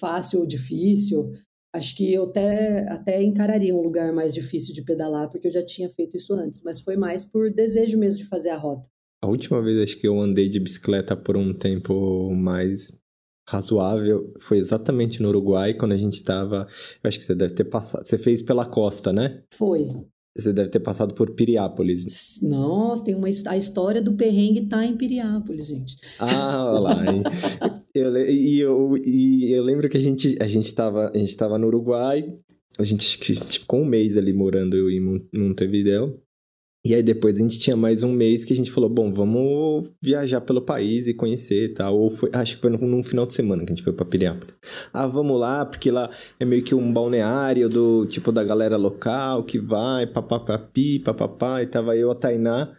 fácil 0.00 0.40
ou 0.40 0.46
difícil. 0.46 1.30
Acho 1.72 1.96
que 1.96 2.12
eu 2.12 2.24
até, 2.24 2.88
até 2.88 3.22
encararia 3.22 3.74
um 3.74 3.80
lugar 3.80 4.12
mais 4.12 4.34
difícil 4.34 4.74
de 4.74 4.82
pedalar, 4.82 5.30
porque 5.30 5.46
eu 5.46 5.52
já 5.52 5.64
tinha 5.64 5.88
feito 5.88 6.16
isso 6.16 6.34
antes, 6.34 6.62
mas 6.64 6.80
foi 6.80 6.96
mais 6.96 7.24
por 7.24 7.52
desejo 7.52 7.96
mesmo 7.96 8.18
de 8.18 8.28
fazer 8.28 8.50
a 8.50 8.56
rota. 8.56 8.88
A 9.24 9.26
última 9.26 9.62
vez 9.62 9.80
acho 9.80 9.98
que 9.98 10.06
eu 10.06 10.20
andei 10.20 10.50
de 10.50 10.60
bicicleta 10.60 11.16
por 11.16 11.34
um 11.34 11.54
tempo 11.54 12.30
mais 12.34 12.92
razoável 13.48 14.34
foi 14.38 14.58
exatamente 14.58 15.22
no 15.22 15.28
Uruguai, 15.28 15.72
quando 15.72 15.92
a 15.92 15.96
gente 15.96 16.22
tava. 16.22 16.68
Eu 17.02 17.08
acho 17.08 17.18
que 17.18 17.24
você 17.24 17.34
deve 17.34 17.54
ter 17.54 17.64
passado. 17.64 18.04
Você 18.04 18.18
fez 18.18 18.42
pela 18.42 18.66
costa, 18.66 19.14
né? 19.14 19.42
Foi. 19.54 19.88
Você 20.36 20.52
deve 20.52 20.68
ter 20.68 20.80
passado 20.80 21.14
por 21.14 21.30
Piriápolis. 21.30 22.38
Nossa, 22.42 23.02
tem 23.02 23.14
uma 23.14 23.28
a 23.46 23.56
história 23.56 24.02
do 24.02 24.12
perrengue 24.12 24.66
tá 24.66 24.84
em 24.84 24.94
Piriápolis, 24.94 25.68
gente. 25.68 25.96
Ah, 26.18 26.72
olha 26.72 26.80
lá. 26.80 26.96
eu, 27.94 28.16
e, 28.28 28.60
eu, 28.60 28.94
e 29.02 29.52
eu 29.52 29.64
lembro 29.64 29.88
que 29.88 29.96
a 29.96 30.00
gente, 30.00 30.36
a 30.38 30.46
gente 30.46 30.74
tava, 30.74 31.10
a 31.14 31.16
gente 31.16 31.34
tava 31.34 31.56
no 31.56 31.68
Uruguai, 31.68 32.36
a 32.78 32.84
gente, 32.84 33.18
a 33.22 33.34
gente 33.34 33.60
ficou 33.60 33.80
um 33.80 33.86
mês 33.86 34.18
ali 34.18 34.34
morando 34.34 34.90
em 34.90 35.00
Montevideo. 35.34 36.20
E 36.86 36.94
aí 36.94 37.02
depois 37.02 37.38
a 37.38 37.42
gente 37.42 37.58
tinha 37.58 37.74
mais 37.74 38.02
um 38.02 38.12
mês 38.12 38.44
que 38.44 38.52
a 38.52 38.56
gente 38.56 38.70
falou, 38.70 38.90
bom, 38.90 39.10
vamos 39.10 39.90
viajar 40.02 40.42
pelo 40.42 40.60
país 40.60 41.06
e 41.06 41.14
conhecer 41.14 41.64
e 41.64 41.68
tal. 41.70 41.98
Ou 41.98 42.10
foi, 42.10 42.28
acho 42.30 42.56
que 42.56 42.60
foi 42.60 42.70
num 42.70 43.02
final 43.02 43.24
de 43.24 43.32
semana 43.32 43.64
que 43.64 43.72
a 43.72 43.74
gente 43.74 43.82
foi 43.82 43.94
pra 43.94 44.04
Piriápolis. 44.04 44.58
Ah, 44.92 45.06
vamos 45.06 45.40
lá, 45.40 45.64
porque 45.64 45.90
lá 45.90 46.10
é 46.38 46.44
meio 46.44 46.62
que 46.62 46.74
um 46.74 46.92
balneário 46.92 47.70
do 47.70 48.04
tipo 48.04 48.30
da 48.30 48.44
galera 48.44 48.76
local 48.76 49.44
que 49.44 49.58
vai, 49.58 50.06
papapapi, 50.06 50.98
papapá, 50.98 51.62
e 51.62 51.66
tava 51.66 51.96
eu, 51.96 52.10
a 52.10 52.14
Tainá, 52.14 52.70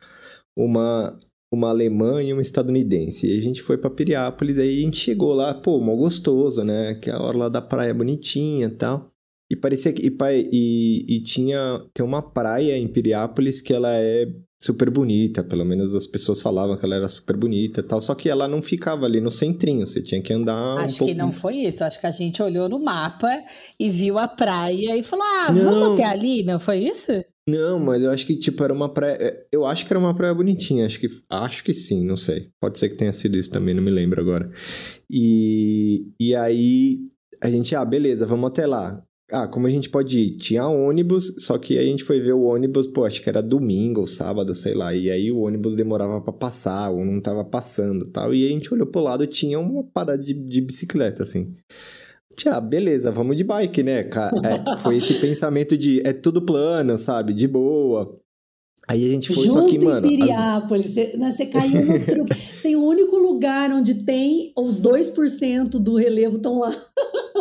uma, 0.55 1.17
uma 1.51 1.69
alemã 1.69 2.21
e 2.21 2.31
uma 2.31 2.43
estadunidense. 2.43 3.25
E 3.25 3.39
a 3.39 3.41
gente 3.41 3.63
foi 3.63 3.75
pra 3.75 3.89
Piriápolis, 3.89 4.59
aí 4.59 4.81
a 4.81 4.81
gente 4.83 4.97
chegou 4.97 5.33
lá, 5.33 5.51
pô, 5.51 5.81
mó 5.81 5.95
gostoso, 5.95 6.63
né? 6.63 6.93
Que 6.93 7.09
é 7.09 7.13
a 7.13 7.19
hora 7.19 7.37
lá 7.37 7.49
da 7.49 7.61
praia 7.61 7.93
bonitinha 7.93 8.67
e 8.67 8.69
tal. 8.69 9.09
E 9.49 9.55
parecia 9.55 9.93
que. 9.93 10.07
E, 10.07 10.49
e, 10.51 11.15
e, 11.15 11.21
tinha. 11.21 11.81
Tem 11.93 12.05
uma 12.05 12.21
praia 12.21 12.77
em 12.77 12.87
Piriápolis 12.87 13.61
que 13.61 13.73
ela 13.73 13.91
é 13.91 14.27
super 14.61 14.89
bonita, 14.89 15.43
pelo 15.43 15.63
menos 15.63 15.93
as 15.93 16.07
pessoas 16.07 16.41
falavam 16.41 16.75
que 16.75 16.83
ela 16.83 16.95
era 16.95 17.07
super 17.07 17.37
bonita 17.37 17.81
e 17.81 17.83
tal. 17.83 18.01
Só 18.01 18.15
que 18.15 18.27
ela 18.29 18.47
não 18.47 18.61
ficava 18.61 19.05
ali 19.05 19.21
no 19.21 19.31
centrinho, 19.31 19.85
você 19.85 20.01
tinha 20.01 20.21
que 20.21 20.33
andar. 20.33 20.79
Acho 20.79 20.95
um 20.95 20.97
pouco... 20.97 21.13
que 21.13 21.17
não 21.17 21.31
foi 21.31 21.57
isso. 21.57 21.83
Acho 21.83 21.99
que 21.99 22.07
a 22.07 22.11
gente 22.11 22.41
olhou 22.41 22.67
no 22.67 22.79
mapa 22.79 23.31
e 23.79 23.89
viu 23.89 24.17
a 24.17 24.27
praia 24.27 24.97
e 24.97 25.03
falou: 25.03 25.25
ah, 25.25 25.51
não. 25.51 25.63
vamos 25.63 25.99
até 25.99 26.09
ali, 26.09 26.43
não 26.43 26.59
foi 26.59 26.79
isso? 26.79 27.11
Não, 27.47 27.77
mas 27.79 28.01
eu 28.01 28.09
acho 28.09 28.25
que, 28.25 28.35
tipo, 28.35 28.63
era 28.63 28.73
uma 28.73 28.89
praia. 28.89 29.17
É, 29.21 29.45
eu 29.51 29.65
acho 29.67 29.85
que 29.85 29.93
era 29.93 29.99
uma 29.99 30.15
praia 30.15 30.33
bonitinha. 30.33 30.87
Acho 30.87 30.99
que, 30.99 31.07
acho 31.29 31.63
que 31.63 31.73
sim, 31.75 32.03
não 32.03 32.17
sei. 32.17 32.49
Pode 32.59 32.79
ser 32.79 32.89
que 32.89 32.95
tenha 32.95 33.13
sido 33.13 33.37
isso 33.37 33.51
também, 33.51 33.75
não 33.75 33.83
me 33.83 33.91
lembro 33.91 34.19
agora. 34.19 34.51
E, 35.07 36.07
e 36.19 36.33
aí 36.33 37.01
a 37.43 37.51
gente, 37.51 37.75
ah, 37.75 37.85
beleza, 37.85 38.25
vamos 38.25 38.49
até 38.49 38.65
lá. 38.65 39.04
Ah, 39.31 39.47
como 39.47 39.65
a 39.65 39.69
gente 39.69 39.89
pode 39.89 40.19
ir? 40.19 40.35
Tinha 40.35 40.67
ônibus, 40.67 41.35
só 41.39 41.57
que 41.57 41.79
a 41.79 41.83
gente 41.83 42.03
foi 42.03 42.19
ver 42.19 42.33
o 42.33 42.43
ônibus, 42.43 42.85
pô, 42.85 43.05
acho 43.05 43.21
que 43.23 43.29
era 43.29 43.41
domingo 43.41 44.01
ou 44.01 44.07
sábado, 44.07 44.53
sei 44.53 44.75
lá. 44.75 44.93
E 44.93 45.09
aí 45.09 45.31
o 45.31 45.39
ônibus 45.39 45.75
demorava 45.75 46.21
para 46.21 46.31
passar, 46.31 46.91
ou 46.91 47.03
não 47.03 47.19
tava 47.19 47.43
passando 47.43 48.05
tal. 48.05 48.33
E 48.33 48.45
a 48.45 48.49
gente 48.49 48.71
olhou 48.71 48.85
pro 48.85 49.01
lado, 49.01 49.25
tinha 49.25 49.59
uma 49.59 49.83
parada 49.83 50.21
de, 50.21 50.33
de 50.33 50.61
bicicleta, 50.61 51.23
assim. 51.23 51.53
Ah, 52.45 52.61
beleza, 52.61 53.11
vamos 53.11 53.37
de 53.37 53.43
bike, 53.43 53.81
né? 53.81 54.01
É, 54.01 54.77
foi 54.77 54.97
esse 54.97 55.15
pensamento 55.19 55.77
de 55.77 56.01
é 56.05 56.13
tudo 56.13 56.41
plano, 56.41 56.97
sabe? 56.97 57.33
De 57.33 57.47
boa. 57.47 58.19
Aí 58.87 59.05
a 59.05 59.09
gente 59.09 59.33
foi, 59.33 59.45
Justo 59.45 59.59
só 59.59 59.67
que, 59.67 59.83
mano... 59.83 60.05
em 60.05 60.09
Piriápolis, 60.09 60.85
as... 60.85 60.93
você, 60.93 61.17
né, 61.17 61.31
você 61.31 61.45
caiu 61.47 61.85
no 61.85 62.05
truque. 62.05 62.35
tem 62.61 62.75
o 62.75 62.83
único 62.83 63.17
lugar 63.17 63.71
onde 63.71 63.95
tem 63.95 64.51
os 64.55 64.79
2% 64.79 65.69
do 65.79 65.95
relevo 65.95 66.37
estão 66.37 66.59
lá. 66.59 66.71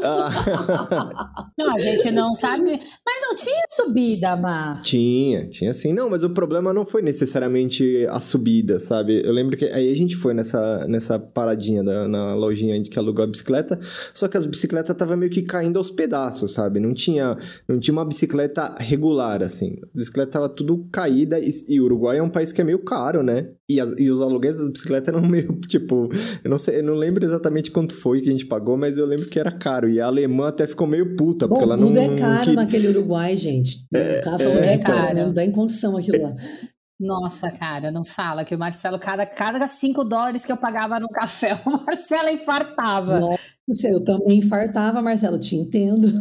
Ah. 0.03 1.51
não, 1.57 1.75
a 1.75 1.79
gente 1.79 2.11
não 2.11 2.35
sabe. 2.35 2.65
Mas 2.65 3.23
não 3.23 3.37
tinha 3.37 3.65
subida, 3.69 4.37
Mar. 4.37 4.81
Tinha, 4.81 5.47
tinha 5.47 5.75
sim. 5.75 5.93
Não, 5.93 6.09
mas 6.09 6.25
o 6.25 6.31
problema 6.31 6.73
não 6.73 6.87
foi 6.87 7.03
necessariamente 7.03 8.07
a 8.09 8.21
subida, 8.21 8.81
sabe? 8.81 9.23
Eu 9.25 9.33
lembro 9.33 9.57
que 9.57 9.67
aí 9.67 9.91
a 9.91 9.95
gente 9.95 10.17
foi 10.17 10.33
nessa, 10.35 10.87
nessa 10.89 11.19
paradinha 11.19 11.85
da, 11.85 12.09
na 12.09 12.35
lojinha 12.35 12.83
que 12.83 12.99
alugou 12.99 13.25
a 13.25 13.27
bicicleta, 13.27 13.79
só 14.13 14.29
que 14.29 14.37
as 14.37 14.47
bicicletas 14.47 14.91
estavam 14.91 15.17
meio 15.17 15.31
que 15.31 15.43
caindo 15.43 15.79
aos 15.79 15.91
pedaços, 15.91 16.53
sabe? 16.53 16.81
Não 16.81 16.95
tinha, 16.95 17.37
não 17.69 17.79
tinha 17.79 17.93
uma 17.93 18.05
bicicleta 18.05 18.75
regular, 18.79 19.43
assim. 19.43 19.77
A 19.83 19.99
bicicleta 19.99 20.33
tava 20.33 20.49
tudo 20.49 20.87
caída 20.91 21.34
e, 21.39 21.75
e 21.75 21.81
o 21.81 21.85
Uruguai 21.85 22.19
é 22.19 22.23
um 22.23 22.29
país 22.29 22.53
que 22.53 22.61
é 22.61 22.65
meio 22.65 22.79
caro, 22.81 23.23
né? 23.23 23.49
E, 23.69 23.81
as, 23.81 23.99
e 23.99 24.11
os 24.11 24.21
aluguéis 24.21 24.57
das 24.57 24.71
bicicletas 24.71 25.15
eram 25.15 25.23
meio, 25.27 25.59
tipo, 25.61 26.09
eu 26.43 26.51
não 26.51 26.59
sei, 26.59 26.79
eu 26.79 26.85
não 26.85 26.95
lembro 26.95 27.25
exatamente 27.25 27.71
quanto 27.71 27.95
foi 27.95 28.21
que 28.21 28.29
a 28.29 28.33
gente 28.33 28.47
pagou, 28.47 28.77
mas 28.77 28.99
eu 28.99 29.07
lembro 29.07 29.29
que 29.29 29.39
era 29.39 29.53
caro. 29.53 29.89
E 29.89 30.01
a 30.01 30.07
alemã 30.07 30.49
até 30.49 30.67
ficou 30.67 30.87
meio 30.87 31.17
puta, 31.17 31.47
Bom, 31.47 31.55
porque 31.55 31.65
ela 31.65 31.77
não. 31.77 31.89
Tudo 31.89 31.99
é 31.99 32.17
caro 32.17 32.51
que... 32.51 32.57
naquele 32.57 32.89
Uruguai, 32.89 33.37
gente. 33.37 33.87
É, 33.95 34.23
o 34.27 34.59
é, 34.59 34.75
é 34.75 34.79
caro, 34.79 35.19
não 35.19 35.33
dá 35.33 35.45
em 35.45 35.53
condição 35.53 35.97
aquilo 35.97 36.23
lá. 36.23 36.35
Nossa, 36.99 37.51
cara, 37.51 37.91
não 37.91 38.05
fala 38.05 38.45
que 38.45 38.55
o 38.55 38.59
Marcelo, 38.59 38.99
cada, 38.99 39.27
cada 39.27 39.67
cinco 39.67 40.05
dólares 40.05 40.45
que 40.45 40.53
eu 40.53 40.57
pagava 40.57 41.01
no 41.01 41.09
café, 41.09 41.61
o 41.67 41.71
Marcelo 41.85 42.31
infartava. 42.31 43.21
Nossa, 43.21 43.41
eu 43.85 44.05
também 44.05 44.39
infartava, 44.39 45.01
Marcelo, 45.01 45.39
te 45.39 45.57
entendo. 45.57 46.07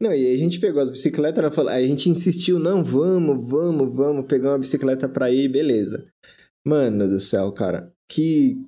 não, 0.00 0.12
e 0.12 0.26
aí 0.26 0.34
a 0.34 0.38
gente 0.38 0.58
pegou 0.58 0.82
as 0.82 0.90
bicicletas, 0.90 1.38
ela 1.38 1.52
falou, 1.52 1.70
aí 1.70 1.84
a 1.84 1.88
gente 1.88 2.10
insistiu, 2.10 2.58
não, 2.58 2.82
vamos, 2.82 3.48
vamos, 3.48 3.94
vamos 3.94 4.26
pegar 4.26 4.50
uma 4.50 4.58
bicicleta 4.58 5.08
pra 5.08 5.30
ir, 5.30 5.48
beleza. 5.48 6.04
Mano 6.66 7.08
do 7.08 7.20
céu, 7.20 7.52
cara, 7.52 7.92
que. 8.08 8.60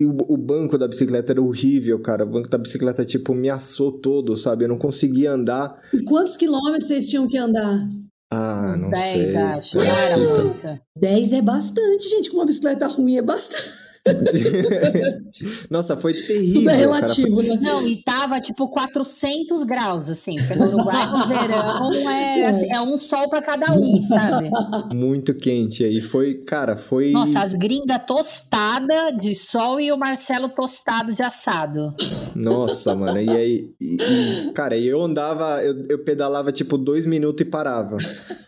O, 0.00 0.34
o 0.34 0.36
banco 0.36 0.76
da 0.76 0.88
bicicleta 0.88 1.32
era 1.32 1.40
horrível, 1.40 2.00
cara. 2.00 2.24
O 2.24 2.28
banco 2.28 2.48
da 2.48 2.58
bicicleta, 2.58 3.04
tipo, 3.04 3.32
me 3.32 3.48
assou 3.48 3.92
todo, 3.92 4.36
sabe? 4.36 4.64
Eu 4.64 4.68
não 4.68 4.78
conseguia 4.78 5.30
andar. 5.30 5.80
E 5.94 6.02
quantos 6.02 6.36
quilômetros 6.36 6.88
vocês 6.88 7.08
tinham 7.08 7.28
que 7.28 7.38
andar? 7.38 7.88
Ah, 8.32 8.74
não 8.78 8.90
10, 8.90 9.12
sei. 9.12 9.36
acho. 9.36 9.78
Era 9.78 10.16
muita. 10.16 10.82
10 10.98 11.32
é 11.34 11.42
bastante, 11.42 12.08
gente. 12.08 12.30
Com 12.30 12.38
uma 12.38 12.46
bicicleta 12.46 12.88
ruim 12.88 13.16
é 13.16 13.22
bastante. 13.22 13.81
Nossa, 15.70 15.96
foi 15.96 16.12
terrível. 16.12 16.60
Tudo 16.60 16.70
é 16.70 16.76
relativo, 16.76 17.36
cara. 17.36 17.48
né? 17.48 17.58
Não, 17.60 17.86
e 17.86 18.02
tava 18.02 18.40
tipo 18.40 18.68
400 18.68 19.62
graus, 19.62 20.08
assim. 20.08 20.34
Porque 20.36 20.54
no 20.56 20.66
Uruguai, 20.66 21.06
no 21.06 21.28
verão, 21.28 21.92
é, 22.10 22.46
assim, 22.46 22.72
é 22.72 22.80
um 22.80 22.98
sol 22.98 23.28
para 23.28 23.40
cada 23.40 23.72
um, 23.72 24.06
sabe? 24.06 24.50
Muito 24.92 25.34
quente. 25.34 25.84
Aí 25.84 26.00
foi, 26.00 26.34
cara, 26.34 26.76
foi. 26.76 27.12
Nossa, 27.12 27.42
as 27.42 27.54
gringas 27.54 28.00
tostada 28.04 29.12
de 29.12 29.34
sol 29.34 29.80
e 29.80 29.92
o 29.92 29.96
Marcelo 29.96 30.48
tostado 30.48 31.14
de 31.14 31.22
assado. 31.22 31.94
Nossa, 32.34 32.96
mano. 32.96 33.20
E 33.20 33.30
aí, 33.30 33.70
e, 33.80 33.96
e, 34.02 34.52
cara, 34.52 34.76
eu 34.76 35.00
andava, 35.00 35.62
eu, 35.62 35.84
eu 35.88 35.98
pedalava 36.00 36.50
tipo 36.50 36.76
dois 36.76 37.06
minutos 37.06 37.42
e 37.42 37.44
parava. 37.44 37.98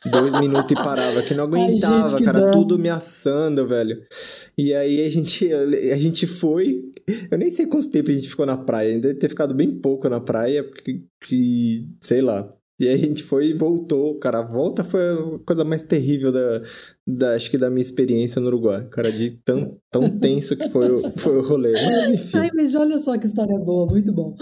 Dois 0.04 0.32
minutos 0.40 0.72
e 0.72 0.74
parava, 0.74 1.22
que 1.22 1.32
não 1.32 1.44
aguentava, 1.44 2.02
Ai, 2.02 2.08
gente, 2.08 2.24
cara. 2.24 2.40
Dó. 2.40 2.50
Tudo 2.50 2.78
me 2.78 2.88
assando, 2.88 3.66
velho. 3.66 4.02
E 4.58 4.74
aí 4.74 5.04
a 5.04 5.10
gente 5.10 5.43
a 5.52 5.96
gente 5.96 6.26
foi. 6.26 6.92
Eu 7.30 7.38
nem 7.38 7.50
sei 7.50 7.66
quanto 7.66 7.90
tempo 7.90 8.10
a 8.10 8.14
gente 8.14 8.28
ficou 8.28 8.46
na 8.46 8.56
praia. 8.56 8.92
Ainda 8.92 9.08
deve 9.08 9.20
ter 9.20 9.28
ficado 9.28 9.54
bem 9.54 9.70
pouco 9.70 10.08
na 10.08 10.20
praia, 10.20 10.64
porque, 10.64 11.02
que, 11.26 11.88
sei 12.00 12.20
lá. 12.20 12.54
E 12.78 12.88
aí 12.88 12.94
a 12.94 12.98
gente 12.98 13.22
foi 13.22 13.46
e 13.46 13.54
voltou. 13.54 14.18
Cara, 14.18 14.40
a 14.40 14.42
volta 14.42 14.82
foi 14.82 15.00
a 15.12 15.38
coisa 15.46 15.64
mais 15.64 15.84
terrível 15.84 16.32
da, 16.32 16.60
da, 17.06 17.34
acho 17.34 17.48
que 17.48 17.56
da 17.56 17.70
minha 17.70 17.82
experiência 17.82 18.40
no 18.40 18.48
Uruguai, 18.48 18.84
cara, 18.90 19.12
de 19.12 19.30
tão, 19.44 19.78
tão 19.92 20.08
tenso 20.18 20.56
que 20.56 20.68
foi 20.68 20.90
o, 20.90 21.12
foi 21.16 21.38
o 21.38 21.42
rolê. 21.42 21.72
Mas. 21.72 22.34
Ai, 22.34 22.50
mas 22.52 22.74
olha 22.74 22.98
só 22.98 23.16
que 23.16 23.26
história 23.26 23.56
boa, 23.58 23.86
muito 23.86 24.12
bom. 24.12 24.36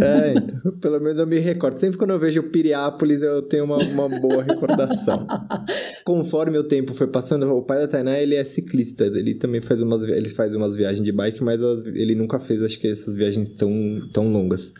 É, 0.00 0.34
então, 0.34 0.72
pelo 0.80 0.98
menos 0.98 1.18
eu 1.18 1.26
me 1.26 1.38
recordo. 1.38 1.78
Sempre 1.78 1.98
quando 1.98 2.10
eu 2.10 2.18
vejo 2.18 2.42
Piriápolis, 2.50 3.22
eu 3.22 3.42
tenho 3.42 3.64
uma, 3.64 3.76
uma 3.76 4.08
boa 4.08 4.42
recordação. 4.42 5.24
Conforme 6.04 6.58
o 6.58 6.64
tempo 6.64 6.92
foi 6.94 7.06
passando, 7.06 7.46
o 7.54 7.62
pai 7.62 7.78
da 7.78 7.88
Tainá, 7.88 8.18
ele 8.18 8.34
é 8.34 8.42
ciclista, 8.42 9.04
ele 9.04 9.34
também 9.34 9.60
faz 9.60 9.80
umas, 9.82 10.02
ele 10.02 10.28
faz 10.28 10.54
umas 10.54 10.74
viagens 10.74 11.04
de 11.04 11.12
bike, 11.12 11.42
mas 11.42 11.62
as, 11.62 11.86
ele 11.86 12.14
nunca 12.14 12.40
fez, 12.40 12.62
acho 12.62 12.78
que 12.78 12.88
essas 12.88 13.14
viagens 13.14 13.48
tão, 13.50 13.70
tão 14.12 14.28
longas. 14.28 14.72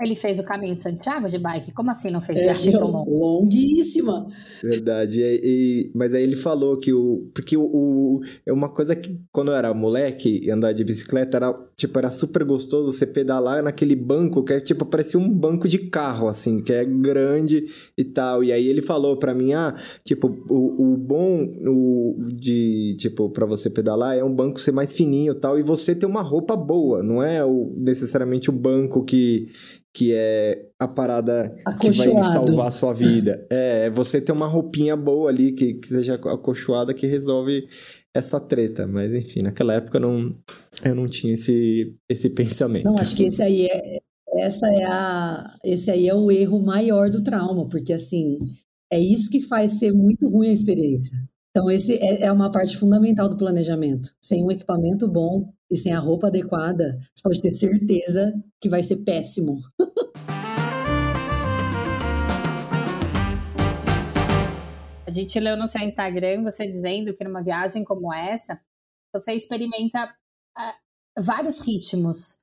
Ele 0.00 0.16
fez 0.16 0.38
o 0.38 0.44
caminho 0.44 0.76
de 0.76 0.82
Santiago 0.82 1.28
de 1.28 1.38
bike? 1.38 1.72
Como 1.72 1.90
assim 1.90 2.10
não 2.10 2.20
fez 2.20 2.38
é, 2.38 2.42
viagem 2.44 2.72
tão 2.72 2.90
longa? 2.90 3.10
Longuíssima. 3.10 4.28
Verdade, 4.62 5.20
e, 5.20 5.40
e, 5.42 5.90
mas 5.94 6.14
aí 6.14 6.22
ele 6.22 6.36
falou 6.36 6.60
falou 6.60 6.76
que 6.76 6.92
o. 6.92 7.30
Porque 7.34 7.56
o, 7.56 7.62
o. 7.62 8.20
É 8.44 8.52
uma 8.52 8.68
coisa 8.68 8.94
que 8.94 9.18
quando 9.32 9.50
eu 9.50 9.56
era 9.56 9.72
moleque 9.72 10.40
e 10.42 10.50
andar 10.50 10.72
de 10.72 10.84
bicicleta 10.84 11.38
era, 11.38 11.52
tipo, 11.76 11.98
era 11.98 12.10
super 12.10 12.44
gostoso 12.44 12.92
você 12.92 13.06
pedalar 13.06 13.62
naquele 13.62 13.96
banco 13.96 14.44
que 14.44 14.52
é 14.52 14.60
tipo, 14.60 14.84
parecia 14.84 15.18
um 15.18 15.28
banco 15.28 15.66
de 15.66 15.78
carro, 15.78 16.28
assim, 16.28 16.62
que 16.62 16.72
é 16.72 16.84
grande 16.84 17.66
e 17.96 18.04
tal. 18.04 18.44
E 18.44 18.52
aí 18.52 18.66
ele 18.66 18.82
falou 18.82 19.16
pra 19.16 19.34
mim, 19.34 19.52
ah, 19.52 19.74
tipo, 20.04 20.28
o, 20.48 20.92
o 20.92 20.96
bom 20.96 21.44
o, 21.66 22.16
de, 22.34 22.96
tipo, 22.98 23.30
pra 23.30 23.46
você 23.46 23.70
pedalar 23.70 24.16
é 24.16 24.24
um 24.24 24.34
banco 24.34 24.60
ser 24.60 24.72
mais 24.72 24.94
fininho 24.94 25.32
e 25.32 25.40
tal, 25.40 25.58
e 25.58 25.62
você 25.62 25.94
ter 25.94 26.06
uma 26.06 26.22
roupa 26.22 26.56
boa, 26.56 27.02
não 27.02 27.22
é 27.22 27.44
o, 27.44 27.72
necessariamente 27.76 28.50
o 28.50 28.52
banco 28.52 29.04
que 29.04 29.48
que 29.92 30.12
é 30.14 30.68
a 30.78 30.86
parada 30.86 31.54
que 31.80 31.90
vai 31.90 32.22
salvar 32.22 32.68
a 32.68 32.72
sua 32.72 32.92
vida. 32.92 33.46
É, 33.50 33.86
é 33.86 33.90
você 33.90 34.20
ter 34.20 34.32
uma 34.32 34.46
roupinha 34.46 34.96
boa 34.96 35.30
ali, 35.30 35.52
que, 35.52 35.74
que 35.74 35.88
seja 35.88 36.14
acolchoada, 36.14 36.94
que 36.94 37.06
resolve 37.06 37.66
essa 38.14 38.40
treta. 38.40 38.86
Mas 38.86 39.12
enfim, 39.12 39.40
naquela 39.42 39.74
época 39.74 39.98
não, 39.98 40.34
eu 40.84 40.94
não 40.94 41.06
tinha 41.06 41.34
esse, 41.34 41.96
esse 42.08 42.30
pensamento. 42.30 42.84
Não, 42.84 42.94
acho 42.94 43.16
que 43.16 43.24
esse 43.24 43.42
aí 43.42 43.66
é, 43.66 43.98
essa 44.36 44.66
é 44.66 44.84
a, 44.84 45.56
esse 45.64 45.90
aí 45.90 46.08
é 46.08 46.14
o 46.14 46.30
erro 46.30 46.60
maior 46.62 47.10
do 47.10 47.22
trauma, 47.22 47.68
porque 47.68 47.92
assim, 47.92 48.38
é 48.92 49.00
isso 49.00 49.30
que 49.30 49.40
faz 49.40 49.72
ser 49.72 49.92
muito 49.92 50.28
ruim 50.28 50.48
a 50.48 50.52
experiência. 50.52 51.18
Então, 51.50 51.68
esse 51.70 51.94
é, 51.94 52.26
é 52.26 52.32
uma 52.32 52.50
parte 52.50 52.76
fundamental 52.76 53.28
do 53.28 53.36
planejamento. 53.36 54.10
Sem 54.20 54.44
um 54.44 54.50
equipamento 54.50 55.08
bom 55.08 55.52
e 55.70 55.76
sem 55.76 55.92
a 55.92 56.00
roupa 56.00 56.26
adequada, 56.26 56.98
você 57.14 57.22
pode 57.22 57.40
ter 57.40 57.50
certeza 57.50 58.32
que 58.60 58.68
vai 58.68 58.82
ser 58.82 58.96
péssimo. 59.04 59.60
A 65.06 65.12
gente 65.12 65.40
leu 65.40 65.56
no 65.56 65.66
seu 65.66 65.80
Instagram 65.82 66.44
você 66.44 66.68
dizendo 66.68 67.12
que 67.12 67.24
numa 67.24 67.42
viagem 67.42 67.82
como 67.82 68.14
essa, 68.14 68.60
você 69.12 69.32
experimenta 69.32 70.04
uh, 70.06 71.20
vários 71.20 71.58
ritmos. 71.58 72.38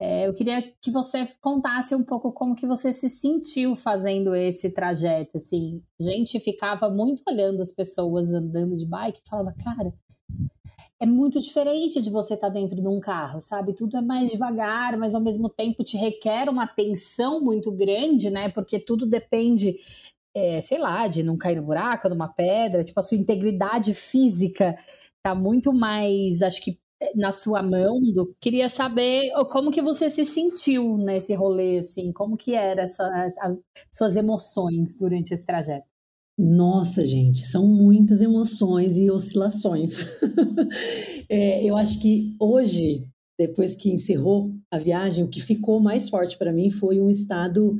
É, 0.00 0.28
eu 0.28 0.32
queria 0.32 0.62
que 0.80 0.92
você 0.92 1.26
contasse 1.40 1.96
um 1.96 2.04
pouco 2.04 2.32
como 2.32 2.54
que 2.54 2.64
você 2.64 2.92
se 2.92 3.10
sentiu 3.10 3.74
fazendo 3.74 4.36
esse 4.36 4.70
trajeto, 4.70 5.36
assim. 5.36 5.82
A 6.00 6.04
gente 6.04 6.38
ficava 6.38 6.88
muito 6.88 7.24
olhando 7.26 7.60
as 7.60 7.72
pessoas 7.72 8.32
andando 8.32 8.76
de 8.76 8.86
bike 8.86 9.18
e 9.18 9.28
falava, 9.28 9.52
cara, 9.54 9.92
é 11.00 11.06
muito 11.06 11.40
diferente 11.40 12.00
de 12.00 12.10
você 12.10 12.34
estar 12.34 12.48
tá 12.48 12.52
dentro 12.52 12.80
de 12.80 12.88
um 12.88 13.00
carro, 13.00 13.40
sabe? 13.40 13.74
Tudo 13.74 13.96
é 13.96 14.02
mais 14.02 14.30
devagar, 14.30 14.96
mas 14.96 15.14
ao 15.14 15.20
mesmo 15.20 15.48
tempo 15.48 15.84
te 15.84 15.96
requer 15.96 16.48
uma 16.48 16.64
atenção 16.64 17.40
muito 17.40 17.70
grande, 17.70 18.30
né? 18.30 18.48
Porque 18.48 18.78
tudo 18.78 19.06
depende, 19.06 19.76
é, 20.34 20.60
sei 20.62 20.78
lá, 20.78 21.06
de 21.08 21.22
não 21.22 21.36
cair 21.36 21.56
no 21.56 21.66
buraco, 21.66 22.08
numa 22.08 22.28
pedra, 22.28 22.84
tipo, 22.84 22.98
a 22.98 23.02
sua 23.02 23.18
integridade 23.18 23.94
física 23.94 24.76
tá 25.22 25.34
muito 25.34 25.72
mais, 25.72 26.42
acho 26.42 26.62
que 26.62 26.78
na 27.14 27.32
sua 27.32 27.62
mão. 27.62 28.00
Do... 28.00 28.34
Queria 28.40 28.68
saber 28.68 29.30
como 29.50 29.70
que 29.70 29.82
você 29.82 30.08
se 30.10 30.24
sentiu 30.24 30.96
nesse 30.98 31.34
rolê, 31.34 31.78
assim, 31.78 32.12
como 32.12 32.36
que 32.36 32.54
eram 32.54 32.84
as 32.84 32.96
suas 33.92 34.16
emoções 34.16 34.96
durante 34.96 35.32
esse 35.32 35.44
trajeto. 35.44 35.95
Nossa, 36.38 37.06
gente, 37.06 37.46
são 37.46 37.66
muitas 37.66 38.20
emoções 38.20 38.98
e 38.98 39.10
oscilações. 39.10 40.00
é, 41.30 41.64
eu 41.64 41.76
acho 41.76 42.00
que 42.00 42.34
hoje, 42.38 43.06
depois 43.38 43.74
que 43.74 43.90
encerrou 43.90 44.52
a 44.70 44.78
viagem, 44.78 45.24
o 45.24 45.28
que 45.28 45.40
ficou 45.40 45.80
mais 45.80 46.08
forte 46.10 46.36
para 46.36 46.52
mim 46.52 46.70
foi 46.70 47.00
um 47.00 47.08
estado. 47.08 47.76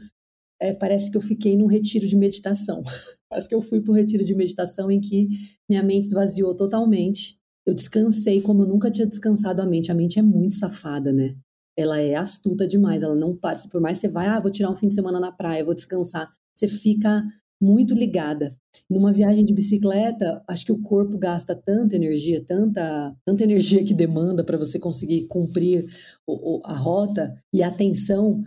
É, 0.61 0.73
parece 0.73 1.11
que 1.11 1.17
eu 1.17 1.21
fiquei 1.21 1.57
num 1.57 1.67
retiro 1.67 2.09
de 2.09 2.17
meditação. 2.17 2.83
parece 3.29 3.49
que 3.49 3.55
eu 3.55 3.61
fui 3.61 3.81
para 3.81 3.93
um 3.93 3.97
retiro 3.97 4.25
de 4.25 4.35
meditação 4.35 4.91
em 4.91 5.01
que 5.01 5.29
minha 5.69 5.83
mente 5.83 6.05
esvaziou 6.05 6.57
totalmente 6.57 7.37
eu 7.67 7.75
descansei 7.75 8.41
como 8.41 8.63
eu 8.63 8.69
nunca 8.69 8.91
tinha 8.91 9.07
descansado 9.07 9.61
a 9.61 9.67
mente. 9.67 9.91
A 9.91 9.95
mente 9.95 10.19
é 10.21 10.23
muito 10.23 10.55
safada, 10.55 11.13
né? 11.13 11.35
Ela 11.77 12.01
é 12.01 12.15
astuta 12.15 12.67
demais. 12.67 13.03
Ela 13.03 13.17
não 13.17 13.37
passa. 13.37 13.69
Por 13.69 13.81
mais 13.81 13.99
que 13.99 14.07
você 14.07 14.13
vai, 14.13 14.29
ah, 14.29 14.39
vou 14.39 14.53
tirar 14.53 14.71
um 14.71 14.77
fim 14.77 14.89
de 14.89 14.95
semana 14.95 15.19
na 15.19 15.33
praia, 15.33 15.65
vou 15.65 15.75
descansar. 15.75 16.31
Você 16.55 16.69
fica 16.69 17.25
muito 17.61 17.95
ligada. 17.95 18.55
Numa 18.89 19.13
viagem 19.13 19.45
de 19.45 19.55
bicicleta, 19.55 20.43
acho 20.47 20.67
que 20.67 20.73
o 20.73 20.83
corpo 20.83 21.17
gasta 21.17 21.55
tanta 21.55 21.97
energia, 21.97 22.45
tanta, 22.45 23.17
tanta 23.25 23.45
energia 23.45 23.85
que 23.85 23.95
demanda 23.95 24.45
para 24.45 24.59
você 24.59 24.79
conseguir 24.79 25.27
cumprir 25.27 25.87
o, 26.27 26.59
o, 26.59 26.61
a 26.65 26.75
rota 26.75 27.35
e 27.53 27.63
a 27.63 27.69
atenção, 27.69 28.43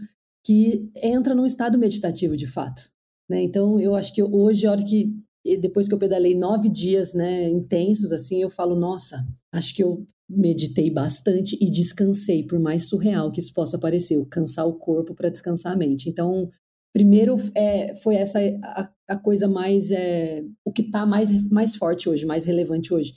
que 0.45 0.89
entra 0.95 1.35
num 1.35 1.45
estado 1.45 1.77
meditativo 1.77 2.37
de 2.37 2.47
fato. 2.47 2.89
Né? 3.29 3.43
Então, 3.43 3.79
eu 3.79 3.95
acho 3.95 4.13
que 4.13 4.23
hoje, 4.23 4.65
a 4.65 4.71
hora 4.71 4.83
que 4.83 5.13
depois 5.61 5.87
que 5.87 5.93
eu 5.93 5.99
pedalei 5.99 6.35
nove 6.35 6.69
dias, 6.69 7.13
né, 7.13 7.49
intensos, 7.49 8.11
assim, 8.11 8.41
eu 8.41 8.49
falo, 8.49 8.75
nossa, 8.75 9.25
acho 9.53 9.75
que 9.75 9.83
eu 9.83 10.05
meditei 10.29 10.91
bastante 10.91 11.57
e 11.59 11.69
descansei, 11.69 12.45
por 12.45 12.59
mais 12.59 12.87
surreal 12.87 13.31
que 13.31 13.39
isso 13.39 13.53
possa 13.53 13.79
parecer, 13.79 14.23
cansar 14.27 14.67
o 14.67 14.73
corpo 14.73 15.15
para 15.15 15.29
descansar 15.29 15.73
a 15.73 15.77
mente. 15.77 16.09
Então, 16.09 16.49
primeiro 16.93 17.35
é, 17.55 17.95
foi 17.95 18.15
essa 18.15 18.39
a, 18.63 18.89
a 19.09 19.17
coisa 19.17 19.47
mais, 19.47 19.91
é, 19.91 20.43
o 20.65 20.71
que 20.71 20.83
está 20.83 21.05
mais, 21.05 21.47
mais 21.49 21.75
forte 21.75 22.09
hoje, 22.09 22.25
mais 22.25 22.45
relevante 22.45 22.93
hoje. 22.93 23.15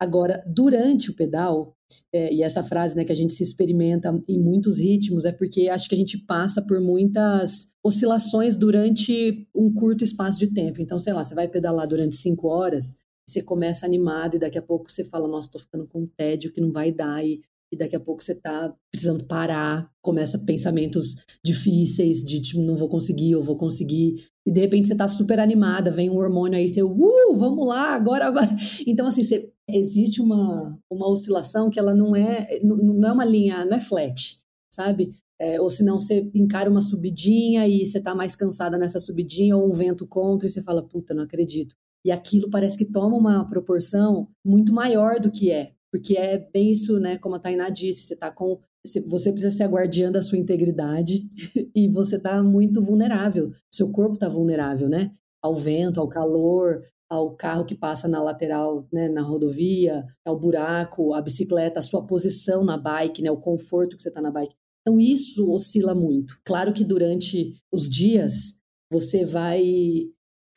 Agora, 0.00 0.44
durante 0.46 1.10
o 1.10 1.14
pedal, 1.14 1.74
é, 2.12 2.32
e 2.32 2.42
essa 2.42 2.62
frase 2.62 2.94
né, 2.94 3.04
que 3.04 3.12
a 3.12 3.16
gente 3.16 3.32
se 3.32 3.42
experimenta 3.42 4.22
em 4.28 4.38
muitos 4.38 4.78
ritmos, 4.78 5.24
é 5.24 5.32
porque 5.32 5.68
acho 5.68 5.88
que 5.88 5.94
a 5.94 5.98
gente 5.98 6.18
passa 6.18 6.62
por 6.62 6.80
muitas 6.80 7.68
oscilações 7.84 8.56
durante 8.56 9.48
um 9.54 9.72
curto 9.72 10.04
espaço 10.04 10.38
de 10.38 10.48
tempo. 10.52 10.80
Então, 10.80 10.98
sei 10.98 11.12
lá, 11.12 11.24
você 11.24 11.34
vai 11.34 11.48
pedalar 11.48 11.88
durante 11.88 12.16
cinco 12.16 12.48
horas, 12.48 12.98
você 13.28 13.42
começa 13.42 13.86
animado 13.86 14.36
e 14.36 14.38
daqui 14.38 14.58
a 14.58 14.62
pouco 14.62 14.90
você 14.90 15.04
fala, 15.04 15.26
nossa, 15.26 15.50
tô 15.50 15.58
ficando 15.58 15.86
com 15.86 16.06
tédio 16.06 16.52
que 16.52 16.60
não 16.60 16.70
vai 16.70 16.92
dar, 16.92 17.24
e, 17.24 17.40
e 17.72 17.76
daqui 17.76 17.94
a 17.94 18.00
pouco 18.00 18.22
você 18.22 18.34
tá 18.34 18.74
precisando 18.90 19.24
parar, 19.24 19.90
começa 20.02 20.38
pensamentos 20.38 21.16
difíceis 21.44 22.24
de 22.24 22.40
tipo, 22.40 22.62
não 22.62 22.76
vou 22.76 22.88
conseguir, 22.88 23.32
eu 23.32 23.42
vou 23.42 23.56
conseguir, 23.56 24.26
e 24.46 24.50
de 24.50 24.60
repente 24.60 24.88
você 24.88 24.96
tá 24.96 25.06
super 25.06 25.38
animada, 25.38 25.90
vem 25.90 26.08
um 26.08 26.16
hormônio 26.16 26.58
aí, 26.58 26.68
você, 26.68 26.82
uh, 26.82 27.36
vamos 27.36 27.66
lá, 27.66 27.94
agora 27.94 28.30
vai. 28.32 28.48
Então, 28.86 29.06
assim, 29.06 29.22
você 29.22 29.52
existe 29.68 30.20
uma, 30.20 30.78
uma 30.90 31.08
oscilação 31.08 31.68
que 31.68 31.78
ela 31.78 31.94
não 31.94 32.16
é, 32.16 32.58
não 32.62 33.08
é 33.08 33.12
uma 33.12 33.24
linha, 33.24 33.64
não 33.66 33.76
é 33.76 33.80
flat, 33.80 34.38
sabe? 34.72 35.12
É, 35.40 35.60
ou 35.60 35.70
se 35.70 35.84
não 35.84 35.98
você 35.98 36.28
encara 36.34 36.68
uma 36.68 36.80
subidinha 36.80 37.68
e 37.68 37.86
você 37.86 38.00
tá 38.00 38.14
mais 38.14 38.34
cansada 38.34 38.76
nessa 38.76 38.98
subidinha, 38.98 39.56
ou 39.56 39.68
um 39.68 39.72
vento 39.72 40.06
contra 40.06 40.46
e 40.46 40.50
você 40.50 40.62
fala, 40.62 40.82
puta, 40.82 41.14
não 41.14 41.22
acredito. 41.22 41.76
E 42.04 42.10
aquilo 42.10 42.50
parece 42.50 42.78
que 42.78 42.84
toma 42.84 43.16
uma 43.16 43.46
proporção 43.46 44.28
muito 44.44 44.72
maior 44.72 45.20
do 45.20 45.30
que 45.30 45.50
é. 45.50 45.72
Porque 45.90 46.16
é 46.16 46.38
bem 46.52 46.72
isso, 46.72 46.98
né? 46.98 47.18
Como 47.18 47.34
a 47.34 47.38
Tainá 47.38 47.70
disse, 47.70 48.08
você 48.08 48.16
tá 48.16 48.30
com. 48.30 48.60
Você 48.84 49.32
precisa 49.32 49.54
ser 49.54 49.64
a 49.64 49.68
guardiã 49.68 50.10
da 50.10 50.22
sua 50.22 50.38
integridade 50.38 51.28
e 51.74 51.88
você 51.88 52.18
tá 52.18 52.42
muito 52.42 52.82
vulnerável. 52.82 53.52
Seu 53.70 53.90
corpo 53.90 54.16
tá 54.16 54.28
vulnerável, 54.28 54.88
né? 54.88 55.10
Ao 55.42 55.54
vento, 55.54 56.00
ao 56.00 56.08
calor, 56.08 56.80
ao 57.10 57.34
carro 57.34 57.64
que 57.64 57.74
passa 57.74 58.06
na 58.06 58.22
lateral, 58.22 58.86
né, 58.92 59.08
na 59.08 59.22
rodovia, 59.22 60.04
ao 60.24 60.38
buraco, 60.38 61.14
a 61.14 61.22
bicicleta, 61.22 61.78
a 61.78 61.82
sua 61.82 62.06
posição 62.06 62.64
na 62.64 62.76
bike, 62.76 63.22
né, 63.22 63.30
o 63.30 63.38
conforto 63.38 63.96
que 63.96 64.02
você 64.02 64.08
está 64.08 64.20
na 64.20 64.30
bike. 64.30 64.54
Então 64.82 65.00
isso 65.00 65.50
oscila 65.50 65.94
muito. 65.94 66.38
Claro 66.44 66.72
que 66.72 66.84
durante 66.84 67.54
os 67.72 67.88
dias 67.88 68.58
você 68.90 69.24
vai 69.24 69.62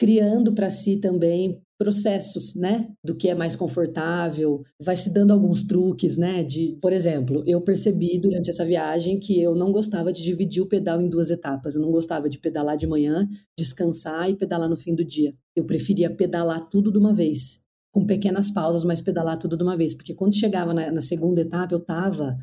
criando 0.02 0.52
para 0.54 0.68
si 0.72 0.98
também 0.98 1.62
processos, 1.78 2.56
né, 2.56 2.90
do 3.06 3.16
que 3.16 3.30
é 3.30 3.36
mais 3.36 3.56
confortável, 3.56 4.64
vai 4.82 4.96
se 4.96 5.14
dando 5.14 5.32
alguns 5.32 5.64
truques, 5.64 6.18
né, 6.18 6.44
de, 6.44 6.76
por 6.82 6.92
exemplo, 6.92 7.44
eu 7.46 7.62
percebi 7.62 8.18
durante 8.18 8.50
essa 8.50 8.66
viagem 8.66 9.20
que 9.20 9.40
eu 9.40 9.54
não 9.54 9.72
gostava 9.72 10.12
de 10.12 10.24
dividir 10.24 10.64
o 10.64 10.66
pedal 10.66 11.00
em 11.00 11.08
duas 11.08 11.30
etapas, 11.30 11.76
eu 11.76 11.84
não 11.84 11.92
gostava 11.92 12.28
de 12.28 12.40
pedalar 12.40 12.78
de 12.78 12.88
manhã, 12.88 13.30
descansar 13.56 14.28
e 14.28 14.36
pedalar 14.36 14.68
no 14.68 14.76
fim 14.76 14.96
do 14.96 15.06
dia. 15.06 15.36
Eu 15.56 15.66
preferia 15.66 16.10
pedalar 16.10 16.68
tudo 16.68 16.92
de 16.92 16.98
uma 16.98 17.14
vez, 17.14 17.62
com 17.94 18.04
pequenas 18.04 18.50
pausas, 18.50 18.84
mas 18.84 19.04
pedalar 19.04 19.38
tudo 19.38 19.56
de 19.56 19.62
uma 19.62 19.78
vez, 19.78 19.94
porque 19.94 20.16
quando 20.16 20.36
chegava 20.36 20.74
na, 20.74 20.92
na 20.92 21.02
segunda 21.02 21.42
etapa 21.42 21.76
eu 21.76 21.80
tava 21.80 22.40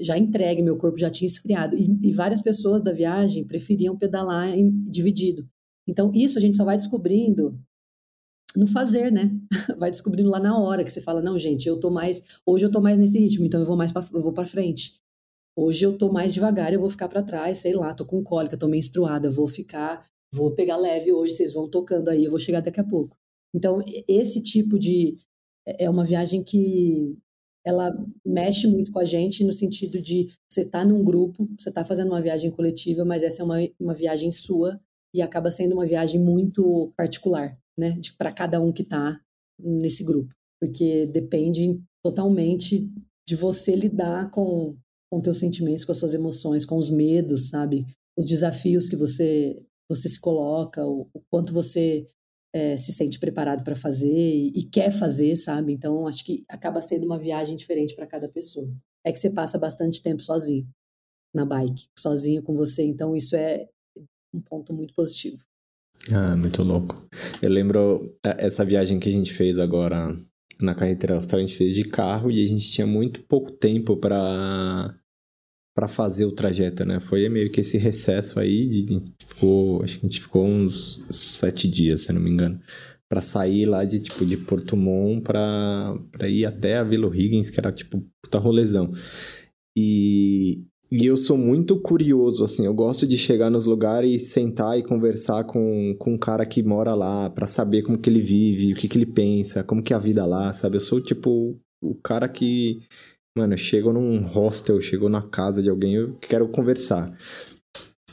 já 0.00 0.18
entregue, 0.18 0.60
meu 0.60 0.76
corpo 0.76 0.98
já 0.98 1.08
tinha 1.08 1.26
esfriado. 1.26 1.76
E, 1.76 1.98
e, 2.02 2.12
várias 2.12 2.42
pessoas 2.42 2.82
da 2.82 2.92
viagem 2.92 3.46
preferiam 3.46 3.96
pedalar 3.96 4.50
em, 4.50 4.70
dividido. 4.90 5.48
Então, 5.86 6.10
isso 6.14 6.38
a 6.38 6.40
gente 6.40 6.56
só 6.56 6.64
vai 6.64 6.76
descobrindo 6.76 7.58
no 8.56 8.66
fazer, 8.66 9.12
né? 9.12 9.30
Vai 9.78 9.90
descobrindo 9.90 10.30
lá 10.30 10.40
na 10.40 10.58
hora 10.58 10.82
que 10.82 10.90
você 10.90 11.00
fala, 11.00 11.20
não, 11.20 11.38
gente, 11.38 11.68
eu 11.68 11.78
tô 11.78 11.90
mais, 11.90 12.22
hoje 12.46 12.64
eu 12.64 12.70
tô 12.70 12.80
mais 12.80 12.98
nesse 12.98 13.18
ritmo, 13.18 13.44
então 13.44 13.60
eu 13.60 13.66
vou 13.66 13.76
mais 13.76 13.92
pra, 13.92 14.06
eu 14.14 14.20
vou 14.20 14.32
para 14.32 14.46
frente. 14.46 14.94
Hoje 15.54 15.84
eu 15.84 15.96
tô 15.96 16.10
mais 16.10 16.32
devagar, 16.32 16.72
eu 16.72 16.80
vou 16.80 16.88
ficar 16.88 17.08
para 17.08 17.22
trás, 17.22 17.58
sei 17.58 17.74
lá, 17.74 17.92
tô 17.94 18.06
com 18.06 18.22
cólica, 18.22 18.56
tô 18.56 18.66
menstruada, 18.66 19.28
vou 19.28 19.46
ficar, 19.46 20.04
vou 20.32 20.54
pegar 20.54 20.76
leve 20.76 21.12
hoje, 21.12 21.34
vocês 21.34 21.52
vão 21.52 21.68
tocando 21.68 22.08
aí, 22.08 22.24
eu 22.24 22.30
vou 22.30 22.38
chegar 22.38 22.60
daqui 22.60 22.80
a 22.80 22.84
pouco. 22.84 23.16
Então, 23.54 23.82
esse 24.08 24.42
tipo 24.42 24.78
de 24.78 25.16
é, 25.66 25.84
é 25.84 25.90
uma 25.90 26.04
viagem 26.04 26.42
que 26.42 27.16
ela 27.64 27.92
mexe 28.24 28.66
muito 28.66 28.92
com 28.92 29.00
a 29.00 29.04
gente 29.04 29.44
no 29.44 29.52
sentido 29.52 30.00
de 30.00 30.28
você 30.48 30.64
tá 30.64 30.84
num 30.84 31.02
grupo, 31.04 31.48
você 31.58 31.72
tá 31.72 31.84
fazendo 31.84 32.08
uma 32.08 32.22
viagem 32.22 32.50
coletiva, 32.50 33.04
mas 33.04 33.22
essa 33.22 33.42
é 33.42 33.44
uma, 33.44 33.58
uma 33.80 33.94
viagem 33.94 34.30
sua 34.30 34.80
e 35.14 35.22
acaba 35.22 35.50
sendo 35.50 35.74
uma 35.74 35.86
viagem 35.86 36.20
muito 36.20 36.92
particular 36.96 37.56
né, 37.78 37.98
para 38.18 38.32
cada 38.32 38.60
um 38.60 38.72
que 38.72 38.82
está 38.82 39.20
nesse 39.58 40.04
grupo, 40.04 40.34
porque 40.60 41.06
depende 41.06 41.80
totalmente 42.04 42.90
de 43.26 43.34
você 43.34 43.74
lidar 43.74 44.30
com 44.30 44.76
com 45.08 45.20
teus 45.20 45.38
sentimentos, 45.38 45.84
com 45.84 45.92
as 45.92 45.98
suas 45.98 46.14
emoções, 46.14 46.64
com 46.64 46.76
os 46.76 46.90
medos, 46.90 47.48
sabe? 47.48 47.86
Os 48.18 48.24
desafios 48.24 48.88
que 48.88 48.96
você 48.96 49.56
você 49.88 50.08
se 50.08 50.20
coloca, 50.20 50.84
o, 50.84 51.08
o 51.14 51.20
quanto 51.30 51.52
você 51.52 52.04
é, 52.52 52.76
se 52.76 52.92
sente 52.92 53.20
preparado 53.20 53.62
para 53.62 53.76
fazer 53.76 54.08
e, 54.10 54.48
e, 54.48 54.64
quer 54.64 54.90
fazer, 54.90 55.36
sabe? 55.36 55.72
Então 55.72 56.06
acho 56.06 56.24
que 56.24 56.44
acaba 56.48 56.80
sendo 56.80 57.06
uma 57.06 57.18
viagem 57.18 57.56
diferente 57.56 57.94
para 57.94 58.06
cada 58.06 58.28
pessoa. 58.28 58.68
É 59.04 59.12
que 59.12 59.20
você 59.20 59.30
passa 59.30 59.58
bastante 59.58 60.02
tempo 60.02 60.22
sozinho 60.22 60.66
na 61.32 61.44
bike, 61.44 61.86
sozinho 61.96 62.42
com 62.42 62.56
você, 62.56 62.82
então 62.82 63.14
isso 63.14 63.36
é 63.36 63.68
um 64.36 64.40
ponto 64.40 64.72
muito 64.72 64.94
positivo. 64.94 65.36
Ah, 66.12 66.36
muito 66.36 66.62
louco. 66.62 67.08
Eu 67.42 67.50
lembro 67.50 68.16
é, 68.24 68.46
essa 68.46 68.64
viagem 68.64 69.00
que 69.00 69.08
a 69.08 69.12
gente 69.12 69.32
fez 69.32 69.58
agora 69.58 70.14
na 70.60 70.74
carretera 70.74 71.14
austral, 71.14 71.40
a 71.40 71.46
gente 71.46 71.56
fez 71.56 71.74
de 71.74 71.84
carro 71.84 72.30
e 72.30 72.44
a 72.44 72.48
gente 72.48 72.70
tinha 72.70 72.86
muito 72.86 73.22
pouco 73.26 73.50
tempo 73.50 73.96
para 73.96 74.94
para 75.74 75.88
fazer 75.88 76.24
o 76.24 76.32
trajeto, 76.32 76.86
né? 76.86 76.98
Foi 76.98 77.28
meio 77.28 77.50
que 77.50 77.60
esse 77.60 77.76
recesso 77.76 78.40
aí 78.40 78.66
de 78.66 79.02
ficou, 79.22 79.82
acho 79.82 80.00
que 80.00 80.06
a 80.06 80.08
gente 80.08 80.22
ficou 80.22 80.42
uns 80.42 81.02
sete 81.10 81.68
dias, 81.68 82.00
se 82.00 82.12
não 82.14 82.20
me 82.20 82.30
engano, 82.30 82.58
para 83.10 83.20
sair 83.20 83.66
lá 83.66 83.84
de 83.84 84.00
tipo 84.00 84.24
de 84.24 84.38
Porto 84.38 84.74
Montt 84.74 85.22
para 85.22 85.94
para 86.10 86.28
ir 86.30 86.46
até 86.46 86.78
a 86.78 86.84
Vila 86.84 87.14
Higgins, 87.14 87.50
que 87.50 87.60
era 87.60 87.70
tipo 87.70 88.02
puta 88.22 88.38
rolezão. 88.38 88.90
E 89.76 90.64
e 90.90 91.06
eu 91.06 91.16
sou 91.16 91.36
muito 91.36 91.78
curioso, 91.80 92.44
assim, 92.44 92.64
eu 92.64 92.74
gosto 92.74 93.06
de 93.06 93.18
chegar 93.18 93.50
nos 93.50 93.66
lugares 93.66 94.10
e 94.10 94.18
sentar 94.24 94.78
e 94.78 94.82
conversar 94.82 95.44
com, 95.44 95.94
com 95.98 96.14
um 96.14 96.18
cara 96.18 96.46
que 96.46 96.62
mora 96.62 96.94
lá, 96.94 97.28
para 97.30 97.46
saber 97.46 97.82
como 97.82 97.98
que 97.98 98.08
ele 98.08 98.20
vive, 98.20 98.72
o 98.72 98.76
que 98.76 98.88
que 98.88 98.96
ele 98.96 99.06
pensa, 99.06 99.64
como 99.64 99.82
que 99.82 99.92
é 99.92 99.96
a 99.96 100.00
vida 100.00 100.24
lá, 100.24 100.52
sabe? 100.52 100.76
Eu 100.76 100.80
sou, 100.80 101.00
tipo, 101.00 101.56
o 101.82 101.94
cara 102.02 102.28
que 102.28 102.80
mano, 103.36 103.56
chego 103.56 103.92
num 103.92 104.22
hostel, 104.22 104.80
chego 104.80 105.08
na 105.08 105.20
casa 105.20 105.62
de 105.62 105.68
alguém, 105.68 105.94
eu 105.94 106.14
quero 106.14 106.48
conversar. 106.48 107.14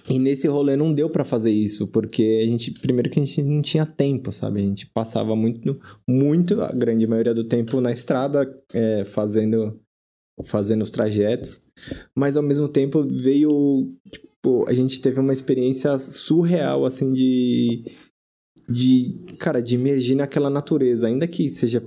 E 0.09 0.19
nesse 0.19 0.49
rolê 0.49 0.75
não 0.75 0.93
deu 0.93 1.09
para 1.09 1.23
fazer 1.23 1.49
isso, 1.49 1.88
porque 1.88 2.41
a 2.43 2.45
gente, 2.45 2.71
primeiro 2.71 3.09
que 3.09 3.21
a 3.21 3.23
gente 3.23 3.41
não 3.41 3.62
tinha 3.62 3.86
tempo, 3.86 4.33
sabe? 4.33 4.59
A 4.59 4.65
gente 4.65 4.86
passava 4.88 5.33
muito, 5.33 5.79
muito, 6.07 6.62
a 6.62 6.73
grande 6.73 7.07
maioria 7.07 7.33
do 7.33 7.45
tempo 7.45 7.79
na 7.79 7.89
estrada, 7.89 8.45
é, 8.73 9.05
fazendo, 9.05 9.79
fazendo 10.43 10.82
os 10.82 10.91
trajetos, 10.91 11.62
mas 12.15 12.36
ao 12.36 12.43
mesmo 12.43 12.67
tempo 12.67 13.06
veio, 13.08 13.91
tipo, 14.12 14.65
a 14.67 14.74
gente 14.74 15.00
teve 15.02 15.19
uma 15.19 15.34
experiência 15.34 15.98
surreal, 16.00 16.86
assim, 16.86 17.13
de, 17.13 17.84
de, 18.69 19.15
cara, 19.38 19.62
de 19.62 19.76
emergir 19.76 20.15
naquela 20.15 20.50
natureza, 20.50 21.08
ainda 21.08 21.28
que 21.28 21.50
seja 21.50 21.84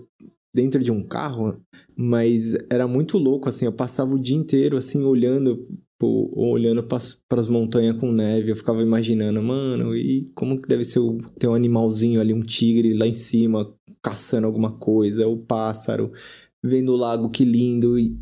dentro 0.54 0.82
de 0.82 0.90
um 0.90 1.02
carro, 1.02 1.60
mas 1.96 2.54
era 2.70 2.86
muito 2.86 3.18
louco, 3.18 3.48
assim, 3.48 3.66
eu 3.66 3.72
passava 3.72 4.14
o 4.14 4.20
dia 4.20 4.36
inteiro, 4.36 4.76
assim, 4.76 5.02
olhando 5.02 5.66
Pô, 5.98 6.30
olhando 6.36 6.82
para 6.82 6.98
as 7.40 7.48
montanhas 7.48 7.96
com 7.96 8.12
neve, 8.12 8.50
eu 8.50 8.56
ficava 8.56 8.82
imaginando, 8.82 9.42
mano, 9.42 9.96
e 9.96 10.30
como 10.34 10.60
que 10.60 10.68
deve 10.68 10.84
ser 10.84 10.98
o, 10.98 11.16
ter 11.38 11.48
um 11.48 11.54
animalzinho 11.54 12.20
ali, 12.20 12.34
um 12.34 12.42
tigre 12.42 12.92
lá 12.92 13.06
em 13.06 13.14
cima, 13.14 13.74
caçando 14.02 14.46
alguma 14.46 14.72
coisa, 14.72 15.26
o 15.26 15.38
pássaro, 15.38 16.12
vendo 16.66 16.92
o 16.92 16.96
lago, 16.96 17.30
que 17.30 17.44
lindo. 17.44 17.98
E 17.98 18.16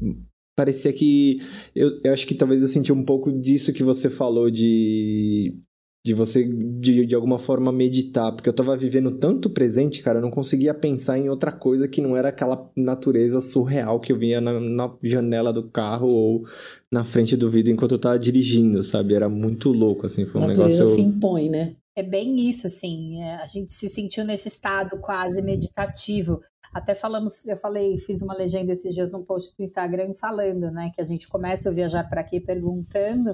parecia 0.57 0.93
que. 0.93 1.39
Eu, 1.75 2.01
eu 2.05 2.13
acho 2.13 2.27
que 2.27 2.35
talvez 2.35 2.63
eu 2.63 2.69
senti 2.69 2.93
um 2.93 3.05
pouco 3.05 3.33
disso 3.33 3.73
que 3.73 3.83
você 3.83 4.11
falou 4.11 4.51
de 4.51 5.59
de 6.05 6.13
você, 6.13 6.45
de, 6.45 7.07
de 7.07 7.15
alguma 7.15 7.39
forma, 7.39 7.73
meditar, 7.73 8.31
porque 8.31 8.47
eu 8.47 8.53
tava 8.53 8.77
vivendo 8.77 9.13
tanto 9.13 9.49
presente, 9.49 10.03
cara, 10.03 10.19
eu 10.19 10.23
não 10.23 10.31
conseguia 10.31 10.75
pensar 10.75 11.19
em 11.19 11.31
outra 11.31 11.51
coisa 11.51 11.89
que 11.89 12.03
não 12.03 12.15
era 12.15 12.29
aquela 12.29 12.71
natureza 12.77 13.41
surreal 13.41 13.99
que 13.99 14.13
eu 14.13 14.19
via 14.19 14.39
na, 14.39 14.61
na 14.61 14.95
janela 15.03 15.51
do 15.51 15.71
carro 15.71 16.09
ou 16.09 16.45
na 16.93 17.05
frente 17.05 17.39
do 17.39 17.49
vidro 17.49 17.73
enquanto 17.73 17.93
eu 17.93 17.99
tava 17.99 18.19
dirigindo, 18.19 18.83
sabe? 18.83 19.15
Era 19.15 19.31
muito 19.31 19.73
louco, 19.73 20.05
assim, 20.05 20.27
foi 20.27 20.43
um 20.43 20.45
a 20.45 20.49
natureza 20.49 20.81
negócio... 20.81 20.95
se 20.95 21.01
impõe, 21.01 21.49
né? 21.49 21.75
É 21.97 22.03
bem 22.03 22.51
isso, 22.51 22.67
assim, 22.67 23.23
é, 23.23 23.37
a 23.37 23.47
gente 23.47 23.73
se 23.73 23.89
sentiu 23.89 24.27
nesse 24.27 24.49
estado 24.49 25.01
quase 25.01 25.41
meditativo. 25.41 26.43
Até 26.75 26.93
falamos, 26.93 27.47
eu 27.47 27.57
falei, 27.57 27.97
fiz 27.99 28.21
uma 28.21 28.35
legenda 28.35 28.73
esses 28.73 28.93
dias 28.93 29.13
no 29.13 29.25
post 29.25 29.57
do 29.57 29.63
Instagram 29.63 30.13
falando, 30.21 30.73
né, 30.73 30.91
que 30.93 31.01
a 31.01 31.05
gente 31.05 31.29
começa 31.29 31.69
a 31.69 31.73
viajar 31.73 32.03
para 32.09 32.21
aqui 32.21 32.41
perguntando, 32.41 33.31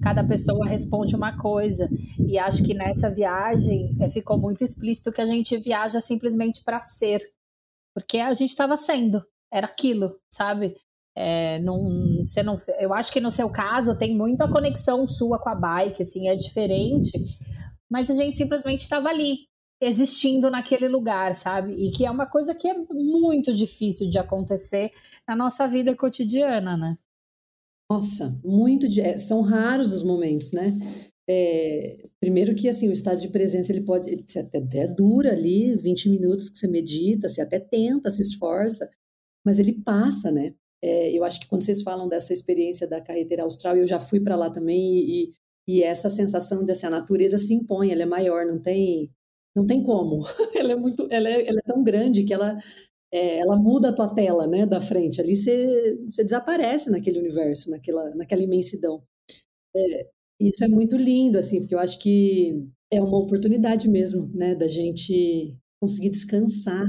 cada 0.00 0.22
pessoa 0.22 0.68
responde 0.68 1.16
uma 1.16 1.36
coisa. 1.36 1.88
E 2.28 2.38
acho 2.38 2.62
que 2.62 2.74
nessa 2.74 3.10
viagem 3.10 3.96
é, 4.00 4.08
ficou 4.08 4.38
muito 4.38 4.62
explícito 4.62 5.10
que 5.10 5.20
a 5.20 5.26
gente 5.26 5.56
viaja 5.56 6.00
simplesmente 6.00 6.62
para 6.62 6.78
ser, 6.78 7.20
porque 7.92 8.18
a 8.18 8.32
gente 8.34 8.50
estava 8.50 8.76
sendo, 8.76 9.20
era 9.52 9.66
aquilo, 9.66 10.16
sabe? 10.30 10.76
É, 11.18 11.60
você 12.20 12.42
não, 12.42 12.54
eu 12.78 12.94
acho 12.94 13.10
que 13.10 13.20
no 13.20 13.30
seu 13.32 13.50
caso 13.50 13.98
tem 13.98 14.16
muita 14.16 14.46
conexão 14.46 15.06
sua 15.08 15.40
com 15.40 15.48
a 15.48 15.54
bike, 15.56 16.02
assim, 16.02 16.28
é 16.28 16.36
diferente, 16.36 17.18
mas 17.90 18.08
a 18.10 18.14
gente 18.14 18.36
simplesmente 18.36 18.82
estava 18.82 19.08
ali, 19.08 19.38
existindo 19.80 20.50
naquele 20.50 20.88
lugar, 20.88 21.34
sabe? 21.34 21.72
E 21.74 21.90
que 21.90 22.04
é 22.06 22.10
uma 22.10 22.26
coisa 22.26 22.54
que 22.54 22.68
é 22.68 22.74
muito 22.90 23.52
difícil 23.54 24.08
de 24.08 24.18
acontecer 24.18 24.90
na 25.28 25.36
nossa 25.36 25.66
vida 25.66 25.94
cotidiana, 25.94 26.76
né? 26.76 26.98
Nossa, 27.90 28.38
muito 28.44 28.88
de, 28.88 29.00
é, 29.00 29.16
são 29.16 29.42
raros 29.42 29.92
os 29.92 30.02
momentos, 30.02 30.52
né? 30.52 30.72
É, 31.28 32.08
primeiro 32.20 32.54
que 32.54 32.68
assim 32.68 32.88
o 32.88 32.92
estado 32.92 33.20
de 33.20 33.28
presença 33.28 33.72
ele 33.72 33.84
pode 33.84 34.24
ser 34.30 34.40
até, 34.40 34.58
até 34.58 34.86
dura 34.86 35.32
ali 35.32 35.74
20 35.74 36.08
minutos 36.08 36.48
que 36.48 36.58
você 36.58 36.68
medita, 36.68 37.28
você 37.28 37.40
até 37.40 37.58
tenta, 37.58 38.10
se 38.10 38.22
esforça, 38.22 38.88
mas 39.44 39.58
ele 39.58 39.72
passa, 39.72 40.30
né? 40.30 40.54
É, 40.82 41.16
eu 41.16 41.24
acho 41.24 41.40
que 41.40 41.48
quando 41.48 41.62
vocês 41.62 41.82
falam 41.82 42.08
dessa 42.08 42.32
experiência 42.32 42.88
da 42.88 43.00
carreteira 43.00 43.42
austral, 43.42 43.76
eu 43.76 43.86
já 43.86 43.98
fui 43.98 44.20
para 44.20 44.36
lá 44.36 44.50
também 44.50 44.80
e, 44.80 45.32
e 45.68 45.82
essa 45.82 46.08
sensação 46.08 46.64
de 46.64 46.72
assim, 46.72 46.88
natureza 46.88 47.38
se 47.38 47.54
impõe, 47.54 47.90
ela 47.90 48.02
é 48.02 48.06
maior, 48.06 48.46
não 48.46 48.58
tem 48.60 49.10
não 49.56 49.66
tem 49.66 49.82
como. 49.82 50.22
ela 50.54 50.72
é 50.72 50.76
muito, 50.76 51.08
ela 51.10 51.28
é, 51.28 51.48
ela 51.48 51.58
é 51.58 51.66
tão 51.66 51.82
grande 51.82 52.24
que 52.24 52.34
ela, 52.34 52.58
é, 53.10 53.38
ela 53.38 53.56
muda 53.56 53.88
a 53.88 53.92
tua 53.92 54.14
tela, 54.14 54.46
né, 54.46 54.66
da 54.66 54.80
frente. 54.80 55.20
Ali 55.20 55.34
você, 55.34 55.98
você 56.06 56.22
desaparece 56.22 56.90
naquele 56.90 57.18
universo, 57.18 57.70
naquela, 57.70 58.14
naquela 58.14 58.42
imensidão. 58.42 59.02
É, 59.74 60.10
isso 60.40 60.62
é 60.62 60.68
muito 60.68 60.96
lindo, 60.96 61.38
assim, 61.38 61.60
porque 61.60 61.74
eu 61.74 61.78
acho 61.78 61.98
que 61.98 62.62
é 62.92 63.00
uma 63.00 63.18
oportunidade 63.18 63.88
mesmo, 63.88 64.30
né, 64.34 64.54
da 64.54 64.68
gente 64.68 65.56
conseguir 65.80 66.10
descansar, 66.10 66.86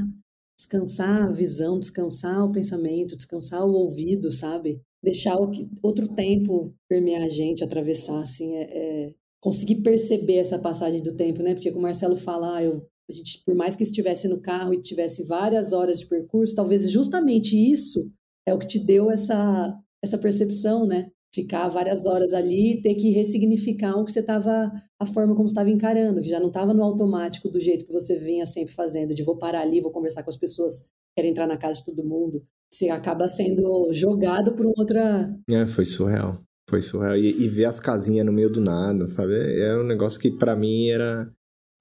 descansar 0.60 1.26
a 1.28 1.32
visão, 1.32 1.80
descansar 1.80 2.46
o 2.46 2.52
pensamento, 2.52 3.16
descansar 3.16 3.66
o 3.66 3.72
ouvido, 3.72 4.30
sabe? 4.30 4.82
Deixar 5.02 5.38
o 5.38 5.50
que, 5.50 5.70
outro 5.82 6.08
tempo 6.10 6.74
permear 6.90 7.24
a 7.24 7.30
gente, 7.30 7.64
atravessar, 7.64 8.20
assim, 8.20 8.56
é, 8.56 8.64
é 9.08 9.14
conseguir 9.41 9.78
perceber 9.78 10.38
essa 10.38 10.60
passagem 10.60 11.02
do 11.02 11.15
tempo, 11.15 11.41
né? 11.41 11.54
Porque 11.54 11.71
como 11.71 11.80
o 11.80 11.84
Marcelo 11.84 12.15
fala, 12.15 12.58
ah, 12.58 12.63
eu, 12.63 12.86
a 13.10 13.13
gente, 13.13 13.43
por 13.45 13.56
mais 13.56 13.76
que 13.76 13.84
estivesse 13.84 14.28
no 14.28 14.41
carro 14.41 14.73
e 14.73 14.82
tivesse 14.82 15.26
várias 15.26 15.71
horas 15.71 16.00
de 16.00 16.08
percurso, 16.08 16.56
talvez 16.56 16.89
justamente 16.91 17.56
isso 17.56 18.10
é 18.47 18.54
o 18.54 18.60
que 18.60 18.67
te 18.67 18.80
deu 18.80 19.12
essa, 19.12 19.78
essa 20.04 20.17
percepção, 20.17 20.86
né? 20.86 21.10
Ficar 21.34 21.67
várias 21.67 22.06
horas 22.06 22.34
ali, 22.34 22.82
ter 22.82 22.95
que 22.95 23.12
ressignificar 23.12 23.95
o 23.95 24.06
que 24.06 24.12
você 24.12 24.21
estava, 24.21 24.71
a 25.00 25.06
forma 25.06 25.36
como 25.36 25.45
estava 25.45 25.69
encarando, 25.69 26.21
que 26.21 26.30
já 26.30 26.39
não 26.39 26.47
estava 26.47 26.73
no 26.73 26.84
automático 26.84 27.50
do 27.50 27.60
jeito 27.60 27.86
que 27.86 27.93
você 27.93 28.17
vinha 28.17 28.45
sempre 28.45 28.73
fazendo, 28.73 29.13
de 29.13 29.23
vou 29.23 29.38
parar 29.38 29.62
ali, 29.62 29.82
vou 29.82 29.91
conversar 29.91 30.23
com 30.23 30.30
as 30.30 30.38
pessoas, 30.38 30.86
quero 31.15 31.28
entrar 31.28 31.45
na 31.45 31.58
casa 31.58 31.80
de 31.80 31.86
todo 31.86 32.08
mundo. 32.08 32.43
Você 32.71 32.89
acaba 32.89 33.28
sendo 33.28 33.91
jogado 33.91 34.54
por 34.54 34.65
outra. 34.65 35.34
É, 35.50 35.65
foi 35.67 35.86
surreal. 35.86 36.41
Foi 36.70 36.82
surreal. 36.82 37.16
E, 37.16 37.44
e 37.44 37.48
ver 37.48 37.66
as 37.66 37.80
casinhas 37.80 38.26
no 38.26 38.34
meio 38.34 38.50
do 38.50 38.60
nada, 38.60 39.08
sabe? 39.08 39.34
É, 39.36 39.70
é 39.70 39.78
um 39.78 39.84
negócio 39.84 40.20
que 40.20 40.30
para 40.30 40.56
mim 40.56 40.90
era. 40.90 41.32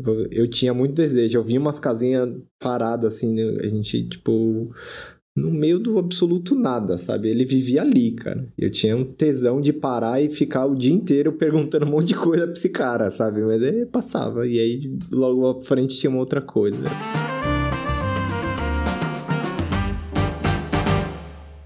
Tipo, 0.00 0.12
eu 0.30 0.48
tinha 0.48 0.72
muito 0.72 0.94
desejo. 0.94 1.38
Eu 1.38 1.42
vi 1.42 1.58
umas 1.58 1.80
casinhas 1.80 2.36
paradas, 2.60 3.14
assim, 3.14 3.34
né? 3.34 3.42
a 3.62 3.68
gente, 3.68 4.08
tipo. 4.08 4.70
No 5.36 5.50
meio 5.50 5.78
do 5.78 5.98
absoluto 5.98 6.54
nada, 6.54 6.96
sabe? 6.96 7.28
Ele 7.28 7.44
vivia 7.44 7.82
ali, 7.82 8.12
cara. 8.12 8.48
Eu 8.56 8.70
tinha 8.70 8.96
um 8.96 9.04
tesão 9.04 9.60
de 9.60 9.70
parar 9.70 10.22
e 10.22 10.30
ficar 10.30 10.64
o 10.64 10.74
dia 10.74 10.94
inteiro 10.94 11.32
perguntando 11.36 11.84
um 11.84 11.90
monte 11.90 12.08
de 12.08 12.14
coisa 12.14 12.44
pra 12.44 12.54
esse 12.54 12.70
cara, 12.70 13.10
sabe? 13.10 13.42
Mas 13.42 13.62
aí 13.62 13.84
passava. 13.84 14.46
E 14.46 14.58
aí 14.58 14.98
logo 15.10 15.46
à 15.46 15.60
frente 15.60 15.98
tinha 15.98 16.08
uma 16.08 16.20
outra 16.20 16.40
coisa. 16.40 16.78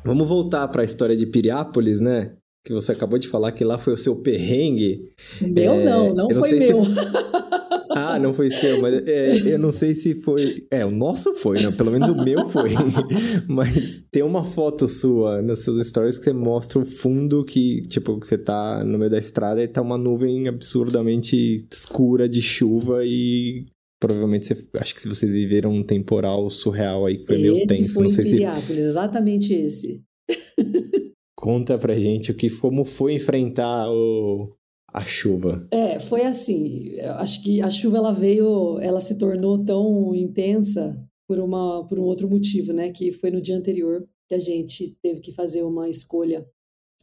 Vamos 0.05 0.27
voltar 0.27 0.67
para 0.67 0.83
a 0.83 0.85
história 0.85 1.17
de 1.17 1.27
Piriápolis, 1.27 2.01
né? 2.01 2.33
Que 2.65 2.73
você 2.73 2.93
acabou 2.93 3.19
de 3.19 3.29
falar 3.29 3.53
que 3.53 3.65
lá 3.65 3.79
foi 3.79 3.95
o 3.95 3.97
seu 3.97 4.17
perrengue. 4.17 5.11
Meu 5.41 5.73
é, 5.73 5.85
não, 5.85 6.15
não, 6.15 6.29
não 6.29 6.41
foi 6.41 6.59
meu. 6.59 6.85
Se... 6.85 6.91
Ah, 7.93 8.19
não 8.21 8.33
foi 8.33 8.51
seu, 8.51 8.81
mas 8.81 9.03
é, 9.07 9.53
eu 9.53 9.59
não 9.59 9.73
sei 9.73 9.95
se 9.95 10.15
foi. 10.15 10.67
É, 10.71 10.87
o 10.87 10.91
nosso 10.91 11.35
foi, 11.35 11.61
né? 11.61 11.73
Pelo 11.73 11.91
menos 11.91 12.09
o 12.09 12.15
meu 12.15 12.49
foi. 12.49 12.71
mas 13.49 14.05
tem 14.11 14.23
uma 14.23 14.45
foto 14.45 14.87
sua 14.87 15.43
nos 15.43 15.61
seus 15.61 15.85
stories 15.87 16.19
que 16.19 16.25
você 16.25 16.33
mostra 16.33 16.79
o 16.79 16.85
fundo 16.85 17.45
que, 17.45 17.83
tipo, 17.83 18.17
você 18.17 18.39
tá 18.39 18.85
no 18.85 18.97
meio 18.97 19.11
da 19.11 19.19
estrada 19.19 19.63
e 19.63 19.69
tá 19.69 19.83
uma 19.83 19.99
nuvem 19.99 20.47
absurdamente 20.47 21.67
escura 21.71 22.29
de 22.29 22.41
chuva 22.41 23.05
e 23.05 23.67
provavelmente 24.01 24.47
você, 24.47 24.67
acho 24.79 24.95
que 24.95 25.03
se 25.03 25.09
vocês 25.09 25.33
viveram 25.33 25.73
um 25.73 25.83
temporal 25.83 26.49
surreal 26.49 27.07
aí 27.07 27.19
que 27.19 27.27
foi 27.27 27.37
esse 27.37 27.43
meio 27.43 27.67
tenso. 27.67 27.95
Foi 27.95 28.03
não 28.05 28.11
sei 28.11 28.25
em 28.25 28.61
se... 28.61 28.73
exatamente 28.73 29.53
esse. 29.53 30.01
Conta 31.41 31.79
pra 31.79 31.95
gente 31.95 32.31
o 32.31 32.37
que, 32.37 32.51
como 32.51 32.85
foi 32.85 33.15
enfrentar 33.15 33.91
o, 33.91 34.55
a 34.93 35.03
chuva. 35.03 35.67
É, 35.71 35.99
foi 35.99 36.23
assim. 36.23 36.99
Acho 37.01 37.43
que 37.43 37.63
a 37.63 37.71
chuva 37.71 37.97
ela 37.97 38.13
veio, 38.13 38.79
ela 38.81 39.01
se 39.01 39.17
tornou 39.17 39.65
tão 39.65 40.15
intensa 40.15 41.03
por 41.27 41.39
uma 41.39 41.87
por 41.87 41.99
um 41.99 42.03
outro 42.03 42.29
motivo, 42.29 42.73
né? 42.75 42.91
Que 42.91 43.11
foi 43.11 43.31
no 43.31 43.41
dia 43.41 43.57
anterior 43.57 44.07
que 44.29 44.35
a 44.35 44.39
gente 44.39 44.97
teve 45.03 45.21
que 45.21 45.33
fazer 45.33 45.63
uma 45.63 45.89
escolha 45.89 46.47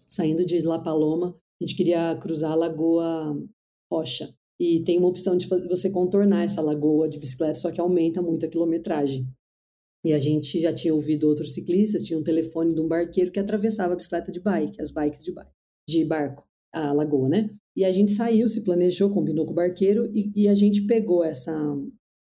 saindo 0.10 0.46
de 0.46 0.62
La 0.62 0.80
Paloma. 0.80 1.36
A 1.60 1.66
gente 1.66 1.76
queria 1.76 2.16
cruzar 2.18 2.52
a 2.52 2.56
Lagoa 2.56 3.36
Rocha. 3.92 4.34
E 4.60 4.84
tem 4.84 4.98
uma 4.98 5.08
opção 5.08 5.38
de 5.38 5.48
você 5.48 5.90
contornar 5.90 6.44
essa 6.44 6.62
lagoa 6.62 7.08
de 7.08 7.20
bicicleta, 7.20 7.60
só 7.60 7.72
que 7.72 7.80
aumenta 7.80 8.24
muito 8.24 8.46
a 8.46 8.50
quilometragem. 8.50 9.28
E 10.06 10.14
a 10.14 10.20
gente 10.20 10.60
já 10.60 10.74
tinha 10.74 10.94
ouvido 10.94 11.28
outros 11.28 11.54
ciclistas, 11.54 12.04
tinha 12.04 12.18
um 12.18 12.24
telefone 12.24 12.74
de 12.74 12.80
um 12.80 12.88
barqueiro 12.88 13.32
que 13.32 13.40
atravessava 13.40 13.94
a 13.94 13.96
bicicleta 13.96 14.32
de 14.32 14.40
bike, 14.40 14.82
as 14.82 14.92
bikes 14.92 15.24
de 15.24 15.32
bike, 15.34 15.52
de 15.90 16.06
barco, 16.06 16.48
a 16.74 16.94
lagoa, 16.94 17.28
né? 17.28 17.50
E 17.76 17.84
a 17.84 17.92
gente 17.92 18.12
saiu, 18.12 18.48
se 18.48 18.64
planejou, 18.64 19.10
combinou 19.10 19.46
com 19.46 19.52
o 19.52 19.56
barqueiro 19.56 20.10
e, 20.14 20.32
e 20.36 20.48
a 20.48 20.56
gente 20.56 20.84
pegou 20.84 21.24
essa 21.24 21.54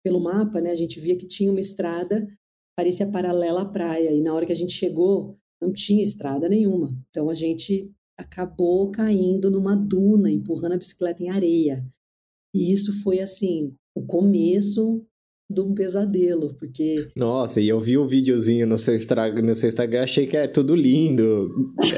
pelo 0.04 0.20
mapa, 0.20 0.62
né? 0.62 0.72
A 0.72 0.76
gente 0.76 1.00
via 1.00 1.18
que 1.18 1.28
tinha 1.28 1.52
uma 1.52 1.60
estrada 1.60 2.28
parecia 2.76 3.10
paralela 3.10 3.62
à 3.62 3.66
praia 3.66 4.12
e 4.12 4.22
na 4.22 4.34
hora 4.34 4.46
que 4.46 4.52
a 4.52 4.56
gente 4.56 4.74
chegou 4.74 5.38
não 5.62 5.72
tinha 5.72 6.04
estrada 6.04 6.50
nenhuma. 6.50 6.96
Então 7.10 7.30
a 7.30 7.34
gente 7.34 7.92
acabou 8.20 8.92
caindo 8.92 9.50
numa 9.50 9.76
duna, 9.76 10.30
empurrando 10.30 10.74
a 10.74 10.78
bicicleta 10.78 11.24
em 11.24 11.30
areia. 11.30 11.86
E 12.54 12.72
isso 12.72 13.02
foi 13.02 13.20
assim, 13.20 13.74
o 13.96 14.06
começo 14.06 15.06
de 15.50 15.62
um 15.62 15.74
pesadelo, 15.74 16.56
porque. 16.56 17.08
Nossa, 17.16 17.62
e 17.62 17.70
eu 17.70 17.80
vi 17.80 17.98
o 17.98 18.06
videozinho 18.06 18.66
no 18.66 18.78
seu, 18.78 18.96
Instagram, 18.96 19.44
no 19.44 19.54
seu 19.54 19.70
Instagram, 19.70 20.04
achei 20.04 20.26
que 20.26 20.36
é 20.36 20.48
tudo 20.48 20.76
lindo. 20.76 21.46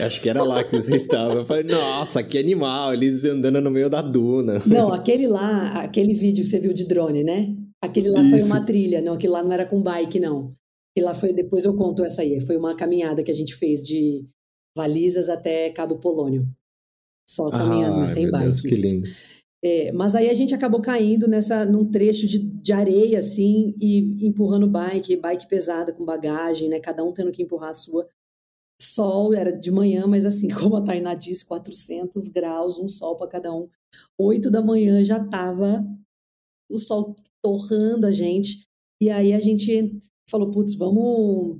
Acho 0.05 0.21
que 0.21 0.29
era 0.29 0.43
lá 0.43 0.63
que 0.63 0.75
você 0.75 0.95
estava. 0.95 1.35
Eu 1.35 1.45
falei, 1.45 1.63
nossa, 1.63 2.21
que 2.21 2.37
animal, 2.37 2.93
eles 2.93 3.23
andando 3.23 3.61
no 3.61 3.71
meio 3.71 3.89
da 3.89 4.01
duna. 4.01 4.59
Não, 4.67 4.91
aquele 4.91 5.27
lá, 5.27 5.81
aquele 5.81 6.13
vídeo 6.13 6.43
que 6.43 6.49
você 6.49 6.59
viu 6.59 6.73
de 6.73 6.85
drone, 6.85 7.23
né? 7.23 7.55
Aquele 7.81 8.09
lá 8.09 8.21
Isso. 8.21 8.31
foi 8.31 8.41
uma 8.41 8.65
trilha, 8.65 9.01
não, 9.01 9.13
aquele 9.13 9.31
lá 9.31 9.43
não 9.43 9.53
era 9.53 9.65
com 9.65 9.81
bike, 9.81 10.19
não. 10.19 10.51
Aquele 10.91 11.05
lá 11.05 11.13
foi, 11.13 11.31
depois 11.31 11.63
eu 11.63 11.75
conto 11.75 12.03
essa 12.03 12.23
aí, 12.23 12.41
foi 12.41 12.57
uma 12.57 12.75
caminhada 12.75 13.23
que 13.23 13.31
a 13.31 13.35
gente 13.35 13.55
fez 13.55 13.81
de 13.81 14.25
Valizas 14.75 15.29
até 15.29 15.69
Cabo 15.69 15.97
Polônio. 15.97 16.47
Só 17.29 17.49
caminhando, 17.49 18.01
ah, 18.01 18.05
sem 18.05 18.29
bike. 18.29 18.45
Deus, 18.45 18.61
que 18.61 18.75
lindo. 18.75 19.07
É, 19.63 19.91
mas 19.91 20.13
aí 20.13 20.29
a 20.29 20.33
gente 20.33 20.53
acabou 20.53 20.81
caindo 20.81 21.27
nessa 21.27 21.65
num 21.65 21.89
trecho 21.89 22.27
de, 22.27 22.37
de 22.37 22.71
areia 22.71 23.19
assim 23.19 23.75
e 23.81 24.27
empurrando 24.27 24.67
bike, 24.67 25.17
bike 25.17 25.47
pesada 25.47 25.91
com 25.91 26.05
bagagem, 26.05 26.69
né? 26.69 26.79
Cada 26.79 27.03
um 27.03 27.11
tendo 27.11 27.31
que 27.31 27.41
empurrar 27.41 27.69
a 27.69 27.73
sua. 27.73 28.07
Sol 28.79 29.33
era 29.33 29.51
de 29.51 29.71
manhã, 29.71 30.05
mas 30.05 30.25
assim, 30.25 30.47
como 30.53 30.75
a 30.75 30.83
Tainá 30.83 31.15
disse, 31.15 31.45
400 31.45 32.29
graus, 32.29 32.77
um 32.77 32.87
sol 32.87 33.15
para 33.17 33.27
cada 33.27 33.53
um. 33.53 33.67
Oito 34.19 34.51
da 34.51 34.61
manhã 34.61 35.03
já 35.03 35.23
tava 35.23 35.83
o 36.71 36.77
sol 36.77 37.15
torrando 37.41 38.05
a 38.05 38.11
gente. 38.11 38.63
E 39.01 39.09
aí 39.09 39.33
a 39.33 39.39
gente 39.39 39.99
falou, 40.29 40.51
putz, 40.51 40.75
vamos 40.75 41.59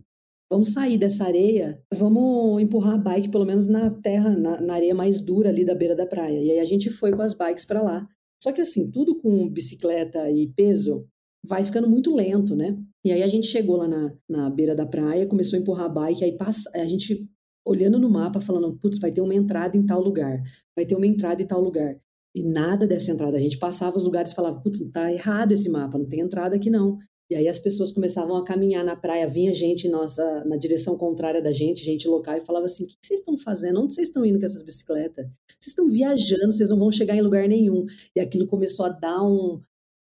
Vamos 0.50 0.74
sair 0.74 0.98
dessa 0.98 1.26
areia, 1.26 1.82
vamos 1.93 2.62
empurrar 2.62 2.95
a 2.95 2.98
bike 2.98 3.30
pelo 3.30 3.45
menos 3.45 3.68
na 3.68 3.91
terra, 3.91 4.30
na, 4.38 4.62
na 4.62 4.74
areia 4.76 4.95
mais 4.95 5.20
dura 5.20 5.50
ali 5.50 5.66
da 5.66 5.76
beira 5.76 5.95
da 5.95 6.06
praia. 6.06 6.39
E 6.41 6.52
aí 6.52 6.60
a 6.60 6.66
gente 6.66 6.89
foi 6.89 7.12
com 7.12 7.22
as 7.22 7.34
bikes 7.34 7.66
para 7.66 7.82
lá. 7.82 8.08
Só 8.41 8.52
que 8.54 8.62
assim, 8.62 8.89
tudo 8.89 9.18
com 9.18 9.50
bicicleta 9.50 10.30
e 10.32 10.48
peso 10.56 11.06
vai 11.45 11.64
ficando 11.64 11.89
muito 11.89 12.16
lento, 12.16 12.56
né? 12.56 12.78
E 13.06 13.12
aí 13.12 13.24
a 13.24 13.28
gente 13.28 13.48
chegou 13.48 13.78
lá 13.78 13.88
na, 13.88 14.14
na 14.30 14.50
beira 14.50 14.76
da 14.76 14.86
praia, 14.86 15.28
começou 15.28 15.58
a 15.58 15.62
empurrar 15.62 15.86
a 15.86 15.89
bike, 15.89 16.24
aí 16.24 16.38
passa, 16.38 16.70
a 16.74 16.86
gente 16.86 17.30
olhando 17.66 18.00
no 18.00 18.10
mapa, 18.10 18.39
falando, 18.39 18.78
putz, 18.78 19.00
vai 19.00 19.12
ter 19.12 19.22
uma 19.22 19.36
entrada 19.36 19.76
em 19.76 19.86
tal 19.86 20.02
lugar, 20.02 20.41
vai 20.76 20.86
ter 20.86 20.95
uma 20.95 21.06
entrada 21.06 21.41
em 21.41 21.45
tal 21.45 21.62
lugar. 21.62 21.98
E 22.34 22.43
nada 22.43 22.86
dessa 22.86 23.12
entrada. 23.12 23.36
A 23.36 23.39
gente 23.39 23.58
passava 23.58 23.98
os 23.98 24.04
lugares 24.04 24.32
e 24.32 24.36
falava, 24.36 24.62
putz, 24.62 24.80
tá 24.91 25.12
errado 25.12 25.52
esse 25.52 25.70
mapa, 25.70 25.98
não 25.98 26.08
tem 26.08 26.20
entrada 26.20 26.56
aqui 26.56 26.70
não. 26.70 26.98
E 27.30 27.36
aí 27.36 27.48
as 27.48 27.60
pessoas 27.60 27.92
começavam 27.92 28.38
a 28.38 28.44
caminhar 28.44 28.86
na 28.86 28.96
praia, 28.96 29.28
vinha 29.28 29.54
gente 29.54 29.90
nossa 29.90 30.46
na 30.46 30.56
direção 30.56 30.98
contrária 30.98 31.42
da 31.42 31.52
gente, 31.52 31.84
gente 31.84 32.08
local, 32.08 32.38
e 32.38 32.42
falava 32.42 32.66
assim: 32.66 32.86
o 32.86 32.88
que 32.88 32.96
vocês 33.02 33.20
estão 33.20 33.38
fazendo? 33.38 33.82
Onde 33.82 33.94
vocês 33.94 34.08
estão 34.08 34.26
indo 34.26 34.40
com 34.40 34.46
essas 34.46 34.64
bicicletas? 34.64 35.26
Vocês 35.60 35.68
estão 35.72 35.90
viajando, 35.90 36.54
vocês 36.54 36.70
não 36.70 36.80
vão 36.80 36.92
chegar 36.92 37.16
em 37.16 37.22
lugar 37.22 37.48
nenhum. 37.48 37.86
E 38.16 38.20
aquilo 38.20 38.48
começou 38.48 38.86
a 38.86 38.90
dar 38.90 39.22
um. 39.24 39.60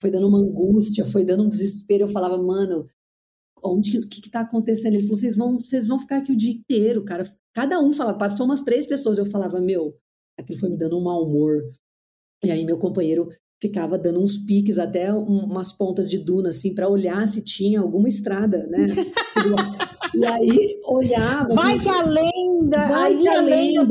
Foi 0.02 0.10
dando 0.10 0.28
uma 0.28 0.40
angústia, 0.40 1.04
foi 1.04 1.26
dando 1.26 1.44
um 1.44 1.50
desespero. 1.50 2.06
Eu 2.06 2.08
falava, 2.08 2.42
mano, 2.42 2.88
onde 3.62 3.98
o 3.98 4.08
que, 4.08 4.22
está 4.26 4.42
acontecendo? 4.42 4.94
Ele 4.94 5.04
falou: 5.04 5.18
vocês 5.18 5.36
vão, 5.36 5.60
vocês 5.60 5.88
vão 5.88 6.00
ficar 6.00 6.18
aqui 6.18 6.32
o 6.32 6.38
dia 6.38 6.54
inteiro, 6.54 7.04
cara. 7.04 7.24
Cada 7.54 7.82
um 7.82 7.92
falava, 7.92 8.18
passou 8.18 8.46
umas 8.46 8.62
três 8.62 8.86
pessoas. 8.86 9.18
Eu 9.18 9.26
falava, 9.26 9.60
meu, 9.60 9.94
aquilo 10.40 10.60
foi 10.60 10.70
me 10.70 10.78
dando 10.78 10.98
um 10.98 11.04
mau 11.04 11.26
humor. 11.26 11.62
E 12.44 12.50
aí 12.52 12.64
meu 12.64 12.80
companheiro 12.80 13.30
ficava 13.62 13.98
dando 13.98 14.22
uns 14.22 14.38
piques 14.38 14.80
até 14.80 15.14
um, 15.14 15.46
umas 15.46 15.74
pontas 15.74 16.10
de 16.10 16.18
duna 16.18 16.50
assim 16.50 16.74
para 16.74 16.90
olhar 16.90 17.28
se 17.28 17.44
tinha 17.44 17.80
alguma 17.80 18.08
estrada, 18.08 18.66
né? 18.68 18.88
e 20.16 20.26
aí 20.26 20.80
olhava. 20.86 21.54
Vai 21.54 21.74
assim, 21.74 21.84
que 21.84 21.90
a 21.90 22.04
lenda, 22.04 22.88
vai 22.88 23.18
que 23.18 23.28
a 23.28 23.42
lenda 23.42 23.86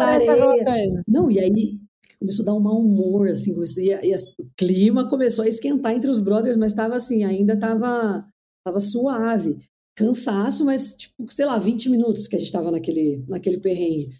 coisa. 0.65 1.03
Não, 1.07 1.31
e 1.31 1.39
aí 1.39 1.79
começou 2.19 2.43
a 2.43 2.47
dar 2.47 2.55
um 2.55 2.61
mau 2.61 2.81
humor, 2.81 3.29
assim, 3.29 3.55
começou, 3.55 3.83
e, 3.83 3.91
e 3.91 4.15
o 4.15 4.47
clima 4.57 5.09
começou 5.09 5.45
a 5.45 5.49
esquentar 5.49 5.95
entre 5.95 6.11
os 6.11 6.21
brothers, 6.21 6.57
mas 6.57 6.73
estava 6.73 6.97
assim, 6.97 7.25
ainda 7.25 7.55
estava 7.55 8.27
tava 8.67 8.81
suave. 8.81 9.57
Cansaço, 9.97 10.65
mas, 10.65 10.95
tipo, 10.95 11.27
sei 11.29 11.45
lá, 11.45 11.59
20 11.59 11.89
minutos 11.89 12.29
que 12.29 12.37
a 12.37 12.39
gente 12.39 12.47
estava 12.47 12.71
naquele, 12.71 13.25
naquele 13.27 13.59
perrengue. 13.59 14.11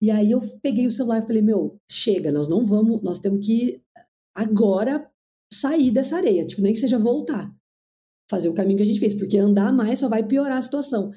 E 0.00 0.10
aí 0.10 0.30
eu 0.30 0.40
peguei 0.62 0.86
o 0.86 0.90
celular 0.90 1.18
e 1.18 1.26
falei, 1.26 1.42
meu, 1.42 1.76
chega, 1.90 2.32
nós 2.32 2.48
não 2.48 2.64
vamos, 2.64 3.02
nós 3.02 3.18
temos 3.18 3.44
que 3.44 3.80
agora 4.40 5.08
sair 5.52 5.90
dessa 5.90 6.16
areia, 6.16 6.46
tipo, 6.46 6.62
nem 6.62 6.72
que 6.72 6.80
seja 6.80 6.98
voltar. 6.98 7.52
Fazer 8.30 8.48
o 8.48 8.54
caminho 8.54 8.76
que 8.76 8.82
a 8.82 8.86
gente 8.86 9.00
fez, 9.00 9.14
porque 9.14 9.36
andar 9.36 9.72
mais 9.72 9.98
só 9.98 10.08
vai 10.08 10.24
piorar 10.26 10.58
a 10.58 10.62
situação. 10.62 11.10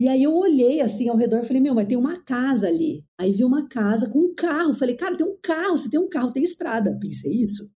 E 0.00 0.08
aí 0.08 0.22
eu 0.22 0.34
olhei 0.34 0.80
assim 0.80 1.08
ao 1.08 1.16
redor 1.16 1.38
e 1.38 1.44
falei, 1.46 1.62
meu, 1.62 1.74
mas 1.74 1.86
tem 1.88 1.96
uma 1.96 2.22
casa 2.22 2.68
ali. 2.68 3.02
Aí 3.18 3.30
vi 3.30 3.44
uma 3.44 3.66
casa 3.66 4.10
com 4.10 4.18
um 4.18 4.34
carro. 4.34 4.74
Falei, 4.74 4.94
cara, 4.94 5.16
tem 5.16 5.26
um 5.26 5.38
carro, 5.40 5.76
se 5.76 5.88
tem 5.88 5.98
um 5.98 6.08
carro, 6.08 6.32
tem 6.32 6.42
estrada. 6.42 6.98
Pensei 7.00 7.32
isso. 7.32 7.70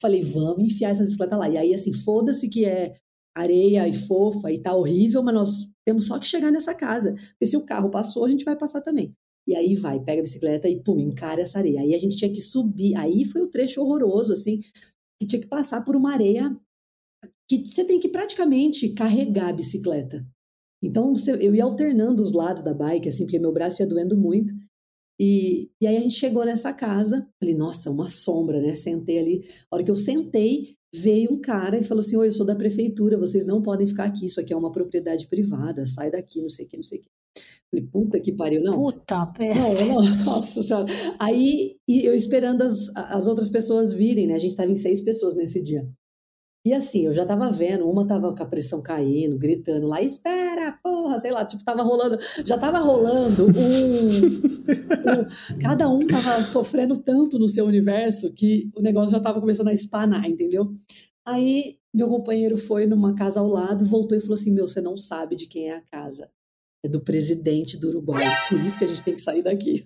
Falei, 0.00 0.22
vamos 0.22 0.64
enfiar 0.64 0.90
essas 0.90 1.06
bicicletas 1.06 1.38
lá. 1.38 1.48
E 1.48 1.58
aí, 1.58 1.74
assim, 1.74 1.92
foda-se 1.92 2.48
que 2.48 2.64
é 2.64 2.94
areia 3.36 3.86
e 3.86 3.92
fofa 3.92 4.50
e 4.50 4.58
tá 4.58 4.74
horrível, 4.74 5.22
mas 5.22 5.34
nós 5.34 5.68
temos 5.86 6.06
só 6.06 6.18
que 6.18 6.26
chegar 6.26 6.50
nessa 6.50 6.74
casa. 6.74 7.12
Porque 7.12 7.46
se 7.46 7.56
o 7.56 7.66
carro 7.66 7.90
passou, 7.90 8.24
a 8.24 8.30
gente 8.30 8.44
vai 8.44 8.56
passar 8.56 8.80
também. 8.80 9.12
E 9.48 9.56
aí 9.56 9.74
vai, 9.74 9.98
pega 9.98 10.20
a 10.20 10.22
bicicleta 10.22 10.68
e 10.68 10.78
pum, 10.78 11.00
encara 11.00 11.40
essa 11.40 11.58
areia. 11.58 11.80
Aí 11.80 11.94
a 11.94 11.98
gente 11.98 12.18
tinha 12.18 12.30
que 12.30 12.38
subir. 12.38 12.94
Aí 12.96 13.24
foi 13.24 13.40
o 13.40 13.46
trecho 13.46 13.80
horroroso, 13.80 14.30
assim, 14.30 14.60
que 15.18 15.26
tinha 15.26 15.40
que 15.40 15.48
passar 15.48 15.82
por 15.82 15.96
uma 15.96 16.12
areia 16.12 16.54
que 17.48 17.64
você 17.64 17.82
tem 17.82 17.98
que 17.98 18.10
praticamente 18.10 18.90
carregar 18.90 19.48
a 19.48 19.52
bicicleta. 19.54 20.22
Então 20.84 21.14
eu 21.40 21.54
ia 21.54 21.64
alternando 21.64 22.22
os 22.22 22.32
lados 22.32 22.62
da 22.62 22.74
bike, 22.74 23.08
assim, 23.08 23.24
porque 23.24 23.38
meu 23.38 23.50
braço 23.50 23.80
ia 23.80 23.88
doendo 23.88 24.18
muito. 24.18 24.52
E, 25.18 25.70
e 25.80 25.86
aí 25.86 25.96
a 25.96 26.00
gente 26.00 26.14
chegou 26.14 26.44
nessa 26.44 26.70
casa, 26.74 27.26
falei, 27.42 27.56
nossa, 27.56 27.90
uma 27.90 28.06
sombra, 28.06 28.60
né? 28.60 28.76
Sentei 28.76 29.18
ali. 29.18 29.40
A 29.70 29.76
hora 29.76 29.82
que 29.82 29.90
eu 29.90 29.96
sentei, 29.96 30.76
veio 30.94 31.32
um 31.32 31.40
cara 31.40 31.78
e 31.78 31.82
falou 31.82 32.00
assim: 32.00 32.16
Oi, 32.16 32.28
eu 32.28 32.32
sou 32.32 32.44
da 32.44 32.54
prefeitura, 32.54 33.18
vocês 33.18 33.46
não 33.46 33.62
podem 33.62 33.86
ficar 33.86 34.04
aqui, 34.04 34.26
isso 34.26 34.40
aqui 34.40 34.52
é 34.52 34.56
uma 34.56 34.70
propriedade 34.70 35.26
privada, 35.26 35.86
sai 35.86 36.10
daqui, 36.10 36.42
não 36.42 36.50
sei 36.50 36.66
o 36.66 36.68
que, 36.68 36.76
não 36.76 36.84
sei 36.84 36.98
o 36.98 37.02
que. 37.02 37.08
Falei, 37.70 37.86
puta 37.86 38.18
que 38.18 38.32
pariu, 38.32 38.62
não. 38.62 38.76
Puta, 38.76 39.26
pé. 39.26 39.52
Não, 39.54 40.02
não, 40.02 40.16
nossa 40.24 40.62
senhora. 40.62 40.86
Aí, 41.18 41.76
eu 41.86 42.14
esperando 42.14 42.62
as, 42.62 42.88
as 42.96 43.26
outras 43.26 43.50
pessoas 43.50 43.92
virem, 43.92 44.26
né? 44.26 44.34
A 44.34 44.38
gente 44.38 44.56
tava 44.56 44.70
em 44.70 44.76
seis 44.76 45.00
pessoas 45.02 45.34
nesse 45.34 45.62
dia. 45.62 45.86
E 46.66 46.72
assim, 46.72 47.06
eu 47.06 47.12
já 47.12 47.24
tava 47.24 47.50
vendo, 47.50 47.88
uma 47.88 48.06
tava 48.06 48.34
com 48.34 48.42
a 48.42 48.46
pressão 48.46 48.82
caindo, 48.82 49.38
gritando 49.38 49.86
lá, 49.86 50.02
espera, 50.02 50.78
porra, 50.82 51.18
sei 51.18 51.30
lá, 51.30 51.44
tipo, 51.44 51.64
tava 51.64 51.82
rolando, 51.82 52.18
já 52.44 52.58
tava 52.58 52.78
rolando 52.78 53.46
um, 53.46 54.26
um, 54.26 55.58
Cada 55.60 55.88
um 55.88 56.00
tava 56.00 56.44
sofrendo 56.44 56.98
tanto 56.98 57.38
no 57.38 57.48
seu 57.48 57.64
universo 57.64 58.34
que 58.34 58.70
o 58.76 58.82
negócio 58.82 59.12
já 59.12 59.20
tava 59.20 59.40
começando 59.40 59.68
a 59.68 59.72
espanar, 59.72 60.28
entendeu? 60.28 60.70
Aí, 61.24 61.78
meu 61.94 62.08
companheiro 62.08 62.58
foi 62.58 62.86
numa 62.86 63.14
casa 63.14 63.40
ao 63.40 63.48
lado, 63.48 63.86
voltou 63.86 64.18
e 64.18 64.20
falou 64.20 64.34
assim: 64.34 64.52
Meu, 64.52 64.66
você 64.66 64.80
não 64.80 64.96
sabe 64.96 65.36
de 65.36 65.46
quem 65.46 65.70
é 65.70 65.76
a 65.76 65.82
casa 65.82 66.28
é 66.88 66.90
do 66.90 67.00
presidente 67.00 67.76
do 67.76 67.88
Uruguai. 67.88 68.24
Por 68.48 68.60
isso 68.60 68.78
que 68.78 68.84
a 68.84 68.88
gente 68.88 69.02
tem 69.02 69.14
que 69.14 69.20
sair 69.20 69.42
daqui. 69.42 69.84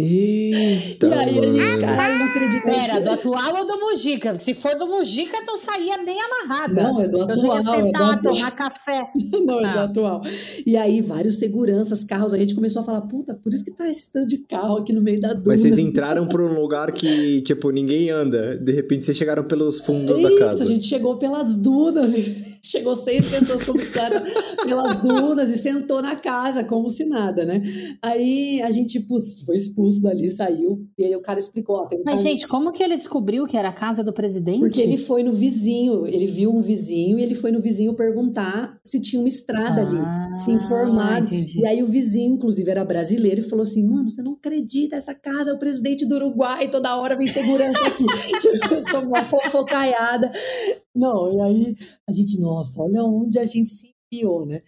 Eita, 0.00 1.08
e 1.08 1.12
aí 1.12 1.38
a 1.40 1.52
gente, 1.52 1.80
caralho, 1.80 2.18
não 2.20 2.26
acredito. 2.26 2.62
Pera, 2.62 3.00
do 3.00 3.10
atual 3.10 3.56
ou 3.56 3.66
do 3.66 3.80
Mujica? 3.80 4.38
Se 4.38 4.54
for 4.54 4.76
do 4.76 4.86
Mujica, 4.86 5.38
não 5.44 5.56
saía 5.56 5.96
nem 5.96 6.16
amarrada. 6.20 6.82
Não, 6.84 7.00
é 7.00 7.08
do 7.08 7.22
atual. 7.22 7.36
Eu 7.36 7.54
ia 7.56 7.62
sentar, 7.64 7.78
é 7.78 7.92
do 7.92 8.04
atual. 8.04 8.34
tomar 8.34 8.50
café. 8.52 9.10
não, 9.44 9.60
é 9.60 9.64
ah. 9.64 9.72
do 9.72 9.78
atual. 9.80 10.22
E 10.64 10.76
aí, 10.76 11.00
vários 11.00 11.40
seguranças, 11.40 12.04
carros, 12.04 12.32
a 12.32 12.38
gente 12.38 12.54
começou 12.54 12.82
a 12.82 12.84
falar, 12.84 13.00
puta, 13.02 13.34
por 13.34 13.52
isso 13.52 13.64
que 13.64 13.72
tá 13.72 13.90
esse 13.90 14.12
tanto 14.12 14.28
de 14.28 14.38
carro 14.38 14.76
aqui 14.76 14.92
no 14.92 15.02
meio 15.02 15.20
da 15.20 15.32
duna. 15.32 15.42
Mas 15.46 15.62
vocês 15.62 15.78
entraram 15.78 16.28
por 16.28 16.40
um 16.40 16.60
lugar 16.60 16.92
que, 16.92 17.40
tipo, 17.40 17.70
ninguém 17.70 18.08
anda. 18.08 18.56
De 18.56 18.70
repente, 18.70 19.04
vocês 19.04 19.16
chegaram 19.16 19.42
pelos 19.42 19.80
fundos 19.80 20.16
é 20.20 20.22
da 20.22 20.28
isso, 20.30 20.38
casa. 20.38 20.62
a 20.62 20.66
gente 20.66 20.84
chegou 20.84 21.16
pelas 21.16 21.56
dunas 21.56 22.14
e 22.14 22.57
chegou 22.68 22.94
seis 22.94 23.30
pessoas 23.30 23.64
como 23.64 23.90
caras 23.90 24.22
pelas 24.62 25.00
dunas 25.00 25.50
e 25.50 25.56
sentou 25.56 26.02
na 26.02 26.16
casa, 26.16 26.62
como 26.64 26.90
se 26.90 27.04
nada, 27.04 27.44
né? 27.44 27.62
Aí 28.02 28.60
a 28.62 28.70
gente, 28.70 29.00
putz, 29.00 29.40
foi 29.40 29.56
expulso 29.56 30.02
dali, 30.02 30.28
saiu. 30.28 30.86
E 30.98 31.04
aí 31.04 31.16
o 31.16 31.22
cara 31.22 31.38
explicou: 31.38 31.76
ó, 31.76 31.86
tem 31.86 31.98
um 31.98 32.02
Mas, 32.04 32.22
gente, 32.22 32.46
como 32.46 32.70
que 32.70 32.82
ele 32.82 32.96
descobriu 32.96 33.46
que 33.46 33.56
era 33.56 33.70
a 33.70 33.72
casa 33.72 34.04
do 34.04 34.12
presidente? 34.12 34.60
Porque 34.60 34.82
ele 34.82 34.98
foi 34.98 35.22
no 35.22 35.32
vizinho, 35.32 36.06
ele 36.06 36.26
viu 36.26 36.54
um 36.54 36.60
vizinho 36.60 37.18
e 37.18 37.22
ele 37.22 37.34
foi 37.34 37.50
no 37.50 37.60
vizinho 37.60 37.94
perguntar 37.94 38.78
se 38.84 39.00
tinha 39.00 39.20
uma 39.20 39.28
estrada 39.28 39.82
ah, 39.82 40.28
ali, 40.28 40.38
se 40.38 40.50
informar. 40.50 41.22
Entendi. 41.22 41.60
E 41.60 41.66
aí 41.66 41.82
o 41.82 41.86
vizinho, 41.86 42.34
inclusive, 42.34 42.70
era 42.70 42.84
brasileiro 42.84 43.40
e 43.40 43.44
falou 43.44 43.62
assim: 43.62 43.82
mano, 43.82 44.10
você 44.10 44.22
não 44.22 44.32
acredita, 44.32 44.96
essa 44.96 45.14
casa 45.14 45.50
é 45.50 45.54
o 45.54 45.58
presidente 45.58 46.04
do 46.04 46.16
Uruguai, 46.16 46.68
toda 46.68 46.96
hora 46.96 47.16
vem 47.16 47.26
segurança 47.26 47.86
aqui. 47.86 48.04
tipo, 48.38 48.74
eu 48.74 48.82
sou 48.82 49.00
uma 49.00 49.24
fofocaiada. 49.24 50.30
Não, 50.94 51.32
e 51.32 51.40
aí 51.40 51.76
a 52.08 52.12
gente, 52.12 52.40
nossa, 52.40 52.57
olha 52.78 53.04
onde 53.04 53.38
a 53.38 53.44
gente 53.44 53.70
se 53.70 53.94
enfiou, 54.12 54.46
né? 54.46 54.60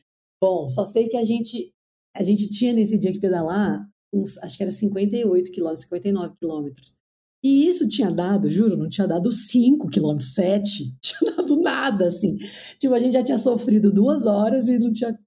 Bom, 0.43 0.69
só 0.69 0.85
sei 0.85 1.09
que 1.09 1.17
a 1.17 1.25
gente 1.25 1.73
a 2.17 2.23
gente 2.23 2.49
tinha 2.49 2.73
nesse 2.73 2.99
dia 2.99 3.13
que 3.13 3.21
pedalar 3.21 3.89
uns, 4.13 4.37
acho 4.39 4.57
que 4.57 4.63
era 4.63 4.73
58 4.73 5.53
quilômetros, 5.53 5.85
59 5.85 6.35
quilômetros. 6.41 6.97
E 7.43 7.67
isso 7.67 7.89
tinha 7.89 8.11
dado, 8.11 8.49
juro, 8.49 8.77
não 8.77 8.89
tinha 8.89 9.07
dado 9.07 9.33
5 9.33 9.89
quilômetros, 9.89 10.35
7, 10.35 10.97
tinha 11.01 11.37
dado 11.37 11.57
nada, 11.61 12.07
assim. 12.07 12.37
Tipo, 12.79 12.95
a 12.95 12.99
gente 12.99 13.13
já 13.13 13.23
tinha 13.23 13.39
sofrido 13.39 13.93
duas 13.93 14.27
horas 14.27 14.69
e 14.69 14.79
não 14.79 14.93
tinha 14.93 15.19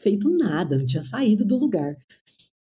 feito 0.00 0.28
nada, 0.30 0.76
não 0.76 0.84
tinha 0.84 1.02
saído 1.02 1.44
do 1.44 1.56
lugar. 1.56 1.96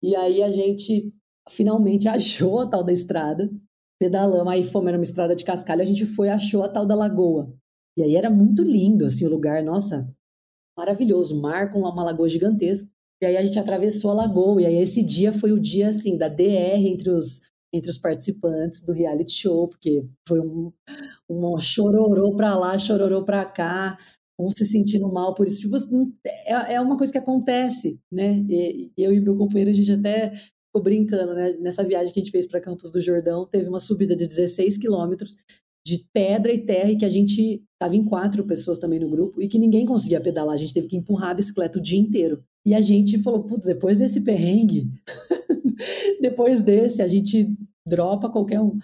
E 0.02 0.16
aí 0.16 0.42
a 0.42 0.50
gente 0.50 1.14
finalmente 1.50 2.08
achou 2.10 2.60
a 2.60 2.70
tal 2.70 2.84
da 2.84 2.92
estrada, 2.92 3.50
pedalamos, 4.00 4.52
aí 4.52 4.64
fomos, 4.64 4.88
era 4.88 4.98
uma 4.98 5.04
estrada 5.04 5.36
de 5.36 5.44
cascalho, 5.44 5.82
a 5.82 5.86
gente 5.86 6.06
foi 6.06 6.30
achou 6.30 6.64
a 6.64 6.70
tal 6.70 6.86
da 6.86 6.96
lagoa. 6.96 7.54
E 7.98 8.04
aí 8.04 8.16
era 8.16 8.30
muito 8.30 8.64
lindo, 8.64 9.06
assim, 9.06 9.26
o 9.26 9.30
lugar, 9.30 9.64
nossa, 9.64 10.10
maravilhoso, 10.78 11.40
mar 11.40 11.72
com 11.72 11.80
uma 11.80 12.04
lagoa 12.04 12.28
gigantesca. 12.28 12.90
E 13.22 13.26
aí 13.26 13.38
a 13.38 13.44
gente 13.44 13.60
atravessou 13.60 14.12
a 14.12 14.16
lagoa, 14.16 14.62
e 14.62 14.66
aí 14.66 14.78
esse 14.78 15.04
dia 15.04 15.32
foi 15.32 15.52
o 15.52 15.60
dia, 15.60 15.90
assim, 15.90 16.18
da 16.18 16.28
DR 16.28 16.86
entre 16.86 17.10
os, 17.10 17.42
entre 17.74 17.90
os 17.90 17.98
participantes 17.98 18.84
do 18.84 18.92
reality 18.92 19.32
show, 19.32 19.68
porque 19.68 20.06
foi 20.28 20.40
um, 20.40 20.72
um 21.30 21.58
chororô 21.58 22.36
pra 22.36 22.56
lá, 22.56 22.78
chororô 22.78 23.24
pra 23.24 23.46
cá, 23.46 23.98
um 24.40 24.50
se 24.50 24.66
sentindo 24.66 25.08
mal 25.08 25.34
por 25.34 25.48
isso. 25.48 25.62
Tipo, 25.62 25.76
assim, 25.76 26.14
é, 26.26 26.74
é 26.76 26.82
uma 26.82 26.98
coisa 26.98 27.14
que 27.14 27.20
acontece, 27.20 28.00
né? 28.12 28.44
E, 28.50 28.92
eu 28.98 29.14
e 29.14 29.22
meu 29.22 29.38
companheiro, 29.38 29.72
a 29.72 29.74
gente 29.74 29.92
até 29.92 30.34
ficou 30.34 30.84
brincando, 30.84 31.34
né? 31.34 31.54
Nessa 31.60 31.84
viagem 31.84 32.12
que 32.12 32.20
a 32.20 32.24
gente 32.24 32.32
fez 32.32 32.48
para 32.48 32.60
Campos 32.60 32.92
do 32.92 33.02
Jordão, 33.02 33.48
teve 33.48 33.70
uma 33.70 33.80
subida 33.80 34.16
de 34.16 34.28
16 34.28 34.78
quilômetros 34.78 35.38
de 35.86 36.06
pedra 36.14 36.54
e 36.54 36.66
terra 36.66 36.92
e 36.92 36.98
que 36.98 37.06
a 37.06 37.10
gente 37.10 37.64
estava 37.74 37.96
em 37.96 38.06
quatro 38.06 38.46
pessoas 38.46 38.80
também 38.80 39.00
no 39.00 39.10
grupo 39.10 39.42
e 39.42 39.48
que 39.48 39.60
ninguém 39.60 39.86
conseguia 39.86 40.22
pedalar, 40.22 40.54
a 40.54 40.58
gente 40.58 40.74
teve 40.74 40.88
que 40.88 40.96
empurrar 40.96 41.32
a 41.32 41.36
bicicleta 41.36 41.78
o 41.78 41.82
dia 41.82 42.00
inteiro. 42.00 42.44
E 42.66 42.74
a 42.74 42.80
gente 42.80 43.20
falou, 43.20 43.44
putz, 43.44 43.68
depois 43.68 44.00
desse 44.00 44.22
perrengue, 44.22 44.90
depois 46.22 46.62
desse, 46.62 47.02
a 47.02 47.08
gente 47.08 47.54
dropa 47.86 48.30
qualquer 48.30 48.62
um. 48.62 48.78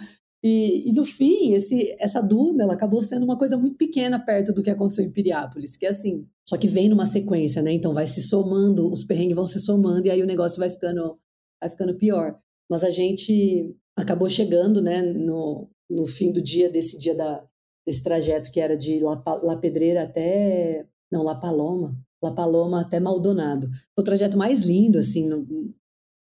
E, 0.43 0.89
e, 0.89 0.91
no 0.93 1.05
fim, 1.05 1.53
esse, 1.53 1.95
essa 1.99 2.21
duna 2.21 2.63
ela 2.63 2.73
acabou 2.73 3.01
sendo 3.01 3.23
uma 3.23 3.37
coisa 3.37 3.57
muito 3.57 3.77
pequena 3.77 4.19
perto 4.19 4.53
do 4.53 4.61
que 4.61 4.69
aconteceu 4.69 5.03
em 5.03 5.11
Piriápolis, 5.11 5.75
que 5.75 5.85
é 5.85 5.89
assim, 5.89 6.25
só 6.47 6.57
que 6.57 6.67
vem 6.67 6.89
numa 6.89 7.05
sequência, 7.05 7.61
né? 7.61 7.73
Então 7.73 7.93
vai 7.93 8.07
se 8.07 8.21
somando, 8.21 8.91
os 8.91 9.03
perrengues 9.03 9.35
vão 9.35 9.45
se 9.45 9.59
somando 9.59 10.07
e 10.07 10.09
aí 10.09 10.21
o 10.21 10.27
negócio 10.27 10.59
vai 10.59 10.69
ficando, 10.69 11.17
vai 11.61 11.69
ficando 11.69 11.95
pior. 11.95 12.37
Mas 12.69 12.83
a 12.83 12.89
gente 12.89 13.75
acabou 13.97 14.29
chegando, 14.29 14.81
né, 14.81 15.01
no, 15.01 15.69
no 15.89 16.05
fim 16.05 16.31
do 16.31 16.41
dia, 16.41 16.69
desse 16.69 16.99
dia 16.99 17.15
da, 17.15 17.45
desse 17.85 18.03
trajeto 18.03 18.51
que 18.51 18.59
era 18.59 18.77
de 18.77 18.99
La, 18.99 19.21
La 19.43 19.57
Pedreira 19.57 20.03
até. 20.03 20.87
Não, 21.11 21.23
La 21.23 21.35
Paloma. 21.35 21.97
La 22.23 22.31
Paloma 22.31 22.81
até 22.81 22.99
Maldonado. 22.99 23.67
Foi 23.95 24.01
o 24.01 24.03
trajeto 24.03 24.37
mais 24.37 24.61
lindo, 24.63 24.99
assim, 24.99 25.27
no, 25.27 25.73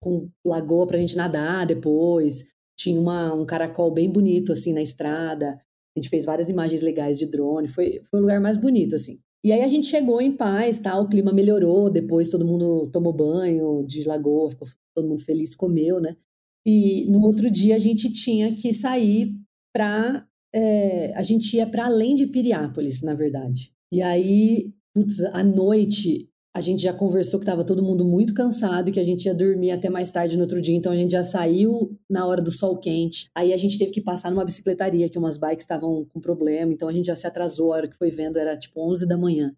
com 0.01 0.29
lagoa 0.45 0.87
pra 0.87 0.99
gente 0.99 1.17
nadar 1.17 1.67
depois. 1.67 2.47
Tinha 2.77 3.01
uma, 3.01 3.33
um 3.35 3.47
caracol 3.47 3.93
bem 3.93 4.11
bonito, 4.11 4.53
assim, 4.53 4.73
na 4.73 4.83
estrada. 4.83 5.57
A 5.97 6.01
gente 6.01 6.09
fez 6.09 6.25
várias 6.25 6.49
imagens 6.49 6.83
legais 6.83 7.19
de 7.19 7.27
drone. 7.27 7.69
Foi, 7.69 8.01
foi 8.11 8.19
o 8.19 8.23
lugar 8.23 8.41
mais 8.41 8.57
bonito, 8.57 8.95
assim. 8.95 9.21
E 9.45 9.53
aí 9.53 9.63
a 9.63 9.69
gente 9.69 9.87
chegou 9.87 10.21
em 10.21 10.37
paz, 10.37 10.79
tá? 10.79 10.99
O 10.99 11.09
clima 11.09 11.33
melhorou. 11.33 11.91
Depois 11.91 12.31
todo 12.31 12.47
mundo 12.47 12.89
tomou 12.93 13.13
banho 13.13 13.85
de 13.85 14.05
lagoa, 14.05 14.51
ficou 14.51 14.69
todo 14.95 15.09
mundo 15.09 15.23
feliz, 15.23 15.55
comeu, 15.55 16.01
né? 16.01 16.17
E 16.65 17.07
no 17.11 17.21
outro 17.23 17.51
dia 17.51 17.77
a 17.77 17.79
gente 17.79 18.11
tinha 18.13 18.55
que 18.55 18.73
sair 18.73 19.35
para. 19.73 20.27
É, 20.55 21.11
eh, 21.11 21.15
a 21.15 21.23
gente 21.23 21.57
ia 21.57 21.67
para 21.67 21.87
além 21.87 22.15
de 22.15 22.27
Piriápolis, 22.27 23.03
na 23.03 23.15
verdade. 23.15 23.73
E 23.91 24.03
aí, 24.03 24.73
putz, 24.95 25.21
à 25.33 25.43
noite, 25.43 26.29
a 26.55 26.61
gente 26.61 26.83
já 26.83 26.93
conversou 26.93 27.41
que 27.41 27.45
estava 27.45 27.65
todo 27.65 27.83
mundo 27.83 28.05
muito 28.05 28.35
cansado 28.35 28.89
e 28.89 28.93
que 28.93 29.01
a 29.01 29.05
gente 29.05 29.25
ia 29.25 29.35
dormir 29.35 29.71
até 29.71 29.89
mais 29.89 30.11
tarde 30.11 30.37
no 30.37 30.43
outro 30.43 30.61
dia, 30.61 30.77
então 30.77 30.93
a 30.93 30.97
gente 30.97 31.13
já 31.13 31.23
saiu 31.23 31.99
na 32.11 32.27
hora 32.27 32.43
do 32.43 32.51
sol 32.51 32.77
quente. 32.77 33.31
Aí 33.35 33.55
a 33.55 33.57
gente 33.57 33.79
teve 33.79 33.91
que 33.91 34.03
passar 34.03 34.31
numa 34.31 34.45
bicicletaria, 34.45 35.09
que 35.09 35.19
umas 35.19 35.39
bikes 35.39 35.65
estavam 35.65 36.05
com 36.13 36.21
problema, 36.21 36.73
então 36.73 36.89
a 36.89 36.93
gente 36.93 37.07
já 37.07 37.15
se 37.15 37.27
atrasou, 37.27 37.73
a 37.73 37.77
hora 37.77 37.89
que 37.89 37.97
foi 37.97 38.11
vendo 38.11 38.39
era 38.39 38.57
tipo 38.57 38.87
11 38.87 39.09
da 39.09 39.17
manhã. 39.17 39.55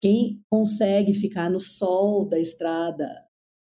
Quem 0.00 0.40
consegue 0.48 1.12
ficar 1.12 1.50
no 1.50 1.58
sol 1.58 2.28
da 2.28 2.38
estrada 2.38 3.24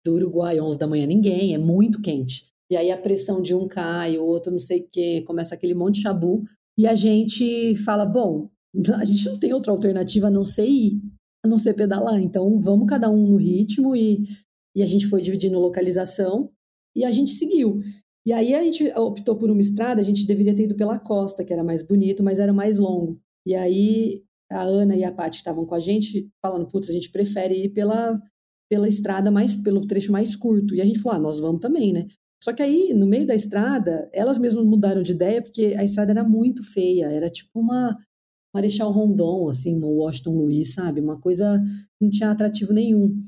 do 0.05 0.15
Uruguai 0.15 0.61
11 0.61 0.79
da 0.79 0.87
manhã? 0.87 1.07
Ninguém, 1.07 1.55
é 1.55 1.59
muito 1.59 2.03
quente. 2.03 2.53
E 2.71 2.77
aí 2.77 2.91
a 2.91 2.97
pressão 2.97 3.41
de 3.41 3.55
um 3.55 3.69
cai, 3.69 4.19
o 4.19 4.25
outro 4.25 4.51
não 4.51 4.59
sei 4.59 4.81
o 4.81 4.89
quê, 4.91 5.23
começa 5.27 5.55
aquele 5.55 5.75
monte 5.75 5.97
de 5.97 6.03
chabu. 6.03 6.43
E 6.79 6.87
a 6.87 6.95
gente 6.95 7.75
fala, 7.77 8.05
bom, 8.05 8.51
a 8.99 9.05
gente 9.05 9.25
não 9.27 9.39
tem 9.39 9.53
outra 9.53 9.73
alternativa 9.73 10.27
a 10.27 10.31
não 10.31 10.45
ser 10.45 10.69
ir, 10.69 11.01
a 11.45 11.49
não 11.49 11.59
ser 11.59 11.75
pedalar. 11.75 12.21
Então 12.21 12.61
vamos 12.61 12.89
cada 12.89 13.09
um 13.11 13.27
no 13.27 13.37
ritmo 13.37 13.95
e, 13.95 14.27
e 14.75 14.83
a 14.83 14.87
gente 14.87 15.07
foi 15.07 15.21
dividindo 15.23 15.59
localização 15.59 16.51
e 16.95 17.05
a 17.05 17.11
gente 17.11 17.31
seguiu. 17.31 17.81
E 18.27 18.33
aí 18.33 18.55
a 18.55 18.63
gente 18.63 18.89
optou 18.99 19.37
por 19.37 19.51
uma 19.51 19.61
estrada, 19.61 20.01
a 20.01 20.05
gente 20.05 20.27
deveria 20.27 20.55
ter 20.55 20.65
ido 20.65 20.75
pela 20.75 20.99
costa, 20.99 21.45
que 21.45 21.53
era 21.53 21.63
mais 21.63 21.81
bonito, 21.81 22.25
mas 22.25 22.41
era 22.41 22.53
mais 22.53 22.77
longo. 22.77 23.21
E 23.47 23.55
aí 23.55 24.25
a 24.51 24.63
Ana 24.63 24.97
e 24.97 25.05
a 25.05 25.13
Paty 25.13 25.39
estavam 25.39 25.65
com 25.65 25.75
a 25.75 25.79
gente 25.79 26.29
falando, 26.45 26.67
putz, 26.67 26.89
a 26.89 26.93
gente 26.93 27.11
prefere 27.11 27.55
ir 27.65 27.69
pela, 27.71 28.21
pela 28.69 28.89
estrada 28.89 29.31
mais, 29.31 29.55
pelo 29.55 29.87
trecho 29.87 30.11
mais 30.11 30.35
curto. 30.35 30.75
E 30.75 30.81
a 30.81 30.85
gente 30.85 31.01
falou, 31.01 31.19
ah, 31.19 31.23
nós 31.23 31.39
vamos 31.39 31.61
também, 31.61 31.93
né? 31.93 32.07
Só 32.43 32.53
que 32.53 32.63
aí, 32.63 32.93
no 32.95 33.07
meio 33.07 33.27
da 33.27 33.35
estrada, 33.35 34.09
elas 34.13 34.39
mesmas 34.39 34.65
mudaram 34.65 35.03
de 35.03 35.13
ideia, 35.13 35.43
porque 35.43 35.75
a 35.77 35.85
estrada 35.85 36.13
era 36.13 36.25
muito 36.25 36.63
feia, 36.63 37.07
era 37.07 37.29
tipo 37.29 37.59
uma 37.59 37.97
Marechal 38.55 38.91
Rondon, 38.91 39.49
assim, 39.49 39.77
uma 39.77 39.89
Washington 39.89 40.31
Luiz, 40.31 40.75
sabe? 40.75 41.01
Uma 41.01 41.21
coisa 41.21 41.61
que 41.99 42.05
não 42.05 42.11
tinha 42.11 42.31
atrativo 42.31 42.73
nenhum. 42.73 43.19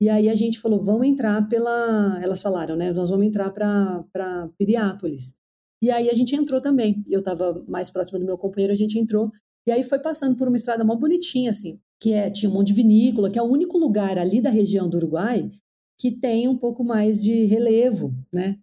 E 0.00 0.08
aí 0.08 0.28
a 0.28 0.34
gente 0.34 0.60
falou, 0.60 0.84
vamos 0.84 1.06
entrar 1.06 1.48
pela. 1.48 2.20
Elas 2.22 2.40
falaram, 2.40 2.76
né? 2.76 2.92
Nós 2.92 3.10
vamos 3.10 3.26
entrar 3.26 3.50
para 3.50 4.48
Piriápolis. 4.56 5.34
E 5.82 5.90
aí 5.90 6.08
a 6.08 6.14
gente 6.14 6.34
entrou 6.36 6.60
também. 6.60 7.04
Eu 7.08 7.20
estava 7.20 7.64
mais 7.66 7.90
próxima 7.90 8.18
do 8.18 8.24
meu 8.24 8.38
companheiro, 8.38 8.72
a 8.72 8.76
gente 8.76 8.98
entrou. 8.98 9.30
E 9.66 9.72
aí 9.72 9.82
foi 9.82 9.98
passando 9.98 10.36
por 10.36 10.46
uma 10.46 10.56
estrada 10.56 10.84
mó 10.84 10.94
bonitinha, 10.94 11.50
assim, 11.50 11.80
que 12.00 12.12
é, 12.12 12.30
tinha 12.30 12.50
um 12.50 12.54
monte 12.54 12.68
de 12.68 12.74
vinícola, 12.74 13.30
que 13.30 13.38
é 13.38 13.42
o 13.42 13.50
único 13.50 13.76
lugar 13.76 14.16
ali 14.16 14.40
da 14.40 14.50
região 14.50 14.88
do 14.88 14.96
Uruguai 14.96 15.50
que 15.98 16.12
tem 16.12 16.48
um 16.48 16.56
pouco 16.56 16.84
mais 16.84 17.22
de 17.22 17.44
relevo, 17.44 18.14
né? 18.32 18.58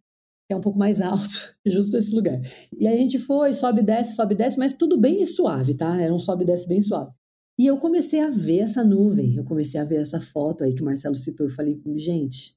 Que 0.47 0.53
é 0.53 0.55
um 0.55 0.61
pouco 0.61 0.79
mais 0.79 1.01
alto, 1.01 1.53
justo 1.65 1.97
esse 1.97 2.13
lugar. 2.15 2.39
E 2.79 2.87
a 2.87 2.95
gente 2.95 3.19
foi, 3.19 3.53
sobe, 3.53 3.81
desce, 3.81 4.15
sobe, 4.15 4.35
desce, 4.35 4.57
mas 4.57 4.73
tudo 4.73 4.97
bem 4.97 5.23
suave, 5.25 5.73
tá? 5.73 5.99
Era 6.01 6.13
um 6.13 6.19
sobe, 6.19 6.45
desce 6.45 6.67
bem 6.67 6.79
suave. 6.79 7.11
E 7.57 7.65
eu 7.65 7.77
comecei 7.77 8.19
a 8.19 8.29
ver 8.29 8.59
essa 8.59 8.83
nuvem, 8.83 9.35
eu 9.35 9.43
comecei 9.43 9.79
a 9.79 9.85
ver 9.85 10.01
essa 10.01 10.19
foto 10.19 10.63
aí 10.63 10.73
que 10.73 10.81
o 10.81 10.85
Marcelo 10.85 11.15
citou. 11.15 11.45
Eu 11.45 11.51
falei, 11.51 11.81
gente, 11.95 12.55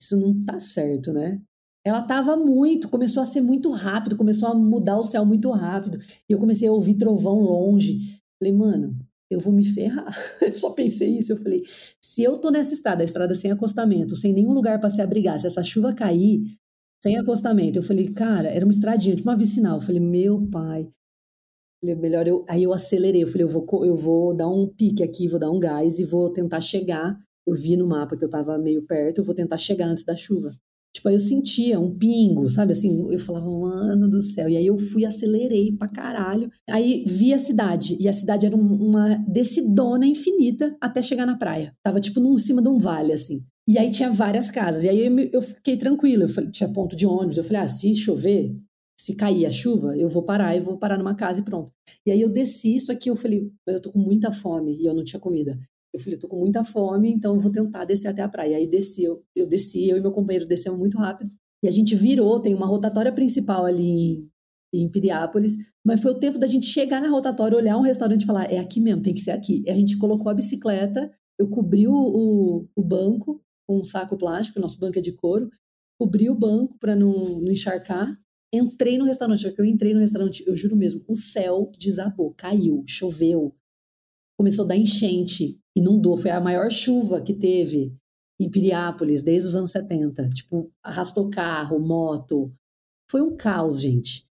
isso 0.00 0.16
não 0.16 0.38
tá 0.40 0.60
certo, 0.60 1.12
né? 1.12 1.42
Ela 1.84 2.02
tava 2.02 2.36
muito, 2.36 2.88
começou 2.88 3.22
a 3.22 3.26
ser 3.26 3.40
muito 3.40 3.70
rápido, 3.70 4.16
começou 4.16 4.48
a 4.48 4.54
mudar 4.54 4.98
o 4.98 5.04
céu 5.04 5.24
muito 5.24 5.50
rápido. 5.50 5.98
E 6.28 6.32
eu 6.32 6.38
comecei 6.38 6.68
a 6.68 6.72
ouvir 6.72 6.94
trovão 6.96 7.38
longe. 7.40 8.20
Falei, 8.40 8.52
mano, 8.52 8.96
eu 9.30 9.40
vou 9.40 9.52
me 9.52 9.64
ferrar. 9.64 10.14
Eu 10.40 10.54
só 10.54 10.70
pensei 10.70 11.18
isso. 11.18 11.32
Eu 11.32 11.36
falei, 11.36 11.62
se 12.00 12.22
eu 12.22 12.38
tô 12.38 12.50
nessa 12.50 12.72
estrada, 12.74 13.02
a 13.02 13.04
estrada 13.04 13.34
sem 13.34 13.50
acostamento, 13.50 14.14
sem 14.16 14.32
nenhum 14.32 14.52
lugar 14.52 14.78
para 14.78 14.90
se 14.90 15.02
abrigar, 15.02 15.38
se 15.38 15.46
essa 15.46 15.62
chuva 15.62 15.92
cair, 15.92 16.42
sem 17.02 17.18
acostamento, 17.18 17.78
eu 17.78 17.82
falei, 17.82 18.12
cara, 18.12 18.48
era 18.48 18.64
uma 18.64 18.70
estradinha, 18.70 19.16
tipo 19.16 19.28
uma 19.28 19.36
vicinal. 19.36 19.76
Eu 19.76 19.82
falei, 19.82 20.00
meu 20.00 20.48
pai. 20.48 20.88
melhor 21.82 22.26
eu. 22.26 22.44
Aí 22.48 22.62
eu 22.62 22.72
acelerei. 22.72 23.22
Eu 23.22 23.28
falei, 23.28 23.44
eu 23.44 23.48
vou, 23.48 23.84
eu 23.84 23.96
vou 23.96 24.34
dar 24.34 24.48
um 24.48 24.66
pique 24.66 25.02
aqui, 25.02 25.28
vou 25.28 25.40
dar 25.40 25.50
um 25.50 25.58
gás 25.58 25.98
e 25.98 26.04
vou 26.04 26.32
tentar 26.32 26.60
chegar. 26.60 27.18
Eu 27.46 27.54
vi 27.54 27.76
no 27.76 27.86
mapa 27.86 28.16
que 28.16 28.24
eu 28.24 28.30
tava 28.30 28.58
meio 28.58 28.84
perto, 28.86 29.18
eu 29.18 29.24
vou 29.24 29.34
tentar 29.34 29.58
chegar 29.58 29.86
antes 29.86 30.04
da 30.04 30.16
chuva. 30.16 30.50
Tipo, 31.06 31.08
aí 31.08 31.14
eu 31.14 31.20
sentia 31.20 31.80
um 31.80 31.96
pingo, 31.96 32.48
sabe 32.50 32.72
assim? 32.72 33.06
Eu 33.10 33.18
falava, 33.18 33.48
mano 33.48 34.08
do 34.08 34.20
céu. 34.20 34.48
E 34.48 34.56
aí 34.56 34.66
eu 34.66 34.78
fui, 34.78 35.04
acelerei 35.04 35.72
pra 35.72 35.88
caralho. 35.88 36.50
Aí 36.68 37.04
vi 37.06 37.32
a 37.32 37.38
cidade. 37.38 37.96
E 38.00 38.08
a 38.08 38.12
cidade 38.12 38.46
era 38.46 38.56
uma 38.56 39.16
descidona 39.28 40.06
infinita 40.06 40.76
até 40.80 41.00
chegar 41.02 41.26
na 41.26 41.36
praia. 41.36 41.72
Tava 41.82 42.00
tipo 42.00 42.20
em 42.20 42.38
cima 42.38 42.60
de 42.60 42.68
um 42.68 42.78
vale, 42.78 43.12
assim. 43.12 43.44
E 43.68 43.78
aí 43.78 43.90
tinha 43.90 44.10
várias 44.10 44.50
casas. 44.50 44.84
E 44.84 44.88
aí 44.88 45.06
eu, 45.06 45.18
eu 45.32 45.42
fiquei 45.42 45.76
tranquila. 45.76 46.24
Eu 46.24 46.28
falei, 46.28 46.50
tinha 46.50 46.68
ponto 46.68 46.96
de 46.96 47.06
ônibus. 47.06 47.38
Eu 47.38 47.44
falei, 47.44 47.62
ah, 47.62 47.68
se 47.68 47.94
chover, 47.94 48.56
se 48.98 49.14
cair 49.14 49.46
a 49.46 49.52
chuva, 49.52 49.96
eu 49.96 50.08
vou 50.08 50.24
parar, 50.24 50.56
eu 50.56 50.62
vou 50.62 50.78
parar 50.78 50.98
numa 50.98 51.14
casa 51.14 51.40
e 51.40 51.44
pronto. 51.44 51.70
E 52.04 52.10
aí 52.10 52.20
eu 52.20 52.30
desci, 52.30 52.76
isso 52.76 52.90
aqui 52.90 53.10
eu 53.10 53.16
falei, 53.16 53.48
eu 53.66 53.80
tô 53.80 53.92
com 53.92 53.98
muita 53.98 54.32
fome 54.32 54.76
e 54.76 54.86
eu 54.86 54.94
não 54.94 55.04
tinha 55.04 55.20
comida. 55.20 55.56
Eu 55.96 56.02
falei, 56.02 56.18
tô 56.18 56.28
com 56.28 56.38
muita 56.38 56.62
fome, 56.62 57.10
então 57.10 57.38
vou 57.38 57.50
tentar 57.50 57.86
descer 57.86 58.08
até 58.08 58.20
a 58.20 58.28
praia. 58.28 58.58
Aí 58.58 58.66
desci, 58.66 59.02
eu, 59.02 59.24
eu 59.34 59.48
desci, 59.48 59.88
eu 59.88 59.96
e 59.96 60.00
meu 60.00 60.12
companheiro 60.12 60.46
descemos 60.46 60.78
muito 60.78 60.98
rápido. 60.98 61.30
E 61.64 61.68
a 61.68 61.70
gente 61.70 61.96
virou, 61.96 62.38
tem 62.38 62.54
uma 62.54 62.66
rotatória 62.66 63.10
principal 63.10 63.64
ali 63.64 63.82
em, 63.82 64.30
em 64.74 64.90
Piriápolis, 64.90 65.56
mas 65.82 66.02
foi 66.02 66.12
o 66.12 66.18
tempo 66.18 66.38
da 66.38 66.46
gente 66.46 66.66
chegar 66.66 67.00
na 67.00 67.08
rotatória, 67.08 67.56
olhar 67.56 67.78
um 67.78 67.82
restaurante 67.82 68.24
e 68.24 68.26
falar, 68.26 68.52
é 68.52 68.58
aqui 68.58 68.78
mesmo, 68.78 69.02
tem 69.02 69.14
que 69.14 69.22
ser 69.22 69.30
aqui. 69.30 69.62
E 69.66 69.70
a 69.70 69.74
gente 69.74 69.96
colocou 69.96 70.28
a 70.28 70.34
bicicleta, 70.34 71.10
eu 71.38 71.48
cobri 71.48 71.88
o, 71.88 71.94
o, 71.94 72.68
o 72.76 72.84
banco 72.84 73.40
com 73.66 73.80
um 73.80 73.84
saco 73.84 74.18
plástico, 74.18 74.60
nosso 74.60 74.78
banco 74.78 74.98
é 74.98 75.02
de 75.02 75.12
couro, 75.12 75.48
cobri 75.98 76.28
o 76.28 76.38
banco 76.38 76.76
para 76.78 76.94
não, 76.94 77.40
não 77.40 77.50
encharcar, 77.50 78.18
entrei 78.52 78.98
no 78.98 79.06
restaurante, 79.06 79.50
que 79.50 79.60
eu 79.60 79.64
entrei 79.64 79.94
no 79.94 80.00
restaurante, 80.00 80.44
eu 80.46 80.54
juro 80.54 80.76
mesmo, 80.76 81.02
o 81.08 81.16
céu 81.16 81.72
desabou, 81.78 82.34
caiu, 82.36 82.84
choveu, 82.86 83.54
começou 84.38 84.64
a 84.64 84.68
dar 84.68 84.76
enchente, 84.76 85.58
inundou. 85.74 86.16
Foi 86.16 86.30
a 86.30 86.40
maior 86.40 86.70
chuva 86.70 87.20
que 87.20 87.34
teve 87.34 87.94
em 88.38 88.50
Piriápolis 88.50 89.22
desde 89.22 89.48
os 89.48 89.56
anos 89.56 89.70
70. 89.70 90.28
Tipo, 90.30 90.70
arrastou 90.82 91.30
carro, 91.30 91.78
moto. 91.78 92.52
Foi 93.10 93.22
um 93.22 93.36
caos, 93.36 93.80
gente. 93.80 94.26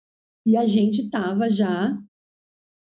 E 0.46 0.56
a 0.56 0.66
gente 0.66 1.10
tava 1.10 1.50
já 1.50 1.96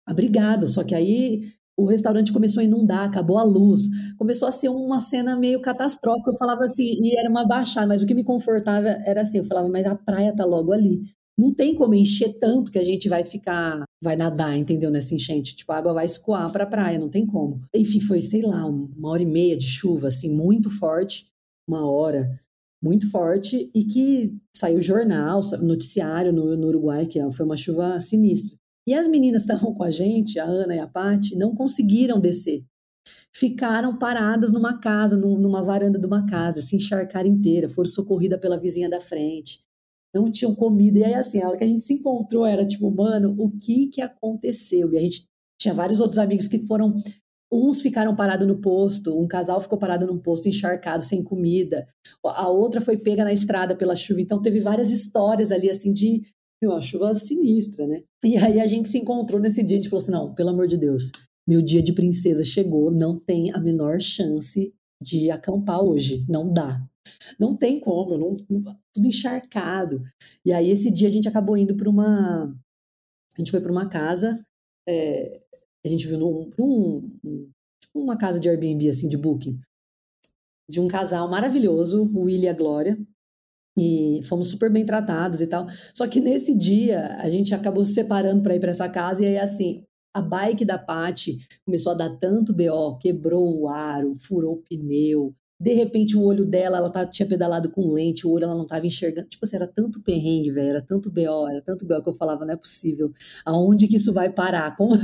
abrigado, 0.06 0.68
só 0.68 0.84
que 0.84 0.94
aí 0.94 1.42
o 1.76 1.86
restaurante 1.86 2.32
começou 2.32 2.60
a 2.60 2.64
inundar, 2.64 3.08
acabou 3.08 3.38
a 3.38 3.42
luz, 3.42 3.88
começou 4.18 4.46
a 4.46 4.52
ser 4.52 4.68
uma 4.68 5.00
cena 5.00 5.36
meio 5.36 5.60
catastrófica. 5.62 6.30
Eu 6.30 6.36
falava 6.36 6.64
assim, 6.64 6.84
e 6.84 7.18
era 7.18 7.28
uma 7.28 7.46
baixada, 7.46 7.86
mas 7.86 8.02
o 8.02 8.06
que 8.06 8.14
me 8.14 8.24
confortava 8.24 8.88
era 9.06 9.22
assim, 9.22 9.38
eu 9.38 9.44
falava, 9.44 9.68
mas 9.68 9.86
a 9.86 9.94
praia 9.94 10.34
tá 10.34 10.44
logo 10.44 10.72
ali. 10.72 11.02
Não 11.38 11.54
tem 11.54 11.74
como 11.74 11.94
encher 11.94 12.38
tanto 12.38 12.70
que 12.70 12.78
a 12.78 12.82
gente 12.82 13.08
vai 13.08 13.24
ficar, 13.24 13.84
vai 14.02 14.16
nadar, 14.16 14.56
entendeu? 14.56 14.90
Nessa 14.90 15.14
enchente. 15.14 15.56
Tipo, 15.56 15.72
a 15.72 15.78
água 15.78 15.94
vai 15.94 16.04
escoar 16.04 16.52
para 16.52 16.64
a 16.64 16.66
praia, 16.66 16.98
não 16.98 17.08
tem 17.08 17.26
como. 17.26 17.60
Enfim, 17.74 18.00
foi, 18.00 18.20
sei 18.20 18.42
lá, 18.42 18.66
uma 18.66 19.08
hora 19.08 19.22
e 19.22 19.26
meia 19.26 19.56
de 19.56 19.66
chuva, 19.66 20.08
assim, 20.08 20.34
muito 20.34 20.68
forte, 20.70 21.26
uma 21.68 21.90
hora 21.90 22.30
muito 22.82 23.10
forte 23.10 23.70
e 23.74 23.84
que 23.84 24.34
saiu 24.54 24.80
jornal, 24.80 25.40
noticiário 25.60 26.32
no, 26.32 26.56
no 26.56 26.68
Uruguai, 26.68 27.06
que 27.06 27.20
foi 27.32 27.44
uma 27.44 27.56
chuva 27.56 27.98
sinistra. 28.00 28.56
E 28.86 28.94
as 28.94 29.06
meninas 29.06 29.42
estavam 29.42 29.74
com 29.74 29.84
a 29.84 29.90
gente, 29.90 30.38
a 30.38 30.44
Ana 30.44 30.74
e 30.74 30.78
a 30.78 30.86
Paty, 30.86 31.36
não 31.36 31.54
conseguiram 31.54 32.18
descer. 32.18 32.64
Ficaram 33.34 33.96
paradas 33.96 34.50
numa 34.50 34.78
casa, 34.78 35.16
numa 35.16 35.62
varanda 35.62 35.98
de 35.98 36.06
uma 36.06 36.22
casa, 36.22 36.60
se 36.60 36.76
encharcaram 36.76 37.28
inteira, 37.28 37.68
foram 37.68 37.88
socorridas 37.88 38.40
pela 38.40 38.58
vizinha 38.58 38.88
da 38.88 39.00
frente. 39.00 39.60
Não 40.14 40.30
tinham 40.30 40.54
comido. 40.54 40.98
E 40.98 41.04
aí, 41.04 41.14
assim, 41.14 41.40
a 41.42 41.48
hora 41.48 41.56
que 41.56 41.64
a 41.64 41.68
gente 41.68 41.84
se 41.84 41.94
encontrou, 41.94 42.46
era 42.46 42.66
tipo, 42.66 42.90
mano, 42.90 43.34
o 43.38 43.50
que 43.50 43.86
que 43.86 44.00
aconteceu? 44.00 44.92
E 44.92 44.98
a 44.98 45.00
gente 45.00 45.24
tinha 45.60 45.74
vários 45.74 46.00
outros 46.00 46.18
amigos 46.18 46.48
que 46.48 46.66
foram 46.66 46.94
Uns 47.52 47.82
ficaram 47.82 48.14
parados 48.14 48.46
no 48.46 48.60
posto, 48.60 49.18
um 49.18 49.26
casal 49.26 49.60
ficou 49.60 49.76
parado 49.76 50.06
num 50.06 50.18
posto 50.18 50.48
encharcado, 50.48 51.02
sem 51.02 51.24
comida. 51.24 51.84
A 52.24 52.48
outra 52.48 52.80
foi 52.80 52.96
pega 52.96 53.24
na 53.24 53.32
estrada 53.32 53.74
pela 53.74 53.96
chuva. 53.96 54.20
Então 54.20 54.40
teve 54.40 54.60
várias 54.60 54.90
histórias 54.92 55.50
ali, 55.50 55.68
assim, 55.68 55.92
de 55.92 56.22
meu, 56.62 56.70
uma 56.70 56.80
chuva 56.80 57.12
sinistra, 57.12 57.88
né? 57.88 58.02
E 58.24 58.36
aí 58.36 58.60
a 58.60 58.66
gente 58.68 58.88
se 58.88 58.98
encontrou 58.98 59.40
nesse 59.40 59.64
dia, 59.64 59.78
a 59.78 59.80
gente 59.80 59.90
falou 59.90 60.02
assim: 60.02 60.12
não, 60.12 60.32
pelo 60.32 60.50
amor 60.50 60.68
de 60.68 60.76
Deus, 60.76 61.10
meu 61.48 61.60
dia 61.60 61.82
de 61.82 61.92
princesa 61.92 62.44
chegou, 62.44 62.90
não 62.92 63.18
tem 63.18 63.50
a 63.52 63.58
menor 63.58 63.98
chance 64.00 64.72
de 65.02 65.30
acampar 65.30 65.82
hoje. 65.82 66.24
Não 66.28 66.52
dá. 66.52 66.80
Não 67.38 67.56
tem 67.56 67.80
como, 67.80 68.16
não, 68.16 68.34
tudo 68.92 69.06
encharcado. 69.06 70.02
E 70.44 70.52
aí 70.52 70.70
esse 70.70 70.90
dia 70.90 71.08
a 71.08 71.10
gente 71.10 71.28
acabou 71.28 71.56
indo 71.56 71.76
para 71.76 71.88
uma. 71.88 72.44
A 73.34 73.38
gente 73.38 73.50
foi 73.50 73.60
para 73.60 73.72
uma 73.72 73.88
casa. 73.88 74.44
É, 74.88 75.40
a 75.84 75.88
gente 75.88 76.06
viu 76.06 76.18
num, 76.18 76.50
um, 76.58 77.18
um, 77.24 77.50
tipo 77.80 78.00
uma 78.00 78.16
casa 78.16 78.38
de 78.38 78.48
Airbnb, 78.48 78.88
assim, 78.88 79.08
de 79.08 79.16
booking, 79.16 79.58
de 80.68 80.80
um 80.80 80.88
casal 80.88 81.28
maravilhoso, 81.28 82.04
o 82.04 82.24
Will 82.24 82.42
e 82.42 82.48
a 82.48 82.52
Glória, 82.52 82.98
e 83.78 84.20
fomos 84.24 84.48
super 84.48 84.70
bem 84.70 84.84
tratados 84.84 85.40
e 85.40 85.46
tal. 85.46 85.66
Só 85.94 86.06
que 86.06 86.20
nesse 86.20 86.56
dia 86.56 87.16
a 87.16 87.28
gente 87.30 87.54
acabou 87.54 87.84
se 87.84 87.94
separando 87.94 88.42
para 88.42 88.54
ir 88.54 88.60
para 88.60 88.70
essa 88.70 88.88
casa 88.88 89.24
e 89.24 89.28
aí 89.28 89.38
assim, 89.38 89.84
a 90.14 90.20
bike 90.20 90.64
da 90.64 90.78
Paty 90.78 91.38
começou 91.64 91.92
a 91.92 91.94
dar 91.94 92.16
tanto 92.18 92.52
BO, 92.52 92.98
quebrou 92.98 93.60
o 93.60 93.68
aro, 93.68 94.14
furou 94.14 94.54
o 94.54 94.62
pneu, 94.62 95.34
de 95.60 95.74
repente 95.74 96.16
o 96.16 96.22
olho 96.22 96.46
dela, 96.46 96.78
ela 96.78 96.88
tá, 96.90 97.06
tinha 97.06 97.28
pedalado 97.28 97.70
com 97.70 97.92
lente, 97.92 98.26
o 98.26 98.30
olho 98.30 98.44
ela 98.44 98.54
não 98.54 98.66
tava 98.66 98.86
enxergando. 98.86 99.28
Tipo 99.28 99.44
assim, 99.44 99.56
era 99.56 99.66
tanto 99.66 100.00
perrengue, 100.00 100.50
velho, 100.50 100.70
era 100.70 100.80
tanto 100.80 101.10
BO, 101.10 101.48
era 101.50 101.60
tanto 101.60 101.84
BO 101.84 102.02
que 102.02 102.08
eu 102.08 102.14
falava, 102.14 102.46
não 102.46 102.54
é 102.54 102.56
possível. 102.56 103.12
Aonde 103.44 103.86
que 103.86 103.96
isso 103.96 104.12
vai 104.12 104.32
parar? 104.32 104.74
Como... 104.76 104.94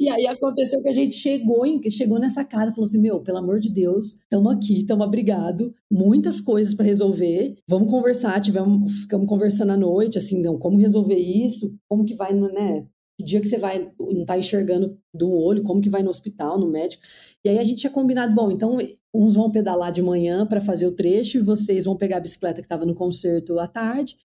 E 0.00 0.08
aí 0.08 0.26
aconteceu 0.26 0.82
que 0.82 0.88
a 0.88 0.92
gente 0.92 1.14
chegou, 1.14 1.64
em, 1.64 1.80
chegou 1.88 2.18
nessa 2.18 2.44
casa, 2.44 2.72
falou 2.72 2.84
assim: 2.84 3.00
"Meu, 3.00 3.20
pelo 3.20 3.38
amor 3.38 3.60
de 3.60 3.70
Deus, 3.70 4.14
estamos 4.14 4.52
aqui, 4.52 4.80
estamos 4.80 5.06
abrigado, 5.06 5.72
muitas 5.90 6.40
coisas 6.40 6.74
para 6.74 6.86
resolver. 6.86 7.56
Vamos 7.68 7.90
conversar, 7.90 8.40
tivemos, 8.40 9.02
ficamos 9.02 9.28
conversando 9.28 9.70
à 9.72 9.76
noite, 9.76 10.18
assim, 10.18 10.42
não, 10.42 10.58
como 10.58 10.78
resolver 10.78 11.16
isso? 11.16 11.76
Como 11.88 12.04
que 12.04 12.14
vai, 12.14 12.32
né? 12.34 12.86
Que 13.18 13.24
dia 13.24 13.40
que 13.40 13.46
você 13.46 13.58
vai, 13.58 13.92
não 13.98 14.24
tá 14.24 14.38
enxergando 14.38 14.98
de 15.14 15.24
um 15.24 15.32
olho, 15.32 15.62
como 15.62 15.80
que 15.80 15.90
vai 15.90 16.02
no 16.02 16.10
hospital, 16.10 16.58
no 16.58 16.70
médico? 16.70 17.02
E 17.44 17.48
aí 17.48 17.58
a 17.58 17.64
gente 17.64 17.80
tinha 17.80 17.92
combinado, 17.92 18.34
bom, 18.34 18.50
então 18.50 18.78
uns 19.14 19.34
vão 19.34 19.50
pedalar 19.50 19.92
de 19.92 20.02
manhã 20.02 20.46
para 20.46 20.60
fazer 20.60 20.86
o 20.86 20.92
trecho 20.92 21.38
e 21.38 21.42
vocês 21.42 21.84
vão 21.84 21.96
pegar 21.96 22.16
a 22.16 22.20
bicicleta 22.20 22.60
que 22.60 22.66
estava 22.66 22.86
no 22.86 22.94
concerto 22.94 23.58
à 23.58 23.66
tarde. 23.66 24.16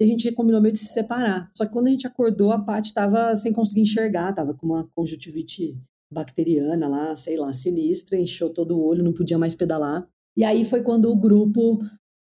E 0.00 0.04
a 0.04 0.06
gente 0.06 0.32
combinou 0.32 0.60
meio 0.60 0.72
de 0.72 0.80
se 0.80 0.92
separar. 0.92 1.48
Só 1.56 1.64
que 1.64 1.72
quando 1.72 1.86
a 1.86 1.90
gente 1.90 2.06
acordou, 2.06 2.50
a 2.50 2.58
Paty 2.58 2.88
estava 2.88 3.36
sem 3.36 3.52
conseguir 3.52 3.82
enxergar, 3.82 4.30
estava 4.30 4.52
com 4.52 4.66
uma 4.66 4.88
conjuntivite 4.96 5.78
bacteriana 6.12 6.88
lá, 6.88 7.14
sei 7.14 7.36
lá, 7.36 7.52
sinistra, 7.52 8.18
encheu 8.18 8.50
todo 8.50 8.76
o 8.76 8.84
olho, 8.84 9.04
não 9.04 9.12
podia 9.12 9.38
mais 9.38 9.54
pedalar. 9.54 10.06
E 10.36 10.44
aí 10.44 10.64
foi 10.64 10.82
quando 10.82 11.10
o 11.10 11.16
grupo 11.16 11.80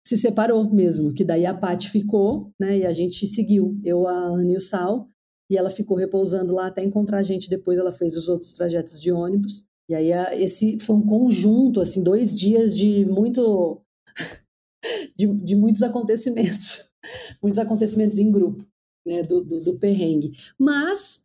se 0.06 0.18
separou 0.18 0.70
mesmo, 0.72 1.14
que 1.14 1.26
daí 1.26 1.46
a 1.46 1.54
Paty 1.54 1.90
ficou, 1.90 2.52
né, 2.60 2.78
e 2.78 2.86
a 2.86 2.94
gente 2.94 3.26
seguiu, 3.26 3.80
eu, 3.84 4.08
a 4.08 4.14
Ana 4.14 4.54
e 4.54 4.58
o 4.58 4.62
Sal, 4.62 5.10
e 5.50 5.58
ela 5.58 5.70
ficou 5.70 5.98
repousando 5.98 6.54
lá 6.54 6.68
até 6.68 6.84
encontrar 6.84 7.20
a 7.20 7.24
gente, 7.24 7.50
depois 7.50 7.78
ela 7.78 7.92
fez 7.92 8.18
os 8.18 8.28
outros 8.30 8.54
trajetos 8.54 9.00
de 9.00 9.12
ônibus, 9.12 9.66
e 9.88 9.94
aí 9.94 10.12
esse 10.42 10.80
foi 10.80 10.96
um 10.96 11.06
conjunto, 11.06 11.80
assim, 11.80 12.04
dois 12.04 12.38
dias 12.38 12.76
de 12.76 13.06
muito 13.06 13.82
de, 15.16 15.28
de 15.28 15.56
muitos 15.56 15.84
acontecimentos, 15.84 16.90
muitos 17.42 17.60
acontecimentos 17.60 18.18
em 18.18 18.32
grupo, 18.32 18.66
né, 19.06 19.22
do, 19.24 19.44
do, 19.44 19.62
do 19.62 19.78
perrengue. 19.78 20.32
Mas 20.58 21.24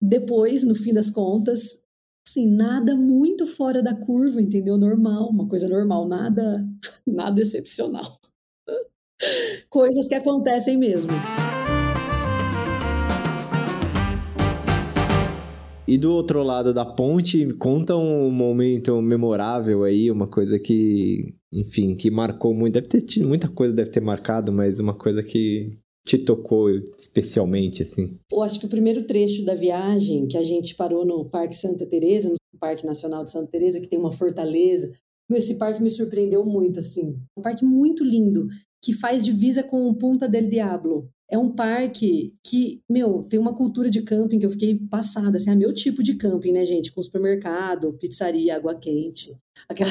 depois, 0.00 0.64
no 0.64 0.74
fim 0.74 0.92
das 0.92 1.10
contas, 1.10 1.80
assim, 2.26 2.48
nada 2.48 2.96
muito 2.96 3.46
fora 3.46 3.82
da 3.82 3.94
curva, 3.94 4.40
entendeu? 4.40 4.78
Normal, 4.78 5.28
uma 5.28 5.48
coisa 5.48 5.68
normal, 5.68 6.08
nada, 6.08 6.66
nada 7.06 7.40
excepcional. 7.40 8.18
Coisas 9.68 10.08
que 10.08 10.14
acontecem 10.14 10.76
mesmo. 10.76 11.12
E 15.86 15.98
do 15.98 16.12
outro 16.12 16.42
lado 16.42 16.72
da 16.72 16.84
ponte, 16.84 17.52
conta 17.54 17.94
um 17.94 18.30
momento 18.30 19.02
memorável 19.02 19.84
aí, 19.84 20.10
uma 20.10 20.26
coisa 20.26 20.58
que, 20.58 21.34
enfim, 21.52 21.94
que 21.94 22.10
marcou 22.10 22.54
muito. 22.54 22.74
Deve 22.74 22.88
ter 22.88 23.02
tido 23.02 23.28
muita 23.28 23.48
coisa, 23.48 23.74
deve 23.74 23.90
ter 23.90 24.00
marcado, 24.00 24.50
mas 24.50 24.80
uma 24.80 24.94
coisa 24.94 25.22
que 25.22 25.74
te 26.06 26.18
tocou 26.18 26.70
especialmente, 26.70 27.82
assim? 27.82 28.18
Eu 28.32 28.42
acho 28.42 28.58
que 28.58 28.66
o 28.66 28.68
primeiro 28.68 29.04
trecho 29.04 29.44
da 29.44 29.54
viagem, 29.54 30.26
que 30.26 30.38
a 30.38 30.42
gente 30.42 30.74
parou 30.74 31.04
no 31.04 31.28
Parque 31.28 31.54
Santa 31.54 31.86
Teresa, 31.86 32.30
no 32.30 32.58
Parque 32.58 32.86
Nacional 32.86 33.22
de 33.22 33.30
Santa 33.30 33.50
Teresa, 33.50 33.78
que 33.78 33.88
tem 33.88 33.98
uma 33.98 34.12
fortaleza. 34.12 34.90
Esse 35.30 35.56
parque 35.56 35.82
me 35.82 35.90
surpreendeu 35.90 36.46
muito, 36.46 36.78
assim. 36.78 37.18
Um 37.36 37.42
parque 37.42 37.64
muito 37.64 38.02
lindo, 38.02 38.46
que 38.82 38.94
faz 38.94 39.24
divisa 39.24 39.62
com 39.62 39.92
Punta 39.94 40.28
del 40.28 40.48
Diablo, 40.48 41.08
é 41.30 41.38
um 41.38 41.50
parque 41.50 42.34
que, 42.44 42.80
meu, 42.88 43.22
tem 43.24 43.38
uma 43.38 43.54
cultura 43.54 43.88
de 43.88 44.02
camping 44.02 44.38
que 44.38 44.46
eu 44.46 44.50
fiquei 44.50 44.78
passada, 44.78 45.36
assim, 45.36 45.50
é 45.50 45.54
meu 45.54 45.72
tipo 45.72 46.02
de 46.02 46.14
camping, 46.14 46.52
né, 46.52 46.66
gente? 46.66 46.92
Com 46.92 47.02
supermercado, 47.02 47.94
pizzaria, 47.94 48.56
água 48.56 48.74
quente. 48.74 49.34
Aquela, 49.68 49.90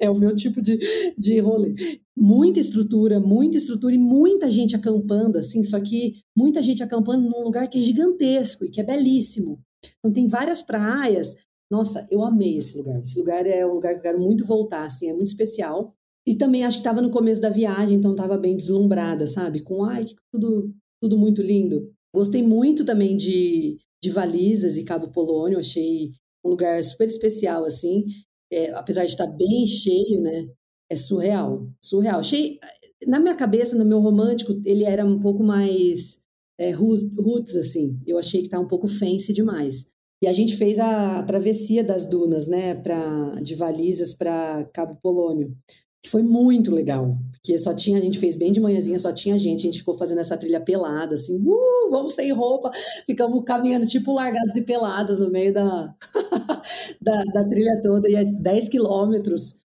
é 0.00 0.10
o 0.10 0.14
meu 0.14 0.34
tipo 0.34 0.60
de, 0.60 0.78
de 1.16 1.38
rolê. 1.40 1.74
Muita 2.16 2.60
estrutura, 2.60 3.18
muita 3.18 3.56
estrutura 3.56 3.94
e 3.94 3.98
muita 3.98 4.50
gente 4.50 4.76
acampando, 4.76 5.38
assim, 5.38 5.62
só 5.62 5.80
que 5.80 6.14
muita 6.36 6.60
gente 6.60 6.82
acampando 6.82 7.28
num 7.28 7.42
lugar 7.42 7.66
que 7.68 7.78
é 7.78 7.80
gigantesco 7.80 8.64
e 8.64 8.70
que 8.70 8.80
é 8.80 8.84
belíssimo. 8.84 9.60
Então 9.98 10.12
tem 10.12 10.26
várias 10.26 10.62
praias. 10.62 11.36
Nossa, 11.70 12.06
eu 12.10 12.22
amei 12.22 12.58
esse 12.58 12.76
lugar. 12.76 13.00
Esse 13.00 13.18
lugar 13.18 13.46
é 13.46 13.66
um 13.66 13.74
lugar 13.74 13.92
que 13.92 13.98
eu 14.00 14.02
quero 14.02 14.20
muito 14.20 14.44
voltar, 14.44 14.84
assim, 14.84 15.08
é 15.08 15.14
muito 15.14 15.28
especial. 15.28 15.94
E 16.26 16.36
também 16.36 16.64
acho 16.64 16.76
que 16.78 16.80
estava 16.80 17.02
no 17.02 17.10
começo 17.10 17.40
da 17.40 17.50
viagem, 17.50 17.98
então 17.98 18.12
estava 18.12 18.38
bem 18.38 18.56
deslumbrada, 18.56 19.26
sabe? 19.26 19.60
Com, 19.60 19.84
ai, 19.84 20.04
que 20.04 20.14
tudo, 20.32 20.72
tudo 21.00 21.18
muito 21.18 21.42
lindo. 21.42 21.92
Gostei 22.14 22.42
muito 22.42 22.84
também 22.84 23.16
de, 23.16 23.78
de 24.00 24.10
Valizas 24.10 24.76
e 24.76 24.84
Cabo 24.84 25.08
Polônio, 25.08 25.58
achei 25.58 26.10
um 26.44 26.50
lugar 26.50 26.82
super 26.84 27.06
especial, 27.06 27.64
assim. 27.64 28.04
É, 28.52 28.70
apesar 28.72 29.04
de 29.04 29.12
estar 29.12 29.26
tá 29.26 29.32
bem 29.32 29.66
cheio, 29.66 30.20
né? 30.20 30.46
É 30.90 30.94
surreal, 30.94 31.66
surreal. 31.82 32.20
Achei, 32.20 32.58
na 33.06 33.18
minha 33.18 33.34
cabeça, 33.34 33.76
no 33.76 33.84
meu 33.84 33.98
romântico, 33.98 34.60
ele 34.64 34.84
era 34.84 35.04
um 35.04 35.18
pouco 35.18 35.42
mais 35.42 36.22
é, 36.58 36.70
roots, 36.70 37.56
assim. 37.56 37.98
Eu 38.06 38.18
achei 38.18 38.42
que 38.42 38.48
tá 38.48 38.60
um 38.60 38.68
pouco 38.68 38.86
fancy 38.86 39.32
demais. 39.32 39.90
E 40.22 40.28
a 40.28 40.32
gente 40.32 40.56
fez 40.56 40.78
a, 40.78 41.22
travessia 41.24 41.82
das 41.82 42.06
dunas, 42.08 42.46
né, 42.46 42.76
pra, 42.76 43.40
de 43.42 43.56
Valizas 43.56 44.14
para 44.14 44.64
Cabo 44.72 44.96
Polônio 45.02 45.56
que 46.02 46.10
foi 46.10 46.22
muito 46.22 46.72
legal, 46.72 47.16
porque 47.30 47.56
só 47.56 47.72
tinha, 47.72 47.98
a 47.98 48.00
gente 48.00 48.18
fez 48.18 48.34
bem 48.34 48.50
de 48.50 48.60
manhãzinha, 48.60 48.98
só 48.98 49.12
tinha 49.12 49.38
gente, 49.38 49.60
a 49.60 49.70
gente 49.70 49.78
ficou 49.78 49.94
fazendo 49.94 50.18
essa 50.18 50.36
trilha 50.36 50.60
pelada, 50.60 51.14
assim, 51.14 51.38
uh, 51.38 51.90
vamos 51.90 52.14
sem 52.14 52.32
roupa, 52.32 52.72
ficamos 53.06 53.42
caminhando 53.44 53.86
tipo 53.86 54.12
largados 54.12 54.56
e 54.56 54.62
pelados 54.62 55.20
no 55.20 55.30
meio 55.30 55.52
da, 55.52 55.94
da, 57.00 57.22
da, 57.24 57.44
trilha 57.44 57.80
toda, 57.80 58.08
e 58.08 58.36
10 58.36 58.68
quilômetros, 58.68 59.58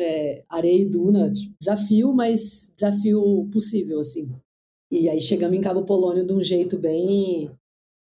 é, 0.00 0.42
areia 0.48 0.82
e 0.82 0.88
duna, 0.88 1.30
tipo, 1.30 1.54
desafio, 1.60 2.14
mas 2.14 2.72
desafio 2.74 3.48
possível, 3.52 4.00
assim. 4.00 4.34
E 4.90 5.08
aí 5.08 5.20
chegamos 5.20 5.56
em 5.56 5.60
Cabo 5.60 5.84
Polônio 5.84 6.26
de 6.26 6.32
um 6.32 6.42
jeito 6.42 6.78
bem 6.78 7.50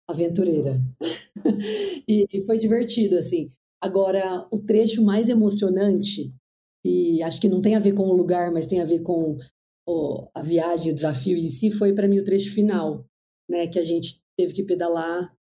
aventureira. 0.08 0.80
e, 2.08 2.26
e 2.32 2.40
foi 2.42 2.58
divertido, 2.58 3.16
assim. 3.16 3.50
Agora, 3.80 4.46
o 4.50 4.58
trecho 4.58 5.04
mais 5.04 5.28
emocionante 5.28 6.34
e 6.84 7.22
acho 7.22 7.40
que 7.40 7.48
não 7.48 7.60
tem 7.60 7.74
a 7.74 7.80
ver 7.80 7.92
com 7.92 8.04
o 8.04 8.16
lugar, 8.16 8.50
mas 8.52 8.66
tem 8.66 8.80
a 8.80 8.84
ver 8.84 9.00
com 9.00 9.36
oh, 9.86 10.28
a 10.34 10.42
viagem, 10.42 10.92
o 10.92 10.94
desafio 10.94 11.36
em 11.36 11.48
si, 11.48 11.70
foi 11.70 11.94
para 11.94 12.08
mim 12.08 12.18
o 12.18 12.24
trecho 12.24 12.52
final, 12.54 13.04
né? 13.50 13.66
Que 13.66 13.78
a 13.78 13.84
gente 13.84 14.20
teve 14.38 14.54
que 14.54 14.62
pedalar. 14.62 15.34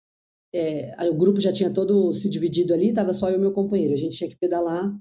É, 0.54 1.10
o 1.10 1.14
grupo 1.14 1.40
já 1.40 1.52
tinha 1.52 1.70
todo 1.70 2.12
se 2.12 2.30
dividido 2.30 2.72
ali, 2.72 2.88
estava 2.88 3.12
só 3.12 3.28
eu 3.28 3.36
e 3.36 3.40
meu 3.40 3.52
companheiro. 3.52 3.92
A 3.92 3.96
gente 3.96 4.16
tinha 4.16 4.30
que 4.30 4.38
pedalar 4.38 4.96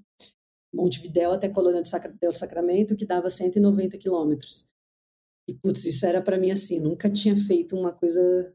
Montevidéu 0.76 1.32
até 1.32 1.48
Colônia 1.48 1.82
do 1.82 2.34
Sacramento, 2.34 2.96
que 2.96 3.06
dava 3.06 3.30
190 3.30 3.98
quilômetros. 3.98 4.68
E, 5.48 5.54
putz, 5.54 5.86
isso 5.86 6.06
era 6.06 6.22
para 6.22 6.38
mim 6.38 6.52
assim, 6.52 6.80
nunca 6.80 7.10
tinha 7.10 7.36
feito 7.36 7.78
uma 7.78 7.94
coisa. 7.94 8.54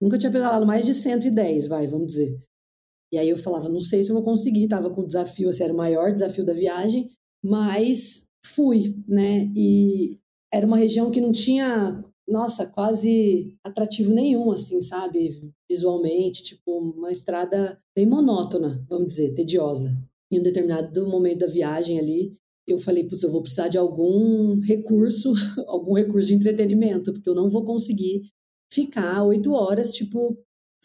Nunca 0.00 0.18
tinha 0.18 0.30
pedalado 0.30 0.66
mais 0.66 0.84
de 0.84 0.92
110, 0.92 1.68
vai, 1.68 1.86
vamos 1.86 2.08
dizer. 2.08 2.38
E 3.12 3.18
aí 3.18 3.28
eu 3.28 3.36
falava, 3.36 3.68
não 3.68 3.80
sei 3.80 4.02
se 4.02 4.10
eu 4.10 4.14
vou 4.14 4.24
conseguir, 4.24 4.68
tava 4.68 4.90
com 4.90 5.02
o 5.02 5.06
desafio, 5.06 5.48
assim, 5.48 5.64
era 5.64 5.72
o 5.72 5.76
maior 5.76 6.12
desafio 6.12 6.44
da 6.44 6.52
viagem, 6.52 7.08
mas 7.44 8.24
fui, 8.44 8.96
né? 9.06 9.50
E 9.54 10.18
era 10.52 10.66
uma 10.66 10.76
região 10.76 11.10
que 11.10 11.20
não 11.20 11.32
tinha, 11.32 12.04
nossa, 12.28 12.66
quase 12.66 13.54
atrativo 13.62 14.12
nenhum, 14.12 14.50
assim, 14.50 14.80
sabe? 14.80 15.52
Visualmente, 15.70 16.42
tipo, 16.42 16.78
uma 16.78 17.10
estrada 17.10 17.78
bem 17.94 18.06
monótona, 18.06 18.84
vamos 18.88 19.08
dizer, 19.08 19.34
tediosa. 19.34 19.94
Em 20.30 20.40
um 20.40 20.42
determinado 20.42 21.06
momento 21.08 21.40
da 21.40 21.46
viagem 21.46 21.98
ali, 21.98 22.36
eu 22.66 22.78
falei, 22.78 23.04
putz, 23.04 23.22
eu 23.22 23.30
vou 23.30 23.42
precisar 23.42 23.68
de 23.68 23.78
algum 23.78 24.58
recurso, 24.60 25.32
algum 25.68 25.92
recurso 25.92 26.28
de 26.28 26.34
entretenimento, 26.34 27.12
porque 27.12 27.28
eu 27.28 27.34
não 27.34 27.48
vou 27.48 27.64
conseguir 27.64 28.22
ficar 28.72 29.22
oito 29.22 29.52
horas, 29.52 29.94
tipo, 29.94 30.36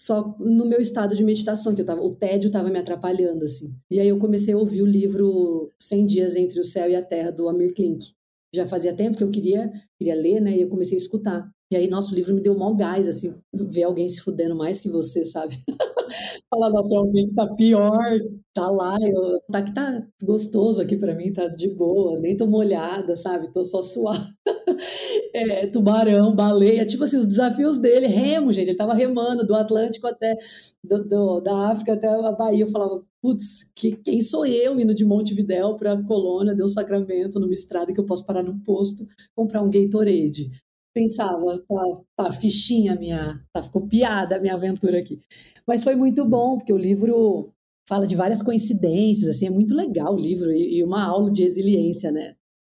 só 0.02 0.36
no 0.39 0.66
meu 0.66 0.82
estado 0.82 1.16
de 1.16 1.24
meditação, 1.24 1.76
que 1.76 1.82
eu 1.82 1.86
tava, 1.86 2.02
o 2.02 2.16
tédio 2.16 2.47
estava 2.47 2.70
me 2.70 2.80
atrapalhando, 2.80 3.45
assim. 3.45 3.72
E 3.89 3.99
aí 3.99 4.08
eu 4.08 4.18
comecei 4.18 4.52
a 4.52 4.58
ouvir 4.58 4.82
o 4.82 4.86
livro 4.86 5.72
100 5.80 6.08
Dias 6.08 6.36
Entre 6.36 6.60
o 6.60 6.64
Céu 6.64 6.89
e 6.89 6.95
a 6.95 7.04
Terra, 7.04 7.30
do 7.32 7.47
Amir 7.47 7.72
Klink. 7.76 8.14
Já 8.54 8.66
fazia 8.66 8.95
tempo 8.95 9.16
que 9.16 9.24
eu 9.24 9.30
queria, 9.30 9.72
queria 9.99 10.16
ler, 10.16 10.41
né, 10.41 10.58
e 10.58 10.62
eu 10.64 10.70
comecei 10.70 10.97
a 10.97 11.02
escutar. 11.02 11.47
E 11.72 11.76
aí, 11.76 11.88
nosso 11.88 12.16
livro 12.16 12.34
me 12.34 12.41
deu 12.41 12.58
mal 12.58 12.76
gás, 12.76 13.08
assim, 13.08 13.34
ver 13.54 13.84
alguém 13.84 14.10
se 14.10 14.22
fudendo 14.22 14.56
mais 14.56 14.82
que 14.82 14.89
você, 14.89 15.24
sabe? 15.24 15.56
Falar, 16.49 16.72
que 17.14 17.34
tá 17.36 17.56
pior, 17.56 18.20
tá 18.54 18.70
lá, 18.70 18.97
eu, 19.02 19.39
tá 19.49 19.64
que 19.64 19.74
tá 19.74 20.06
gostoso 20.24 20.82
aqui 20.82 20.97
para 20.97 21.16
mim, 21.16 21.32
tá 21.32 21.47
de 21.47 21.70
boa, 21.70 22.20
nem 22.20 22.36
tô 22.36 22.45
molhada, 22.47 23.16
sabe? 23.16 23.54
Tô 23.54 23.64
só 23.64 23.82
suada. 23.82 24.20
É, 25.34 25.68
tubarão, 25.68 26.36
baleia, 26.36 26.86
tipo 26.86 27.03
assim, 27.03 27.18
os 27.18 27.26
desafios 27.26 27.80
dele, 27.80 28.07
remo, 28.07 28.51
gente, 28.51 28.68
ele 28.70 28.78
tava 28.78 28.93
remando 28.93 29.45
do 29.47 29.55
Atlântico 29.55 30.05
até, 30.07 30.38
do, 30.84 31.07
do 31.07 31.39
da 31.39 31.70
África 31.70 31.93
até 31.93 32.07
a 32.07 32.32
Bahia, 32.34 32.64
eu 32.66 32.68
falava, 32.68 33.01
putz, 33.22 33.72
que, 33.76 33.93
quem 33.95 34.20
sou 34.22 34.45
eu 34.45 34.80
indo 34.80 34.93
de 34.93 35.05
Montevidéu 35.05 35.76
pra 35.76 36.01
Colônia, 36.03 36.53
deu 36.53 36.68
Sacramento, 36.68 37.39
numa 37.39 37.53
estrada 37.53 37.93
que 37.93 37.99
eu 37.99 38.05
posso 38.05 38.26
parar 38.26 38.43
no 38.43 38.59
posto, 38.59 39.07
comprar 39.36 39.62
um 39.62 39.70
Gatorade, 39.70 40.51
pensava, 40.93 41.57
tá, 41.59 42.01
tá 42.18 42.32
fichinha 42.32 42.95
minha, 42.95 43.41
tá 43.53 43.64
ficou 43.64 43.88
piada 43.88 44.36
a 44.36 44.39
minha 44.39 44.53
aventura 44.53 44.99
aqui. 44.99 45.20
Mas 45.68 45.84
foi 45.84 45.95
muito 45.95 46.26
bom, 46.26 46.57
porque 46.57 46.74
o 46.74 46.78
livro 46.78 47.53
fala 47.88 48.05
de 48.07 48.16
várias 48.16 48.41
coincidências, 48.41 49.30
assim, 49.30 49.47
é 49.47 49.49
muito 49.49 49.74
legal 49.74 50.16
o 50.16 50.20
livro 50.20 50.51
e, 50.51 50.78
e 50.80 50.84
uma 50.84 51.03
aula 51.03 51.32
de 51.32 51.43
resiliência, 51.43 52.12
né? 52.12 52.36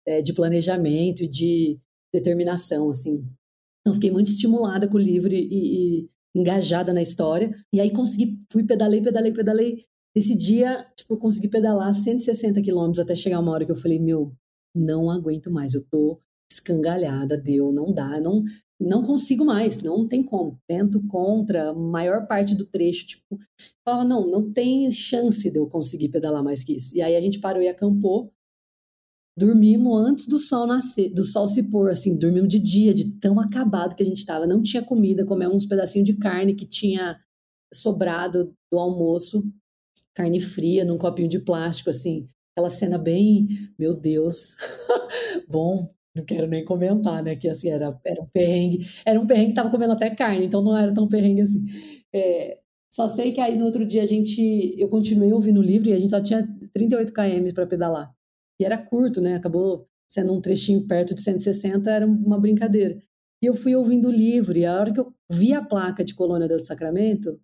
É, 0.07 0.20
de 0.20 0.32
planejamento 0.32 1.22
e 1.22 1.28
de 1.28 1.78
determinação, 2.12 2.88
assim. 2.90 3.24
Então, 3.80 3.94
fiquei 3.94 4.11
muito 4.11 4.28
estimulada 4.28 4.88
com 4.88 4.96
o 4.96 5.00
livro 5.00 5.32
e, 5.32 5.48
e 5.50 6.11
engajada 6.36 6.92
na 6.92 7.03
história. 7.03 7.50
E 7.72 7.80
aí 7.80 7.90
consegui, 7.90 8.38
fui, 8.50 8.64
pedalei, 8.64 9.00
pedalei, 9.00 9.32
pedalei. 9.32 9.84
Esse 10.14 10.36
dia, 10.36 10.84
tipo, 10.96 11.14
eu 11.14 11.18
consegui 11.18 11.48
pedalar 11.48 11.92
160 11.94 12.61
quilômetros 12.62 13.00
até 13.00 13.14
chegar 13.14 13.40
uma 13.40 13.53
hora 13.53 13.64
que 13.64 13.72
eu 13.72 13.76
falei, 13.76 13.98
meu, 13.98 14.32
não 14.74 15.11
aguento 15.11 15.50
mais, 15.50 15.74
eu 15.74 15.84
tô 15.90 16.20
escangalhada, 16.50 17.36
deu, 17.38 17.72
não 17.72 17.92
dá, 17.92 18.20
não 18.20 18.42
não 18.78 19.03
consigo 19.03 19.44
mais, 19.44 19.80
não 19.80 20.09
tem 20.09 20.24
como. 20.24 20.59
Vento 20.68 21.00
contra, 21.07 21.70
a 21.70 21.74
maior 21.74 22.26
parte 22.26 22.55
do 22.55 22.66
trecho, 22.66 23.07
tipo, 23.07 23.38
falava, 23.86 24.05
não, 24.05 24.28
não 24.28 24.53
tem 24.53 24.90
chance 24.90 25.48
de 25.50 25.59
eu 25.59 25.68
conseguir 25.68 26.09
pedalar 26.09 26.42
mais 26.42 26.64
que 26.64 26.76
isso. 26.76 26.96
E 26.96 27.00
aí 27.00 27.14
a 27.14 27.20
gente 27.20 27.38
parou 27.38 27.62
e 27.62 27.68
acampou, 27.68 28.32
dormimos 29.37 30.07
antes 30.07 30.26
do 30.26 30.39
sol 30.39 30.66
nascer, 30.66 31.12
do 31.12 31.24
sol 31.24 31.49
se 31.49 31.64
pôr, 31.64 31.91
assim, 31.91 32.16
dormimos 32.18 32.49
de 32.49 32.59
dia, 32.59 32.93
de 32.93 33.18
tão 33.18 33.41
acabado 33.41 33.97
que 33.97 34.03
a 34.03 34.07
gente 34.07 34.18
estava. 34.18 34.47
Não 34.47 34.62
tinha 34.62 34.83
comida, 34.83 35.24
comemos 35.24 35.57
uns 35.57 35.66
pedacinhos 35.66 36.07
de 36.07 36.14
carne 36.14 36.55
que 36.55 36.66
tinha 36.66 37.18
sobrado 37.72 38.55
do 38.70 38.78
almoço, 38.78 39.43
carne 40.14 40.41
fria 40.41 40.85
num 40.85 40.99
copinho 40.99 41.28
de 41.28 41.39
plástico, 41.39 41.91
assim, 41.91 42.26
aquela 42.53 42.68
cena 42.68 42.99
bem, 42.99 43.47
meu 43.78 43.95
Deus, 43.95 44.57
bom, 45.49 45.83
não 46.14 46.24
quero 46.24 46.47
nem 46.47 46.64
comentar, 46.64 47.22
né? 47.22 47.35
Que 47.35 47.49
assim, 47.49 47.70
era, 47.70 47.99
era 48.05 48.20
um 48.20 48.26
perrengue. 48.26 48.87
Era 49.05 49.18
um 49.18 49.26
perrengue 49.26 49.49
que 49.49 49.55
tava 49.55 49.70
comendo 49.70 49.95
até 49.95 50.11
carne, 50.11 50.45
então 50.45 50.62
não 50.62 50.76
era 50.76 50.93
tão 50.93 51.09
perrengue 51.09 51.41
assim. 51.41 51.64
É, 52.14 52.59
só 52.93 53.09
sei 53.09 53.33
que 53.33 53.41
aí 53.41 53.57
no 53.57 53.64
outro 53.64 53.87
dia 53.87 54.03
a 54.03 54.07
gente. 54.07 54.74
Eu 54.78 54.89
continuei 54.89 55.33
ouvindo 55.33 55.61
o 55.61 55.62
livro 55.62 55.89
e 55.89 55.95
a 55.95 55.99
gente 55.99 56.11
só 56.11 56.22
tinha 56.22 56.47
38 56.74 57.12
km 57.12 57.55
para 57.55 57.66
pedalar. 57.66 58.14
E 58.62 58.64
era 58.64 58.78
curto, 58.78 59.20
né? 59.20 59.34
Acabou 59.34 59.86
sendo 60.08 60.32
um 60.32 60.40
trechinho 60.40 60.86
perto 60.86 61.14
de 61.14 61.22
160, 61.22 61.90
era 61.90 62.06
uma 62.06 62.38
brincadeira. 62.38 62.98
E 63.42 63.46
eu 63.46 63.54
fui 63.54 63.74
ouvindo 63.74 64.08
o 64.08 64.12
livro, 64.12 64.56
e 64.56 64.64
a 64.64 64.78
hora 64.78 64.92
que 64.92 65.00
eu 65.00 65.12
vi 65.30 65.52
a 65.52 65.64
placa 65.64 66.04
de 66.04 66.14
Colônia 66.14 66.46
do 66.46 66.60
Sacramento, 66.60 67.40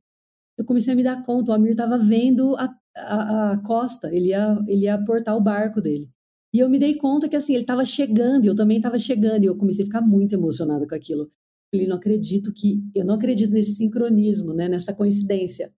eu 0.56 0.64
comecei 0.64 0.92
a 0.92 0.96
me 0.96 1.02
dar 1.02 1.22
conta, 1.24 1.50
o 1.50 1.54
Amir 1.54 1.72
estava 1.72 1.98
vendo 1.98 2.54
a, 2.56 2.68
a, 2.96 3.52
a, 3.52 3.58
costa, 3.62 4.14
ele 4.14 4.28
ia, 4.28 4.58
ele 4.68 4.82
ia 4.82 5.02
portar 5.04 5.36
o 5.36 5.40
barco 5.40 5.80
dele. 5.80 6.08
E 6.54 6.60
eu 6.60 6.68
me 6.68 6.78
dei 6.78 6.94
conta 6.94 7.28
que 7.28 7.36
assim, 7.36 7.54
ele 7.54 7.62
estava 7.62 7.84
chegando, 7.84 8.44
e 8.44 8.48
eu 8.48 8.54
também 8.54 8.76
estava 8.76 8.98
chegando, 8.98 9.42
e 9.42 9.46
eu 9.46 9.56
comecei 9.56 9.84
a 9.84 9.86
ficar 9.86 10.00
muito 10.00 10.34
emocionada 10.34 10.86
com 10.86 10.94
aquilo. 10.94 11.28
Falei, 11.72 11.86
não 11.86 11.96
acredito 11.96 12.52
que, 12.52 12.80
eu 12.94 13.04
não 13.04 13.14
acredito 13.14 13.50
nesse 13.50 13.74
sincronismo, 13.74 14.54
né, 14.54 14.68
nessa 14.68 14.94
coincidência. 14.94 15.72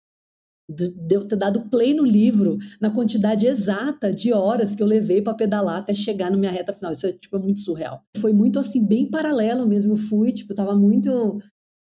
De 0.69 1.15
eu 1.15 1.27
ter 1.27 1.37
dado 1.37 1.69
play 1.71 1.95
no 1.95 2.05
livro 2.05 2.59
na 2.81 2.91
quantidade 2.91 3.47
exata 3.47 4.13
de 4.13 4.33
horas 4.33 4.75
que 4.75 4.83
eu 4.83 4.87
levei 4.87 5.23
para 5.23 5.35
pedalar 5.35 5.79
até 5.79 5.95
chegar 5.95 6.31
na 6.31 6.37
minha 6.37 6.53
reta 6.53 6.73
final. 6.73 6.93
Isso 6.93 7.07
é, 7.07 7.13
tipo, 7.13 7.37
é 7.37 7.39
muito 7.39 7.61
surreal. 7.61 8.03
Foi 8.19 8.33
muito, 8.33 8.59
assim, 8.59 8.87
bem 8.87 9.09
paralelo 9.09 9.67
mesmo. 9.67 9.95
Eu 9.95 9.97
fui, 9.97 10.33
tipo, 10.33 10.55
tava 10.55 10.75
muito... 10.77 11.39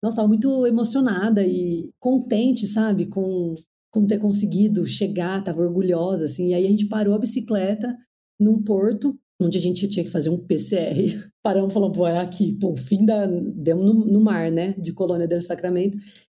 Nossa, 0.03 0.17
tava 0.17 0.29
muito 0.29 0.65
emocionada 0.65 1.45
e 1.45 1.91
contente, 1.99 2.67
sabe? 2.67 3.07
Com, 3.07 3.55
com 3.93 4.07
ter 4.07 4.19
conseguido 4.19 4.87
chegar, 4.87 5.43
tava 5.43 5.61
orgulhosa, 5.61 6.27
assim. 6.27 6.51
E 6.51 6.55
aí 6.55 6.67
a 6.67 6.71
gente 6.71 6.87
parou 6.87 7.15
a 7.15 7.19
bicicleta, 7.19 7.97
num 8.41 8.63
porto, 8.63 9.19
onde 9.41 9.59
a 9.59 9.61
gente 9.61 9.89
tinha 9.89 10.05
que 10.05 10.11
fazer 10.11 10.31
um 10.31 10.39
PCR. 10.39 10.97
Paramos 11.43 11.73
falando, 11.73 11.95
pô, 11.95 12.07
é 12.07 12.19
aqui, 12.19 12.57
pô, 12.61 12.77
fim 12.77 13.05
da. 13.05 13.27
Demos 13.27 13.87
no, 13.87 14.05
no 14.05 14.21
mar, 14.21 14.51
né, 14.51 14.75
de 14.75 14.93
Colônia 14.93 15.27
del 15.27 15.43
Sacramento. 15.43 15.97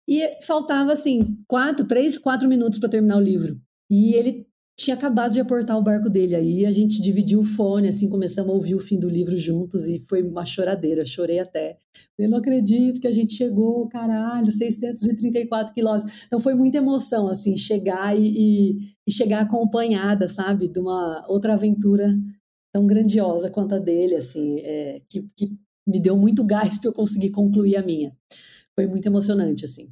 E 0.09 0.43
faltava, 0.43 0.91
assim, 0.91 1.37
quatro, 1.47 1.85
três, 1.85 2.17
quatro 2.17 2.49
minutos 2.49 2.79
para 2.79 2.89
terminar 2.89 3.17
o 3.17 3.21
livro. 3.21 3.61
E 3.91 4.15
ele 4.15 4.47
tinha 4.75 4.95
acabado 4.95 5.33
de 5.33 5.39
aportar 5.39 5.77
o 5.77 5.83
barco 5.83 6.09
dele. 6.09 6.35
Aí 6.35 6.65
a 6.65 6.71
gente 6.71 6.99
dividiu 6.99 7.41
o 7.41 7.43
fone, 7.43 7.87
assim, 7.87 8.09
começamos 8.09 8.49
a 8.49 8.53
ouvir 8.55 8.73
o 8.73 8.79
fim 8.79 8.97
do 8.97 9.07
livro 9.07 9.37
juntos 9.37 9.87
e 9.87 9.99
foi 10.09 10.23
uma 10.23 10.43
choradeira, 10.45 11.05
chorei 11.05 11.37
até. 11.37 11.77
Eu 12.17 12.27
não 12.27 12.39
acredito 12.39 12.99
que 12.99 13.07
a 13.07 13.11
gente 13.11 13.33
chegou, 13.33 13.87
caralho, 13.87 14.51
634 14.51 15.75
quilômetros. 15.75 16.23
Então 16.25 16.39
foi 16.39 16.55
muita 16.55 16.79
emoção, 16.79 17.27
assim, 17.27 17.55
chegar 17.55 18.17
e, 18.17 18.79
e, 19.05 19.11
chegar 19.11 19.41
acompanhada, 19.41 20.27
sabe, 20.27 20.67
de 20.69 20.79
uma 20.79 21.23
outra 21.29 21.53
aventura 21.53 22.17
tão 22.73 22.87
grandiosa 22.87 23.51
quanto 23.51 23.75
a 23.75 23.79
dele, 23.79 24.15
assim, 24.15 24.59
é, 24.61 25.01
que, 25.07 25.27
que 25.37 25.55
me 25.87 25.99
deu 26.01 26.17
muito 26.17 26.43
gás 26.43 26.79
para 26.79 26.89
eu 26.89 26.93
conseguir 26.93 27.29
concluir 27.29 27.75
a 27.75 27.83
minha. 27.83 28.11
Foi 28.75 28.87
muito 28.87 29.05
emocionante, 29.05 29.65
assim. 29.65 29.91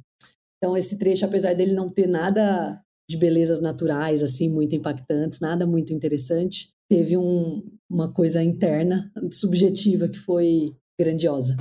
Então, 0.58 0.76
esse 0.76 0.98
trecho, 0.98 1.24
apesar 1.24 1.54
dele 1.54 1.72
não 1.72 1.88
ter 1.88 2.06
nada 2.06 2.82
de 3.08 3.16
belezas 3.16 3.60
naturais, 3.60 4.22
assim, 4.22 4.50
muito 4.50 4.74
impactantes, 4.74 5.40
nada 5.40 5.66
muito 5.66 5.92
interessante. 5.92 6.68
Teve 6.90 7.16
um, 7.16 7.62
uma 7.88 8.12
coisa 8.12 8.42
interna, 8.42 9.10
subjetiva, 9.30 10.08
que 10.08 10.18
foi 10.18 10.74
grandiosa. 11.00 11.56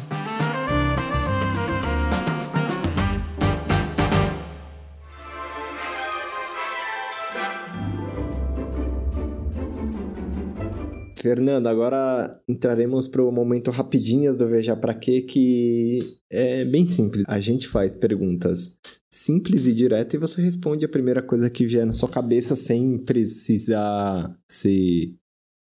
Fernanda, 11.27 11.69
agora 11.69 12.41
entraremos 12.47 13.05
para 13.05 13.21
o 13.21 13.29
momento 13.29 13.69
rapidinhas 13.69 14.37
do 14.37 14.47
Veja 14.47 14.77
Pra 14.77 14.93
Quê, 14.93 15.21
que 15.21 15.99
é 16.31 16.63
bem 16.63 16.85
simples. 16.85 17.25
A 17.27 17.37
gente 17.41 17.67
faz 17.67 17.93
perguntas 17.93 18.79
simples 19.13 19.67
e 19.67 19.73
diretas 19.73 20.13
e 20.13 20.17
você 20.17 20.41
responde 20.41 20.85
a 20.85 20.89
primeira 20.89 21.21
coisa 21.21 21.49
que 21.49 21.65
vier 21.65 21.85
na 21.85 21.91
sua 21.91 22.07
cabeça 22.07 22.55
sem 22.55 22.97
precisar 22.97 24.39
se 24.49 25.17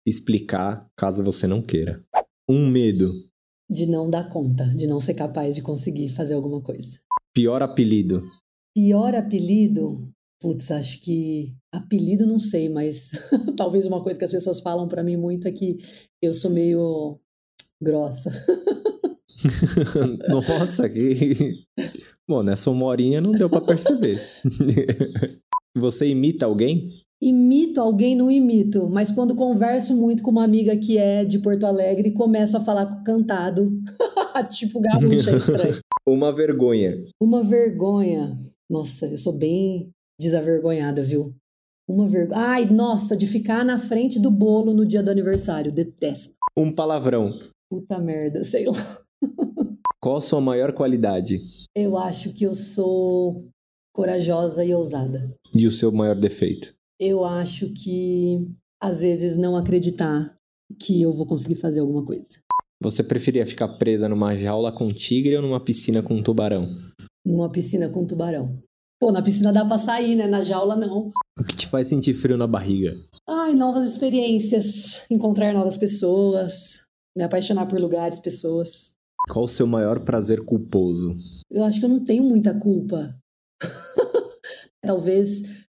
explicar, 0.05 0.85
caso 0.97 1.23
você 1.23 1.47
não 1.47 1.61
queira. 1.61 2.03
Um 2.49 2.67
medo. 2.67 3.09
De 3.71 3.85
não 3.85 4.09
dar 4.09 4.27
conta, 4.27 4.65
de 4.65 4.85
não 4.85 4.99
ser 4.99 5.13
capaz 5.13 5.55
de 5.55 5.61
conseguir 5.61 6.09
fazer 6.09 6.33
alguma 6.33 6.59
coisa. 6.59 6.99
Pior 7.33 7.61
apelido. 7.61 8.21
Pior 8.75 9.15
apelido? 9.15 10.11
Putz, 10.43 10.71
acho 10.71 10.99
que 10.99 11.55
apelido 11.71 12.27
não 12.27 12.37
sei, 12.37 12.67
mas 12.67 13.11
talvez 13.55 13.85
uma 13.85 14.03
coisa 14.03 14.19
que 14.19 14.25
as 14.25 14.31
pessoas 14.31 14.59
falam 14.59 14.89
para 14.89 15.01
mim 15.01 15.15
muito 15.15 15.47
é 15.47 15.53
que 15.53 15.77
eu 16.21 16.33
sou 16.33 16.51
meio 16.51 17.17
grossa. 17.81 18.29
Nossa, 20.27 20.89
que. 20.89 21.63
Bom, 22.27 22.43
nessa 22.43 22.69
uma 22.69 22.85
horinha 22.87 23.21
não 23.21 23.31
deu 23.31 23.49
para 23.49 23.61
perceber. 23.61 24.19
Você 25.77 26.09
imita 26.09 26.45
alguém? 26.45 26.83
Imito 27.21 27.79
alguém, 27.79 28.13
não 28.13 28.29
imito, 28.29 28.89
mas 28.89 29.11
quando 29.11 29.35
converso 29.35 29.95
muito 29.95 30.21
com 30.21 30.31
uma 30.31 30.43
amiga 30.43 30.75
que 30.75 30.97
é 30.97 31.23
de 31.23 31.39
Porto 31.39 31.65
Alegre, 31.65 32.11
começo 32.11 32.57
a 32.57 32.61
falar 32.61 33.01
cantado, 33.03 33.71
tipo 34.51 34.81
gaúcha 34.81 35.31
é 35.31 35.37
estranho. 35.37 35.79
Uma 36.05 36.33
vergonha. 36.33 36.97
Uma 37.21 37.41
vergonha. 37.41 38.35
Nossa, 38.69 39.05
eu 39.05 39.17
sou 39.17 39.37
bem 39.37 39.89
desavergonhada, 40.23 41.03
viu? 41.03 41.35
Uma 41.87 42.07
vergonha. 42.07 42.39
Ai, 42.39 42.65
nossa, 42.65 43.15
de 43.15 43.27
ficar 43.27 43.63
na 43.63 43.77
frente 43.77 44.19
do 44.19 44.31
bolo 44.31 44.73
no 44.73 44.85
dia 44.85 45.03
do 45.03 45.11
aniversário. 45.11 45.71
Detesto. 45.71 46.33
Um 46.57 46.71
palavrão. 46.71 47.37
Puta 47.69 47.99
merda, 47.99 48.43
sei 48.43 48.65
lá. 48.65 49.03
Qual 50.01 50.17
a 50.17 50.21
sua 50.21 50.41
maior 50.41 50.73
qualidade? 50.73 51.39
Eu 51.75 51.97
acho 51.97 52.33
que 52.33 52.45
eu 52.45 52.55
sou 52.55 53.47
corajosa 53.93 54.65
e 54.65 54.73
ousada. 54.73 55.27
E 55.53 55.67
o 55.67 55.71
seu 55.71 55.91
maior 55.91 56.15
defeito? 56.15 56.73
Eu 56.99 57.23
acho 57.23 57.69
que 57.73 58.47
às 58.81 59.01
vezes 59.01 59.37
não 59.37 59.55
acreditar 59.55 60.35
que 60.79 61.01
eu 61.01 61.13
vou 61.13 61.25
conseguir 61.25 61.55
fazer 61.55 61.79
alguma 61.79 62.05
coisa. 62.05 62.39
Você 62.81 63.03
preferia 63.03 63.45
ficar 63.45 63.69
presa 63.77 64.09
numa 64.09 64.35
jaula 64.35 64.71
com 64.71 64.91
tigre 64.91 65.37
ou 65.37 65.41
numa 65.41 65.59
piscina 65.59 66.03
com 66.03 66.21
tubarão? 66.21 66.67
Numa 67.25 67.49
piscina 67.49 67.87
com 67.87 68.05
tubarão. 68.05 68.61
Pô, 69.03 69.11
na 69.11 69.21
piscina 69.21 69.51
dá 69.51 69.65
pra 69.65 69.77
sair, 69.77 70.15
né? 70.15 70.27
Na 70.27 70.41
jaula 70.41 70.77
não. 70.77 71.11
O 71.37 71.43
que 71.43 71.57
te 71.57 71.67
faz 71.67 71.89
sentir 71.89 72.13
frio 72.13 72.37
na 72.37 72.47
barriga? 72.47 72.95
Ai, 73.27 73.53
novas 73.53 73.83
experiências, 73.83 75.05
encontrar 75.11 75.53
novas 75.53 75.75
pessoas, 75.75 76.85
me 77.13 77.21
apaixonar 77.21 77.65
por 77.65 77.77
lugares, 77.81 78.19
pessoas. 78.19 78.95
Qual 79.29 79.43
o 79.43 79.47
seu 79.49 79.67
maior 79.67 80.05
prazer 80.05 80.45
culposo? 80.45 81.17
Eu 81.51 81.65
acho 81.65 81.81
que 81.81 81.85
eu 81.85 81.89
não 81.89 82.05
tenho 82.05 82.23
muita 82.23 82.57
culpa. 82.57 83.13
Talvez 84.81 85.65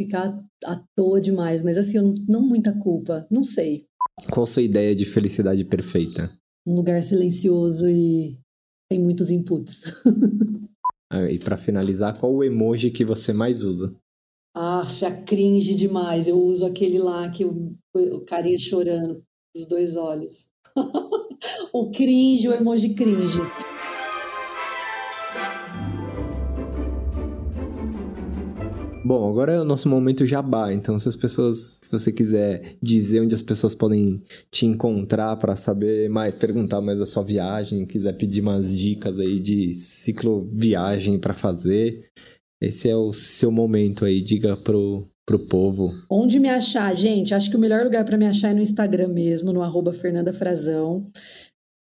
ficar 0.00 0.42
à 0.64 0.82
toa 0.96 1.20
demais, 1.20 1.60
mas 1.60 1.76
assim, 1.76 1.98
eu 1.98 2.02
não, 2.02 2.14
não 2.26 2.48
muita 2.48 2.72
culpa, 2.72 3.26
não 3.30 3.42
sei. 3.42 3.84
Qual 4.30 4.44
a 4.44 4.46
sua 4.46 4.62
ideia 4.62 4.96
de 4.96 5.04
felicidade 5.04 5.66
perfeita? 5.66 6.32
Um 6.66 6.76
lugar 6.76 7.02
silencioso 7.02 7.86
e 7.90 8.38
tem 8.88 8.98
muitos 8.98 9.30
inputs. 9.30 9.82
Ah, 11.12 11.30
e 11.30 11.38
para 11.38 11.56
finalizar, 11.56 12.16
qual 12.18 12.32
o 12.32 12.44
emoji 12.44 12.90
que 12.90 13.04
você 13.04 13.32
mais 13.32 13.62
usa? 13.62 13.94
Ah, 14.56 14.82
é 15.02 15.22
cringe 15.22 15.74
demais. 15.74 16.28
Eu 16.28 16.40
uso 16.40 16.64
aquele 16.64 16.98
lá 16.98 17.28
que 17.30 17.44
o, 17.44 17.74
o 17.94 18.20
carinha 18.24 18.58
chorando, 18.58 19.22
os 19.56 19.66
dois 19.66 19.96
olhos. 19.96 20.48
o 21.72 21.90
cringe, 21.90 22.48
o 22.48 22.52
emoji 22.52 22.94
cringe. 22.94 23.40
Bom, 29.10 29.28
agora 29.28 29.54
é 29.54 29.60
o 29.60 29.64
nosso 29.64 29.88
momento 29.88 30.24
jabá. 30.24 30.72
Então, 30.72 30.96
se 30.96 31.08
as 31.08 31.16
pessoas, 31.16 31.76
se 31.80 31.90
você 31.90 32.12
quiser 32.12 32.76
dizer 32.80 33.20
onde 33.20 33.34
as 33.34 33.42
pessoas 33.42 33.74
podem 33.74 34.22
te 34.52 34.66
encontrar 34.66 35.34
para 35.34 35.56
saber 35.56 36.08
mais, 36.08 36.32
perguntar 36.32 36.80
mais 36.80 37.00
da 37.00 37.06
sua 37.06 37.24
viagem, 37.24 37.84
quiser 37.86 38.12
pedir 38.12 38.40
umas 38.40 38.78
dicas 38.78 39.18
aí 39.18 39.40
de 39.40 39.74
cicloviagem 39.74 41.18
para 41.18 41.34
fazer, 41.34 42.04
esse 42.62 42.88
é 42.88 42.94
o 42.94 43.12
seu 43.12 43.50
momento 43.50 44.04
aí. 44.04 44.20
Diga 44.22 44.56
pro 44.56 45.02
pro 45.26 45.40
povo. 45.40 45.92
Onde 46.08 46.38
me 46.38 46.48
achar, 46.48 46.94
gente? 46.94 47.34
Acho 47.34 47.50
que 47.50 47.56
o 47.56 47.60
melhor 47.60 47.82
lugar 47.82 48.04
para 48.04 48.16
me 48.16 48.26
achar 48.26 48.50
é 48.50 48.54
no 48.54 48.62
Instagram 48.62 49.08
mesmo, 49.08 49.52
no 49.52 49.62
arroba 49.62 49.92
Fernanda 49.92 50.32
Frazão. 50.32 51.04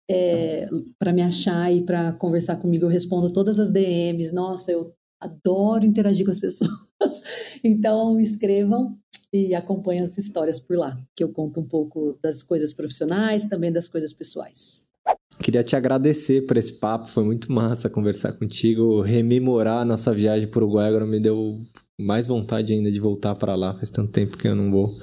É, 0.10 0.66
para 0.98 1.12
me 1.12 1.22
achar 1.22 1.74
e 1.74 1.82
para 1.82 2.14
conversar 2.14 2.56
comigo, 2.56 2.86
eu 2.86 2.90
respondo 2.90 3.34
todas 3.34 3.60
as 3.60 3.70
DMs. 3.70 4.34
Nossa, 4.34 4.72
eu 4.72 4.94
adoro 5.20 5.86
interagir 5.86 6.26
com 6.26 6.32
as 6.32 6.40
pessoas. 6.40 6.72
Então, 7.64 8.16
me 8.16 8.24
escrevam 8.24 8.98
e 9.32 9.54
acompanhem 9.54 10.02
as 10.02 10.18
histórias 10.18 10.60
por 10.60 10.78
lá, 10.78 10.98
que 11.16 11.24
eu 11.24 11.30
conto 11.30 11.60
um 11.60 11.68
pouco 11.68 12.18
das 12.22 12.44
coisas 12.44 12.74
profissionais, 12.74 13.46
também 13.46 13.72
das 13.72 13.90
coisas 13.90 14.14
pessoais. 14.14 14.88
Queria 15.40 15.64
te 15.64 15.76
agradecer 15.76 16.46
por 16.48 16.58
esse 16.58 16.74
papo, 16.74 17.08
foi 17.08 17.24
muito 17.24 17.52
massa 17.52 17.90
conversar 17.90 18.34
contigo, 18.34 19.02
rememorar 19.02 19.80
a 19.80 19.86
nossa 19.86 20.14
viagem 20.14 20.48
para 20.48 20.60
o 20.60 20.64
Uruguai, 20.64 20.88
agora 20.88 21.06
me 21.06 21.20
deu 21.20 21.62
mais 22.00 22.28
vontade 22.28 22.74
ainda 22.74 22.92
de 22.92 23.00
voltar 23.00 23.36
para 23.36 23.56
lá, 23.56 23.74
faz 23.74 23.90
tanto 23.90 24.12
tempo 24.12 24.38
que 24.38 24.48
eu 24.48 24.56
não 24.56 24.72
vou. 24.72 24.96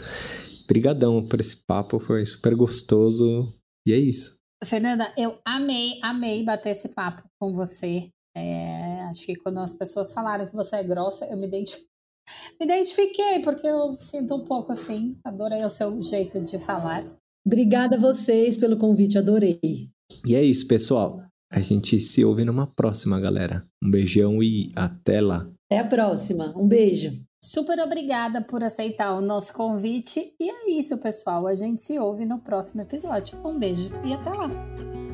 Obrigadão 0.65 1.27
por 1.27 1.41
esse 1.41 1.57
papo, 1.57 1.99
foi 1.99 2.25
super 2.27 2.55
gostoso 2.55 3.53
e 3.87 3.93
é 3.93 3.99
isso. 3.99 4.37
Fernanda, 4.65 5.13
eu 5.17 5.39
amei, 5.45 5.99
amei 6.03 6.45
bater 6.45 6.71
esse 6.71 6.89
papo 6.89 7.23
com 7.39 7.55
você. 7.55 8.09
É, 8.37 8.94
acho 9.15 9.27
que 9.27 9.37
quando 9.37 9.61
as 9.61 9.73
pessoas 9.73 10.13
falaram 10.13 10.47
que 10.47 10.55
você 10.55 10.77
é 10.77 10.83
grossa, 10.83 11.25
eu 11.27 11.37
me, 11.37 11.47
identif... 11.47 11.81
me 12.61 12.67
identifiquei, 12.67 13.41
porque 13.43 13.67
eu 13.67 13.97
sinto 13.99 14.35
um 14.35 14.45
pouco 14.45 14.73
assim. 14.73 15.17
Adorei 15.25 15.65
o 15.65 15.71
seu 15.71 16.03
jeito 16.03 16.41
de 16.41 16.59
falar. 16.59 17.07
Obrigada 17.47 17.97
a 17.97 18.01
vocês 18.01 18.57
pelo 18.57 18.77
convite, 18.77 19.17
adorei. 19.17 19.61
E 20.27 20.35
é 20.35 20.43
isso, 20.43 20.67
pessoal. 20.67 21.23
A 21.53 21.61
gente 21.61 22.01
se 22.01 22.25
ouve 22.25 22.45
numa 22.45 22.67
próxima, 22.67 23.21
galera. 23.21 23.65
Um 23.83 23.91
beijão 23.91 24.43
e 24.43 24.71
até 24.75 25.21
lá. 25.21 25.49
Até 25.71 25.79
a 25.81 25.87
próxima. 25.87 26.53
Um 26.57 26.67
beijo. 26.67 27.13
Super 27.43 27.79
obrigada 27.81 28.43
por 28.43 28.63
aceitar 28.63 29.15
o 29.15 29.21
nosso 29.21 29.53
convite. 29.53 30.35
E 30.41 30.51
é 30.51 30.71
isso, 30.71 30.99
pessoal. 30.99 31.47
A 31.47 31.55
gente 31.55 31.83
se 31.83 31.99
ouve 31.99 32.25
no 32.25 32.41
próximo 32.41 32.83
episódio. 32.83 33.39
Um 33.45 33.59
beijo 33.59 33.91
e 34.05 34.13
até 34.15 34.31
lá. 34.31 35.14